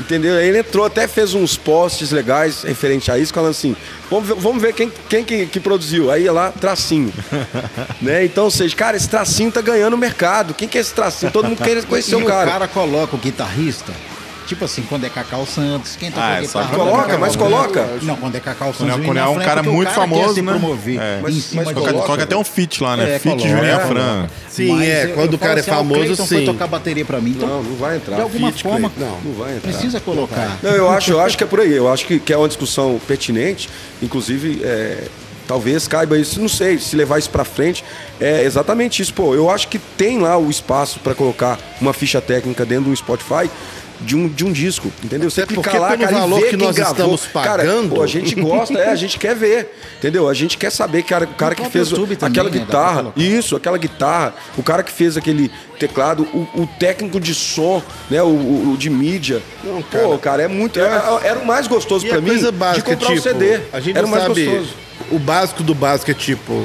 [0.00, 0.40] Entendeu?
[0.40, 3.76] Ele entrou, até fez uns posts legais referente a isso, falando assim:
[4.10, 6.10] vamos ver, vamos ver quem, quem que, que produziu.
[6.10, 7.12] Aí lá, tracinho.
[8.00, 8.24] né?
[8.24, 10.54] Então, ou seja, cara, esse tracinho tá ganhando o mercado.
[10.54, 11.30] Quem que é esse tracinho?
[11.30, 12.48] Todo mundo quer conhecer E o cara.
[12.48, 13.92] o cara coloca o guitarrista,
[14.50, 17.36] tipo assim, quando é Cacau Santos, quem toca Ah, é só é coloca, Cacau mas
[17.36, 17.88] coloca.
[18.02, 19.04] Não, quando é Cacau Quando Santos.
[19.04, 20.50] é- quando é um cara muito famoso, se né?
[20.52, 20.98] promover.
[21.00, 21.20] É.
[21.22, 22.06] Mas- em cima mas Coloca, coloca.
[22.06, 23.14] coloca até um feat lá, né?
[23.14, 23.40] É, feat.
[23.40, 24.26] Juninho É, Fran.
[24.48, 25.04] Sim, Mas é.
[25.04, 26.44] eu- Quando eu o cara é assim, famoso, Cleiton foi sim.
[26.46, 28.16] tocar bateria pra mim, então Não, não vai entrar.
[28.16, 28.92] de alguma Feat, forma.
[28.98, 29.70] Não, não vai entrar.
[29.72, 30.58] precisa colocar.
[30.62, 31.72] Não, eu acho, eu acho que é por aí.
[31.72, 33.68] Eu acho que, que é uma discussão pertinente.
[34.02, 35.04] Inclusive, é,
[35.46, 37.84] talvez caiba isso, não sei, se levar isso pra frente.
[38.20, 39.12] É exatamente isso.
[39.14, 42.96] Pô, eu acho que tem lá o espaço pra colocar uma ficha técnica dentro do
[42.96, 43.50] Spotify.
[44.02, 45.30] De um, de um disco, entendeu?
[45.30, 46.92] Você clicar porque lá, pelo cara, e valor que quem nós gravou.
[47.14, 50.26] estamos Cara, pagando- pô, a gente gosta, é, a gente quer ver, entendeu?
[50.26, 52.64] A gente quer saber cara, o cara No que fez YouTube também, aquela né, dá
[52.64, 53.20] pra guitarra, colocar.
[53.20, 58.22] isso, aquela guitarra, o cara que fez aquele teclado, o, o técnico de som, né,
[58.22, 59.42] o, o- o de mídia.
[59.62, 60.80] Não, Pô, cara, cara, é muito.
[60.80, 63.22] Era, era o mais gostoso E pra a mim coisa de básica, comprar tipo, o
[63.22, 63.60] CD.
[63.72, 64.74] a gente era o mais sabe gostoso.
[65.10, 66.64] o básico do básico é tipo,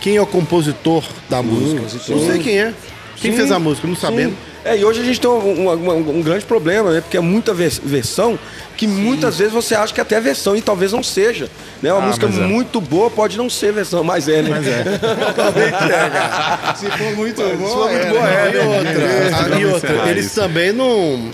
[0.00, 1.80] quem é o compositor da música?
[2.14, 2.72] Não sei quem é.
[3.16, 4.36] Quem Sim, fez a música, não sim.
[4.66, 7.00] É, e hoje a gente tem um, um- um- grande problema, né?
[7.00, 8.38] Porque é muita vers- versão
[8.76, 11.48] que muitas vezes você acha que até é versão e talvez não seja.
[11.80, 11.92] Né?
[11.92, 12.30] Uma Ah, música é.
[12.30, 14.50] muito boa pode não ser versão, mas é, né?
[14.50, 14.84] Mas é.
[16.76, 18.64] Se for muito bom, Se for muito boa, é, E né?
[18.66, 21.30] outra, ah, e outra, eles também não.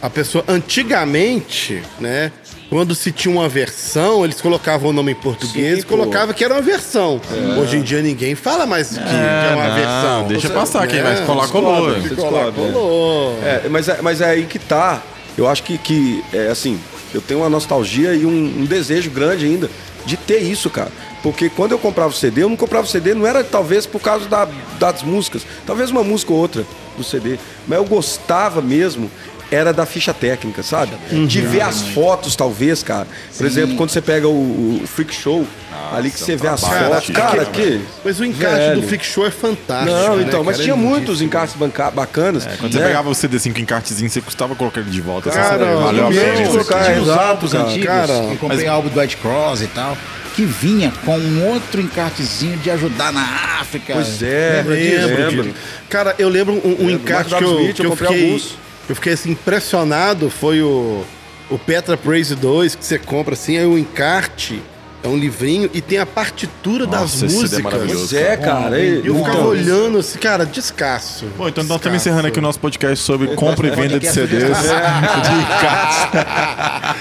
[0.00, 2.30] A pessoa, antigamente, né?
[2.68, 6.44] Quando se tinha uma versão, eles colocavam o nome em português Sim, e colocavam que
[6.44, 7.18] era uma versão.
[7.58, 10.28] Hoje em dia ninguém fala mais que é, uma não, versão.
[10.28, 11.14] Deixa Você- passar quem né?
[11.14, 11.94] vai colar, colou.
[12.16, 12.52] Colar, né?
[12.54, 13.38] colou.
[13.42, 15.02] É, mas, é, mas é aí que tá.
[15.36, 16.78] Eu acho que, que é assim,
[17.14, 19.70] eu tenho uma nostalgia e um, um desejo grande ainda
[20.04, 20.90] de ter isso, cara.
[21.22, 24.00] Porque quando eu comprava o CD, eu não comprava o CD, não era talvez por
[24.00, 24.46] causa da-
[24.78, 26.66] das músicas, talvez uma música ou outra
[26.98, 29.10] do CD, mas eu gostava mesmo.
[29.50, 30.92] Era da ficha técnica, sabe?
[31.26, 33.06] De ver as fotos, talvez, cara.
[33.36, 35.46] Por exemplo, quando você pega o, o Freak Show,
[35.90, 37.10] ali que você vê as trabalho fotos.
[37.16, 37.44] Cara, cara.
[37.46, 37.80] que.
[38.04, 38.80] Mas o encarte Velho.
[38.82, 39.90] do Freak Show é fantástico.
[39.90, 40.64] Não, né, então, mas cara?
[40.64, 42.44] tinha É muitos encartes banca- bacanas.
[42.58, 42.86] Quando você né?
[42.88, 45.30] pegava o CD5 encartezinho, você custava colocar ele de volta.
[45.30, 46.48] Cara, Você valeu a pena.
[46.48, 47.86] colocar, os álbuns antigos.
[47.86, 49.96] Cara, eu comprei mas- álbum do White Cross e tal.
[50.36, 53.22] Que vinha com um outro encartezinho de ajudar na
[53.60, 53.94] África.
[53.94, 55.16] Pois é, lembro.
[55.42, 55.54] Lembro.
[55.88, 58.67] Cara, eu lembro um, um encarte que eu, Smith, que eu eu comprei fiquei, alguns.
[58.88, 61.04] Eu fiquei assim, impressionado foi o,
[61.50, 64.62] o Petra Praise 2, que você compra assim, aí o encarte
[65.02, 67.62] é um livrinho e tem a partitura Nossa, das esse CD é músicas.
[67.62, 68.08] maravilhoso.
[68.10, 68.80] Pois é, cara.
[68.80, 71.26] E, eu ficava então, olhando assim, cara, descasso.
[71.36, 71.96] Bom, então nós estamos Descasso.
[71.96, 76.96] encerrando aqui o nosso podcast sobre compra e venda de Podcast CDs de casa.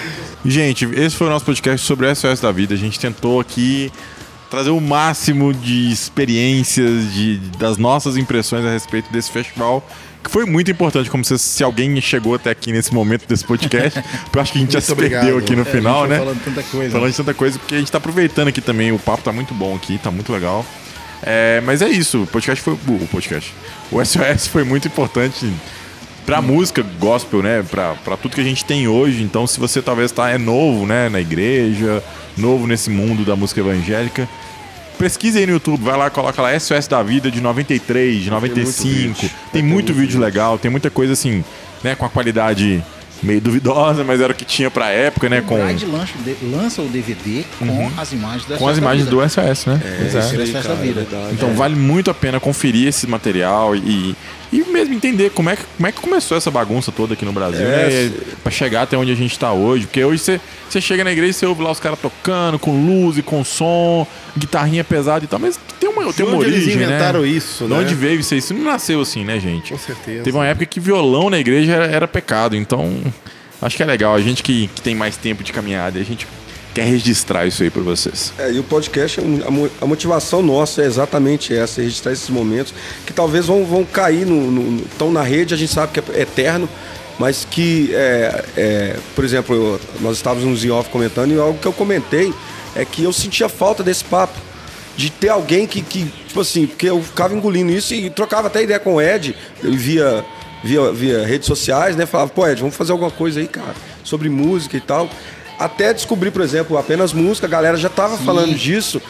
[0.46, 2.74] Gente, esse foi o nosso podcast sobre SOS da vida.
[2.74, 3.92] A gente tentou aqui
[4.50, 9.86] trazer o máximo de experiências, de, das nossas impressões a respeito desse festival.
[10.24, 14.00] Que foi muito importante, como se, se alguém chegou até aqui nesse momento desse podcast.
[14.34, 15.22] eu acho que a gente já se obrigado.
[15.24, 16.18] perdeu aqui no É, final, gente né?
[16.20, 16.92] falando tanta coisa.
[16.92, 18.92] Falando de tanta coisa, porque a gente tá aproveitando aqui também.
[18.92, 20.66] O papo tá muito bom aqui, tá muito legal.
[21.24, 22.74] É, mas é isso, o podcast foi.
[22.74, 23.54] O podcast.
[23.92, 25.52] O SOS foi muito importante
[26.26, 27.64] pra música gospel, né?
[27.70, 29.24] Pra, pra tudo que a gente tem hoje.
[29.24, 31.10] Então, se você talvez tá, é novo, né?
[31.10, 32.04] Na igreja,
[32.38, 34.28] novo nesse mundo da música evangélica.
[34.98, 38.84] Pesquise aí no YouTube, vai lá, coloca lá SOS da Vida de 93, de 95.
[38.84, 39.32] vídeo.
[39.52, 41.44] Tem muito vídeo legal, tem muita coisa assim,
[41.84, 41.96] né?
[41.96, 42.84] Com a qualidade
[43.22, 45.40] meio duvidosa, mas era o que tinha pra época, né?
[45.40, 46.14] O Com, Bride lança,
[46.44, 49.22] lança o DVD com as imagens da com as SOS da imagens vida.
[49.24, 49.82] do SOS, né?
[49.84, 50.18] É.
[50.18, 51.08] aí, SOS da cara, vida.
[51.12, 51.30] é.
[51.34, 54.16] Então vale muito a pena conferir esse material e,
[54.52, 57.34] e mesmo entender como é, que, como é que começou essa bagunça toda aqui no
[57.34, 58.12] Brasil, É, né?
[58.42, 59.86] Pra chegar até onde a gente tá hoje.
[59.86, 62.72] Porque hoje você, você chega na igreja e você ouve lá os caras tocando, com
[62.86, 64.08] luz e com som,
[64.38, 67.28] guitarrinha pesada e tal, mas tem uma, tem De uma onde eles origem, inventaram né?
[67.28, 67.80] isso, De né?
[67.80, 68.34] onde veio isso?
[68.36, 69.72] Isso não nasceu assim, né, gente?
[69.74, 70.24] Com certeza.
[70.24, 73.02] Teve uma época que violão na igreja era, era pecado, então
[73.62, 74.16] acho que é legal.
[74.16, 76.26] A gente que, que tem mais tempo de caminhada, a gente
[76.78, 78.32] quer registrar isso aí pra vocês.
[78.38, 82.30] É, e o podcast, a mo- a motivação nossa é exatamente essa, é registrar esses
[82.30, 82.72] momentos
[83.04, 86.70] que talvez vão, vão cair, no, no, na rede, a gente sabe que é eterno,
[87.18, 91.66] mas que, é, é, por exemplo, eu- nós estávamos no off comentando e algo que
[91.68, 92.32] eu comentei
[92.76, 94.38] é que eu sentia falta desse papo.
[94.96, 98.62] De ter alguém que, que, tipo assim, porque eu ficava engolindo isso e trocava até
[98.64, 100.24] ideia com o Ed, via,
[100.64, 102.06] via, via redes sociais, né?
[102.08, 105.08] Falava, pô, Ed, vamos fazer alguma coisa aí, cara, sobre música e tal.
[105.60, 109.02] Até descobrir, por exemplo, apenas música, a galera já tava falando disso.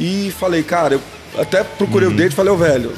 [0.00, 1.00] E falei, cara, eu
[1.40, 2.92] até procurei o dedo e falei, ô velho,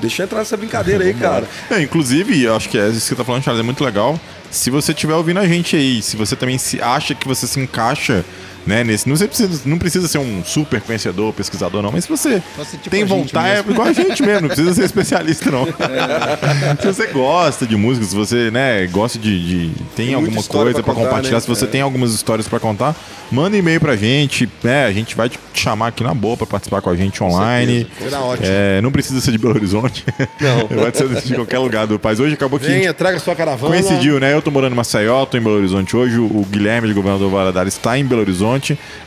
[0.00, 1.46] deixa eu entrar nessa brincadeira aí, cara.
[1.70, 4.18] É, inclusive, eu acho que é isso que você tá falando, Charles, é muito legal.
[4.50, 7.60] Se você estiver ouvindo a gente aí, se você também se acha que você se
[7.60, 8.24] encaixa,
[8.66, 9.08] né, nesse.
[9.08, 12.42] Não, precisa, não precisa ser um super conhecedor, pesquisador, não, mas se você
[12.72, 15.66] tipo tem vontade, é igual a gente mesmo, não precisa ser especialista, não.
[16.80, 19.68] se você gosta de música, se você, né, gosta de.
[19.68, 21.40] de- tem, muita alguma coisa contar, compartilhar, né?
[21.40, 21.68] se você É.
[21.68, 22.94] tem algumas histórias pra contar,
[23.30, 24.86] manda e-mail pra gente, né?
[24.86, 27.86] A gente vai te chamar aqui na boa pra participar com a gente online.
[27.98, 28.46] Será ótimo.
[28.48, 30.04] É, não precisa ser de Belo Horizonte.
[30.40, 30.66] Não.
[30.80, 32.18] Pode ser de qualquer lugar do país.
[32.20, 33.74] Hoje acabou que Venha, traga sua caravana.
[33.74, 34.32] coincidiu, né?
[34.32, 36.18] Eu tô morando em Maceió, tô em Belo Horizonte hoje.
[36.18, 38.49] O o Guilherme, de Governador Valadares, está em Belo Horizonte.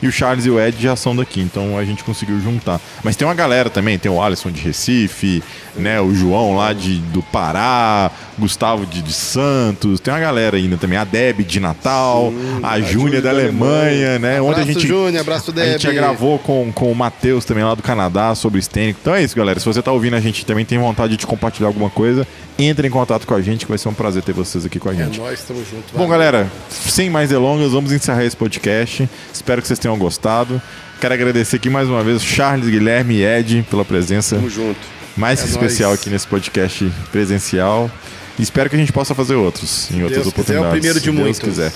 [0.02, 1.40] E o Charles e o Ed já são daqui.
[1.40, 2.80] Então a gente conseguiu juntar.
[3.02, 3.98] Mas tem uma galera também.
[3.98, 5.42] Tem o Alisson de Recife,
[5.76, 6.00] né?
[6.00, 10.00] O João lá de, do Pará, Gustavo de, de Santos.
[10.00, 10.98] Tem uma galera ainda também.
[10.98, 14.40] A Deb de Natal, a Júnia da Alemanha, né?
[14.40, 15.98] Ontem a Abraço, gente, Júnior, abraço, a gente já Deb.
[15.98, 18.98] gravou com, com o Matheus também lá do Canadá sobre Stênico.
[19.02, 19.58] Então é isso, galera.
[19.60, 22.26] Se você tá ouvindo a gente também tem vontade de compartilhar alguma coisa,
[22.58, 24.88] entre em contato com a gente, que vai ser um prazer ter vocês aqui com
[24.88, 25.18] a É gente.
[25.18, 25.84] nóis, tamo junto.
[25.92, 26.08] Bom, valeu.
[26.10, 29.08] galera, sem mais delongas, vamos encerrar esse podcast.
[29.34, 30.62] Espero que vocês tenham gostado.
[31.00, 34.78] Quero agradecer aqui mais uma vez Charles, Guilherme e Ed pela presença Tamo junto.
[35.16, 36.00] mais que É especial nóis.
[36.00, 37.90] aqui nesse podcast presencial.
[38.38, 40.70] Espero que a gente possa fazer outros em outras Deus quiser, é o oportunidades.
[40.70, 41.40] primeiro de se Deus muitos.
[41.40, 41.72] quiser.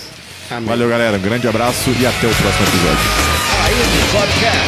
[0.50, 0.68] Amém.
[0.68, 1.16] Valeu, galera.
[1.18, 2.98] Um grande abraço e até o próximo episódio.
[4.12, 4.67] Podcast.